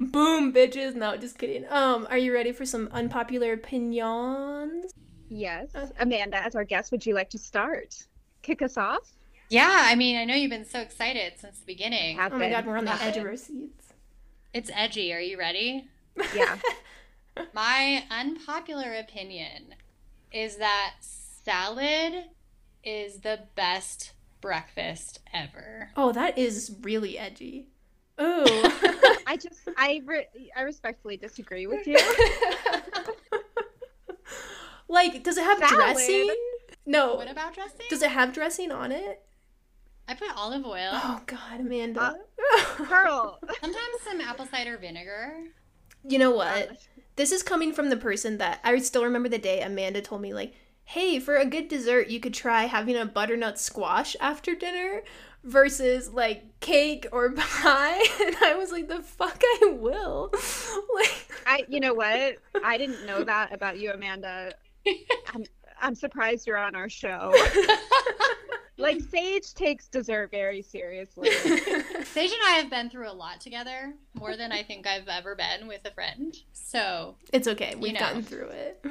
Boom, 0.00 0.52
bitches. 0.52 0.94
No, 0.94 1.16
just 1.16 1.38
kidding. 1.38 1.64
Um, 1.70 2.06
are 2.10 2.18
you 2.18 2.32
ready 2.32 2.52
for 2.52 2.64
some 2.64 2.88
unpopular 2.92 3.52
opinions? 3.52 4.92
yes. 5.28 5.68
Uh, 5.74 5.86
Amanda, 6.00 6.38
as 6.38 6.54
our 6.54 6.64
guest, 6.64 6.92
would 6.92 7.04
you 7.04 7.14
like 7.14 7.30
to 7.30 7.38
start? 7.38 8.06
Kick 8.42 8.62
us 8.62 8.76
off? 8.76 9.12
Yeah, 9.50 9.82
I 9.86 9.94
mean, 9.94 10.16
I 10.16 10.24
know 10.24 10.34
you've 10.34 10.50
been 10.50 10.64
so 10.64 10.80
excited 10.80 11.34
since 11.38 11.58
the 11.58 11.66
beginning. 11.66 12.16
Have 12.16 12.32
Oh 12.32 12.38
my 12.38 12.50
god, 12.50 12.66
we're 12.66 12.76
on 12.76 12.84
the 12.84 13.02
edge 13.02 13.16
of 13.16 13.24
our 13.24 13.36
seats. 13.36 13.86
It's 14.52 14.70
edgy. 14.74 15.12
Are 15.12 15.20
you 15.20 15.38
ready? 15.38 15.88
Yeah. 16.34 16.58
My 17.52 18.04
unpopular 18.10 18.94
opinion 18.94 19.74
is 20.32 20.56
that 20.56 20.94
salad 21.00 22.24
is 22.84 23.20
the 23.20 23.40
best 23.54 24.12
breakfast 24.40 25.20
ever. 25.32 25.90
Oh, 25.96 26.12
that 26.12 26.38
is 26.38 26.74
really 26.82 27.18
edgy. 27.18 27.68
Ooh. 28.20 28.44
I 29.26 29.36
just 29.40 29.60
I 29.76 30.02
re- 30.04 30.26
I 30.56 30.62
respectfully 30.62 31.16
disagree 31.16 31.66
with 31.66 31.86
you. 31.86 31.98
like, 34.88 35.22
does 35.22 35.38
it 35.38 35.44
have 35.44 35.58
Salad. 35.58 35.74
dressing? 35.74 36.34
No. 36.86 37.14
What 37.14 37.30
about 37.30 37.54
dressing? 37.54 37.86
Does 37.90 38.02
it 38.02 38.10
have 38.10 38.32
dressing 38.32 38.72
on 38.72 38.90
it? 38.90 39.22
I 40.08 40.14
put 40.14 40.34
olive 40.34 40.64
oil. 40.64 40.90
Oh 40.92 41.20
God, 41.26 41.60
Amanda. 41.60 42.00
Uh, 42.00 42.84
girl. 42.84 43.38
Sometimes 43.60 44.00
some 44.04 44.20
apple 44.20 44.46
cider 44.46 44.78
vinegar. 44.78 45.34
You 46.06 46.18
know 46.18 46.32
oh, 46.32 46.36
what? 46.36 46.70
This 47.16 47.32
is 47.32 47.42
coming 47.42 47.72
from 47.72 47.90
the 47.90 47.96
person 47.96 48.38
that 48.38 48.60
I 48.62 48.78
still 48.78 49.04
remember 49.04 49.28
the 49.28 49.38
day 49.38 49.60
Amanda 49.60 50.00
told 50.00 50.22
me, 50.22 50.32
like, 50.32 50.54
hey, 50.84 51.18
for 51.18 51.36
a 51.36 51.44
good 51.44 51.68
dessert, 51.68 52.08
you 52.08 52.20
could 52.20 52.34
try 52.34 52.64
having 52.64 52.96
a 52.96 53.04
butternut 53.04 53.58
squash 53.58 54.16
after 54.20 54.54
dinner 54.54 55.02
versus 55.44 56.10
like 56.10 56.60
cake 56.60 57.06
or 57.12 57.32
pie. 57.36 58.04
And 58.20 58.36
I 58.42 58.54
was 58.56 58.72
like, 58.72 58.88
the 58.88 59.02
fuck 59.02 59.40
I 59.42 59.76
will. 59.78 60.30
like, 60.94 61.32
I 61.46 61.64
you 61.68 61.80
know 61.80 61.94
what? 61.94 62.36
I 62.64 62.78
didn't 62.78 63.06
know 63.06 63.24
that 63.24 63.52
about 63.52 63.78
you, 63.78 63.90
Amanda. 63.92 64.54
I'm 65.34 65.44
I'm 65.80 65.94
surprised 65.94 66.46
you're 66.46 66.56
on 66.56 66.74
our 66.74 66.88
show. 66.88 67.34
Like 68.78 69.00
Sage 69.00 69.52
takes 69.54 69.88
dessert 69.88 70.30
very 70.30 70.62
seriously. 70.62 71.30
Sage 71.32 72.30
and 72.30 72.40
I 72.46 72.58
have 72.60 72.70
been 72.70 72.88
through 72.88 73.10
a 73.10 73.12
lot 73.12 73.40
together, 73.40 73.92
more 74.14 74.36
than 74.36 74.52
I 74.52 74.62
think 74.62 74.86
I've 74.86 75.08
ever 75.08 75.34
been 75.34 75.66
with 75.66 75.80
a 75.84 75.90
friend. 75.90 76.34
So 76.52 77.16
it's 77.32 77.48
okay. 77.48 77.74
We've 77.76 77.94
know. 77.94 78.00
gotten 78.00 78.22
through 78.22 78.48
it. 78.50 78.84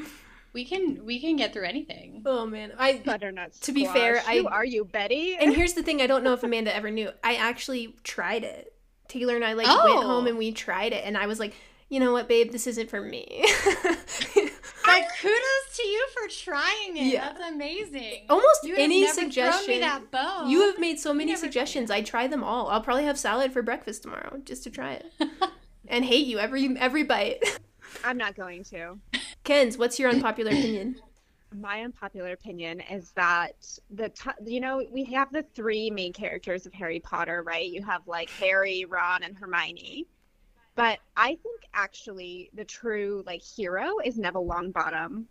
we 0.54 0.66
can 0.66 1.06
we 1.06 1.20
can 1.20 1.36
get 1.38 1.54
through 1.54 1.66
anything. 1.66 2.22
Oh 2.26 2.46
man. 2.46 2.74
I 2.78 3.02
Butternut 3.04 3.54
To 3.62 3.72
be 3.72 3.86
fair, 3.86 4.20
squash. 4.20 4.36
Who 4.36 4.48
I- 4.48 4.52
are 4.52 4.66
you, 4.66 4.84
Betty? 4.86 5.38
And 5.40 5.56
here's 5.56 5.74
the 5.74 5.84
thing, 5.84 6.02
I 6.02 6.08
don't 6.08 6.24
know 6.24 6.34
if 6.34 6.44
Amanda 6.44 6.76
ever 6.76 6.92
knew. 6.92 7.10
I 7.24 7.36
actually 7.36 7.96
tried 8.04 8.44
it. 8.44 8.74
Taylor 9.08 9.36
and 9.36 9.46
I 9.46 9.54
like 9.54 9.68
Oh. 9.70 9.86
went 9.96 10.06
home 10.06 10.28
and 10.28 10.38
we 10.38 10.52
tried 10.52 10.92
it 10.94 11.06
and 11.06 11.18
I 11.18 11.28
was 11.28 11.40
like, 11.40 11.54
you 11.90 12.02
know 12.02 12.12
what, 12.12 12.28
babe, 12.28 12.52
this 12.52 12.68
isn't 12.68 12.90
for 12.90 13.00
me. 13.00 13.46
But 14.88 15.08
kudos 15.22 15.78
to 15.78 15.88
you 15.88 16.08
for 16.14 16.28
trying 16.30 16.98
it. 16.98 17.14
Yeah. 17.14 17.34
That's 17.34 17.52
amazing. 17.54 18.26
Almost 18.30 18.64
You 18.64 18.76
any 18.78 19.02
never 19.02 19.14
thrown 19.14 19.26
me 19.28 19.32
suggestion. 19.32 19.80
that 19.82 20.12
bone. 20.12 20.50
You 20.50 20.62
have 20.62 20.80
made 20.80 21.00
so 21.00 21.14
many 21.14 21.36
suggestions. 21.36 21.92
I 21.92 22.02
try 22.02 22.28
them 22.28 22.44
all. 22.44 22.70
I'll 22.70 22.82
probably 22.82 23.04
have 23.06 23.18
salad 23.20 23.52
for 23.54 23.62
breakfast 23.62 24.04
tomorrow 24.04 24.42
just 24.44 24.64
to 24.64 24.70
try 24.70 24.94
it. 24.94 25.12
and 25.88 26.04
hate 26.06 26.28
you 26.28 26.40
every 26.40 26.76
every 26.78 27.04
bite. 27.04 27.44
I'm 28.04 28.18
not 28.18 28.36
going 28.36 28.64
to. 28.66 29.00
Ken's, 29.44 29.78
what's 29.78 29.98
your 30.00 30.10
unpopular 30.10 30.52
opinion? 30.52 30.98
My 31.56 31.82
unpopular 31.82 32.34
opinion 32.34 32.82
is 32.82 33.12
that 33.12 33.54
the 33.90 34.10
t- 34.10 34.30
you 34.46 34.60
know 34.60 34.84
we 34.92 35.06
have 35.06 35.32
the 35.32 35.44
three 35.56 35.90
main 35.90 36.12
characters 36.12 36.66
of 36.66 36.74
Harry 36.74 37.00
Potter, 37.00 37.42
right? 37.44 37.66
You 37.66 37.82
have 37.84 38.02
like 38.08 38.30
Harry, 38.32 38.86
Ron, 38.86 39.24
and 39.24 39.38
Hermione. 39.38 40.06
But 40.78 41.00
I 41.18 41.30
think 41.30 41.64
actually 41.74 42.52
the 42.54 42.64
true 42.64 43.24
like 43.26 43.42
hero 43.42 43.98
is 44.06 44.18
Neville 44.18 44.46
Longbottom. 44.46 45.26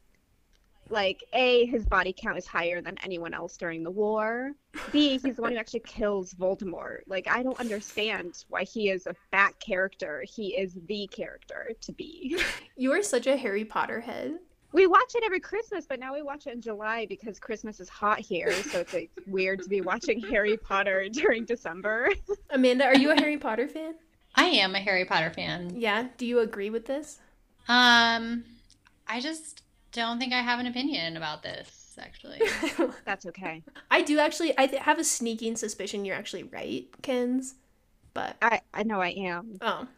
Like 0.91 1.23
A, 1.33 1.67
his 1.67 1.87
body 1.87 2.15
count 2.17 2.37
is 2.37 2.47
higher 2.47 2.81
than 2.83 2.97
anyone 3.03 3.33
else 3.33 3.57
during 3.57 3.85
the 3.85 3.91
war. 3.91 4.53
B, 4.93 5.19
he's 5.19 5.37
the 5.37 5.43
one 5.43 5.53
who 5.53 5.59
actually 5.59 5.85
kills 5.87 6.35
Voldemort. 6.35 6.99
Like 7.07 7.29
I 7.29 7.45
don't 7.45 7.59
understand 7.61 8.45
why 8.49 8.65
he 8.65 8.91
is 8.91 9.07
a 9.07 9.15
back 9.31 9.59
character. 9.61 10.25
He 10.29 10.57
is 10.57 10.77
the 10.89 11.07
character 11.07 11.71
to 11.81 11.93
be. 11.93 12.39
You 12.79 12.93
are 12.93 13.03
such 13.03 13.27
a 13.27 13.39
Harry 13.39 13.65
Potter 13.65 14.01
head. 14.01 14.39
We 14.73 14.87
watch 14.87 15.15
it 15.15 15.25
every 15.25 15.41
Christmas, 15.41 15.87
but 15.89 15.99
now 15.99 16.13
we 16.13 16.21
watch 16.21 16.47
it 16.47 16.53
in 16.53 16.61
July 16.61 17.07
because 17.07 17.39
Christmas 17.39 17.81
is 17.81 17.89
hot 17.89 18.21
here, 18.21 18.53
so 18.53 18.81
it's 18.81 18.93
like 18.93 19.11
weird 19.27 19.63
to 19.63 19.69
be 19.71 19.81
watching 19.81 20.21
Harry 20.21 20.59
Potter 20.59 21.09
during 21.13 21.47
December. 21.47 22.11
Amanda, 22.51 22.85
are 22.85 22.97
you 22.97 23.13
a 23.13 23.15
Harry 23.15 23.39
Potter 23.39 23.67
fan? 23.67 23.95
I 24.37 24.45
am 24.45 24.75
a 24.75 24.81
Harry 24.81 25.05
Potter 25.05 25.31
fan. 25.31 25.73
Yeah. 25.77 26.09
Do 26.19 26.27
you 26.27 26.41
agree 26.41 26.71
with 26.71 26.87
this? 26.87 27.19
Um, 27.69 28.45
I 29.09 29.21
just 29.21 29.63
don't 29.93 30.19
think 30.19 30.33
I 30.33 30.41
have 30.41 30.61
an 30.61 30.67
opinion 30.67 31.17
about 31.17 31.43
this. 31.43 31.83
Actually, 31.99 32.43
That's 33.07 33.25
okay. 33.25 33.63
I 33.91 34.03
do 34.03 34.19
actually. 34.19 34.53
I 34.59 34.67
th- 34.67 34.83
have 34.83 34.99
a 34.99 35.05
sneaking 35.05 35.57
suspicion 35.57 36.05
you're 36.05 36.15
actually 36.15 36.43
right, 36.43 36.87
Kenz. 37.03 37.55
But 38.13 38.37
I 38.43 38.61
I 38.75 38.83
know 38.83 39.01
I 39.01 39.09
am. 39.17 39.57
oh 39.63 39.89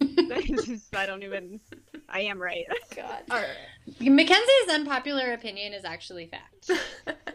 It's 0.00 0.66
just- 0.66 0.96
I 0.96 1.06
don't 1.06 1.22
even. 1.22 1.60
I 2.08 2.22
am 2.22 2.42
right. 2.42 2.64
god. 2.96 3.22
All 3.30 3.36
right. 3.38 4.00
Mackenzie's 4.00 4.68
unpopular 4.74 5.32
opinion 5.32 5.72
is 5.74 5.84
actually 5.84 6.26
fact. 6.26 6.72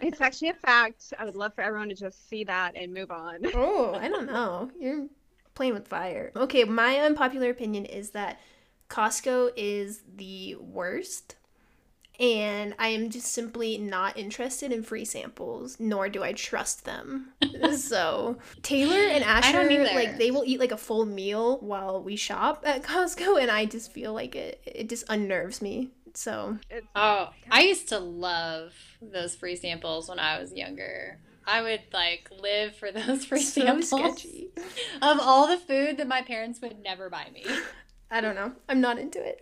It's 0.02 0.20
actually 0.20 0.50
a 0.50 0.54
fact. 0.56 1.14
I 1.18 1.24
would 1.24 1.38
love 1.38 1.54
for 1.56 1.62
everyone 1.62 1.88
to 1.90 1.96
just 1.96 2.28
see 2.30 2.44
that 2.44 2.76
and 2.76 2.94
move 2.94 3.10
on. 3.10 3.40
Oh, 3.56 3.96
I 3.96 4.10
don't 4.10 4.28
know. 4.28 4.70
You're 4.78 5.08
playing 5.58 5.74
with 5.74 5.88
fire. 5.88 6.32
Okay, 6.36 6.64
my 6.64 6.98
unpopular 7.00 7.50
opinion 7.50 7.86
is 7.86 8.12
that 8.12 8.40
Costco 8.90 9.52
is 9.58 10.04
the 10.16 10.56
worst. 10.56 11.36
And 12.20 12.74
I 12.80 12.88
am 12.90 13.12
just 13.12 13.28
simply 13.28 13.78
not 13.78 14.18
interested 14.18 14.72
in 14.72 14.82
free 14.82 15.06
samples, 15.06 15.80
nor 15.80 16.10
do 16.10 16.24
I 16.24 16.34
trust 16.34 16.86
them. 16.86 17.34
so 17.76 18.38
Taylor 18.64 18.96
and 18.96 19.24
Asher, 19.24 19.68
don't 19.68 19.96
like 19.96 20.18
they 20.18 20.32
will 20.32 20.44
eat 20.46 20.60
like 20.60 20.72
a 20.72 20.78
full 20.78 21.06
meal 21.06 21.60
while 21.60 22.02
we 22.02 22.16
shop 22.16 22.64
at 22.66 22.82
Costco, 22.82 23.40
and 23.40 23.52
I 23.52 23.66
just 23.66 23.92
feel 23.92 24.14
like 24.14 24.36
it 24.36 24.62
it 24.66 24.90
just 24.90 25.06
unnerves 25.10 25.62
me. 25.62 25.90
So 26.16 26.58
Oh, 26.96 27.30
I 27.52 27.62
used 27.62 27.90
to 27.90 28.00
love 28.00 28.74
those 29.00 29.36
free 29.36 29.56
samples 29.56 30.10
when 30.10 30.18
I 30.18 30.40
was 30.40 30.54
younger. 30.54 31.20
I 31.48 31.62
would 31.62 31.82
like 31.94 32.30
live 32.42 32.76
for 32.76 32.92
those 32.92 33.26
free 33.30 33.42
so 33.42 33.62
samples 33.62 33.90
sketchy. 33.90 34.50
of 35.02 35.20
all 35.22 35.48
the 35.48 35.58
food 35.58 35.98
that 35.98 36.08
my 36.08 36.22
parents 36.22 36.60
would 36.62 36.80
never 36.84 37.10
buy 37.10 37.28
me. 37.34 37.46
I 38.12 38.22
don't 38.22 38.36
know. 38.36 38.52
I'm 38.70 38.82
not 38.82 39.00
into 39.00 39.26
it. 39.26 39.42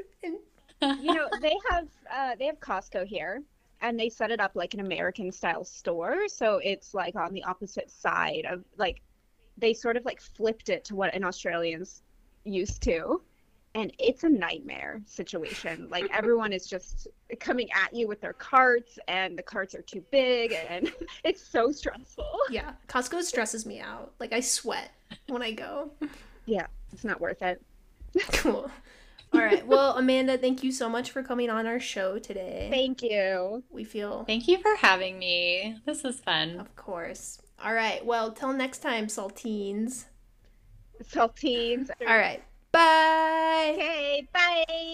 You 0.81 1.15
know 1.15 1.27
they 1.41 1.55
have 1.71 1.87
uh, 2.13 2.35
they 2.37 2.45
have 2.45 2.59
Costco 2.59 3.05
here, 3.07 3.41
and 3.81 3.99
they 3.99 4.09
set 4.09 4.29
it 4.29 4.39
up 4.39 4.51
like 4.55 4.73
an 4.73 4.81
American 4.81 5.31
style 5.31 5.63
store. 5.63 6.27
So 6.27 6.59
it's 6.63 6.93
like 6.93 7.15
on 7.15 7.33
the 7.33 7.43
opposite 7.43 7.89
side 7.89 8.45
of 8.49 8.63
like 8.77 9.01
they 9.57 9.73
sort 9.73 9.97
of 9.97 10.05
like 10.05 10.21
flipped 10.21 10.69
it 10.69 10.83
to 10.85 10.95
what 10.95 11.13
an 11.15 11.23
Australian's 11.23 12.03
used 12.43 12.83
to. 12.83 13.21
And 13.75 13.91
it's 13.99 14.23
a 14.23 14.29
nightmare 14.29 15.01
situation. 15.05 15.87
Like 15.91 16.07
everyone 16.11 16.51
is 16.53 16.65
just 16.65 17.07
coming 17.39 17.67
at 17.73 17.93
you 17.93 18.07
with 18.07 18.21
their 18.21 18.33
carts, 18.33 18.97
and 19.07 19.37
the 19.37 19.43
carts 19.43 19.75
are 19.75 19.81
too 19.83 20.03
big, 20.11 20.55
and 20.69 20.91
it's 21.23 21.45
so 21.45 21.71
stressful. 21.71 22.25
yeah, 22.49 22.71
Costco 22.87 23.21
stresses 23.21 23.65
me 23.65 23.79
out. 23.81 24.13
Like 24.19 24.31
I 24.33 24.39
sweat 24.39 24.91
when 25.27 25.41
I 25.43 25.51
go. 25.51 25.91
Yeah, 26.45 26.67
it's 26.93 27.03
not 27.03 27.19
worth 27.21 27.41
it. 27.41 27.61
Cool. 28.31 28.71
All 29.33 29.41
right. 29.41 29.67
Well, 29.67 29.97
Amanda, 29.97 30.37
thank 30.37 30.63
you 30.63 30.71
so 30.71 30.87
much 30.87 31.11
for 31.11 31.21
coming 31.21 31.49
on 31.49 31.67
our 31.67 31.79
show 31.81 32.17
today. 32.17 32.69
Thank 32.71 33.01
you. 33.03 33.61
we 33.69 33.83
feel, 33.83 34.23
Thank 34.23 34.47
you 34.47 34.57
for 34.59 34.73
having 34.77 35.19
me. 35.19 35.75
This 35.85 36.03
was 36.03 36.21
fun. 36.21 36.57
of 36.61 36.73
course. 36.77 37.41
All 37.61 37.73
right. 37.73 38.05
Well, 38.05 38.31
till 38.31 38.53
next 38.53 38.77
time, 38.79 39.07
saltines. 39.07 40.05
Saltines. 41.03 41.89
All 42.07 42.17
right. 42.17 42.41
Bye. 42.75 43.71
Okay, 43.73 44.27
bye. 44.33 44.85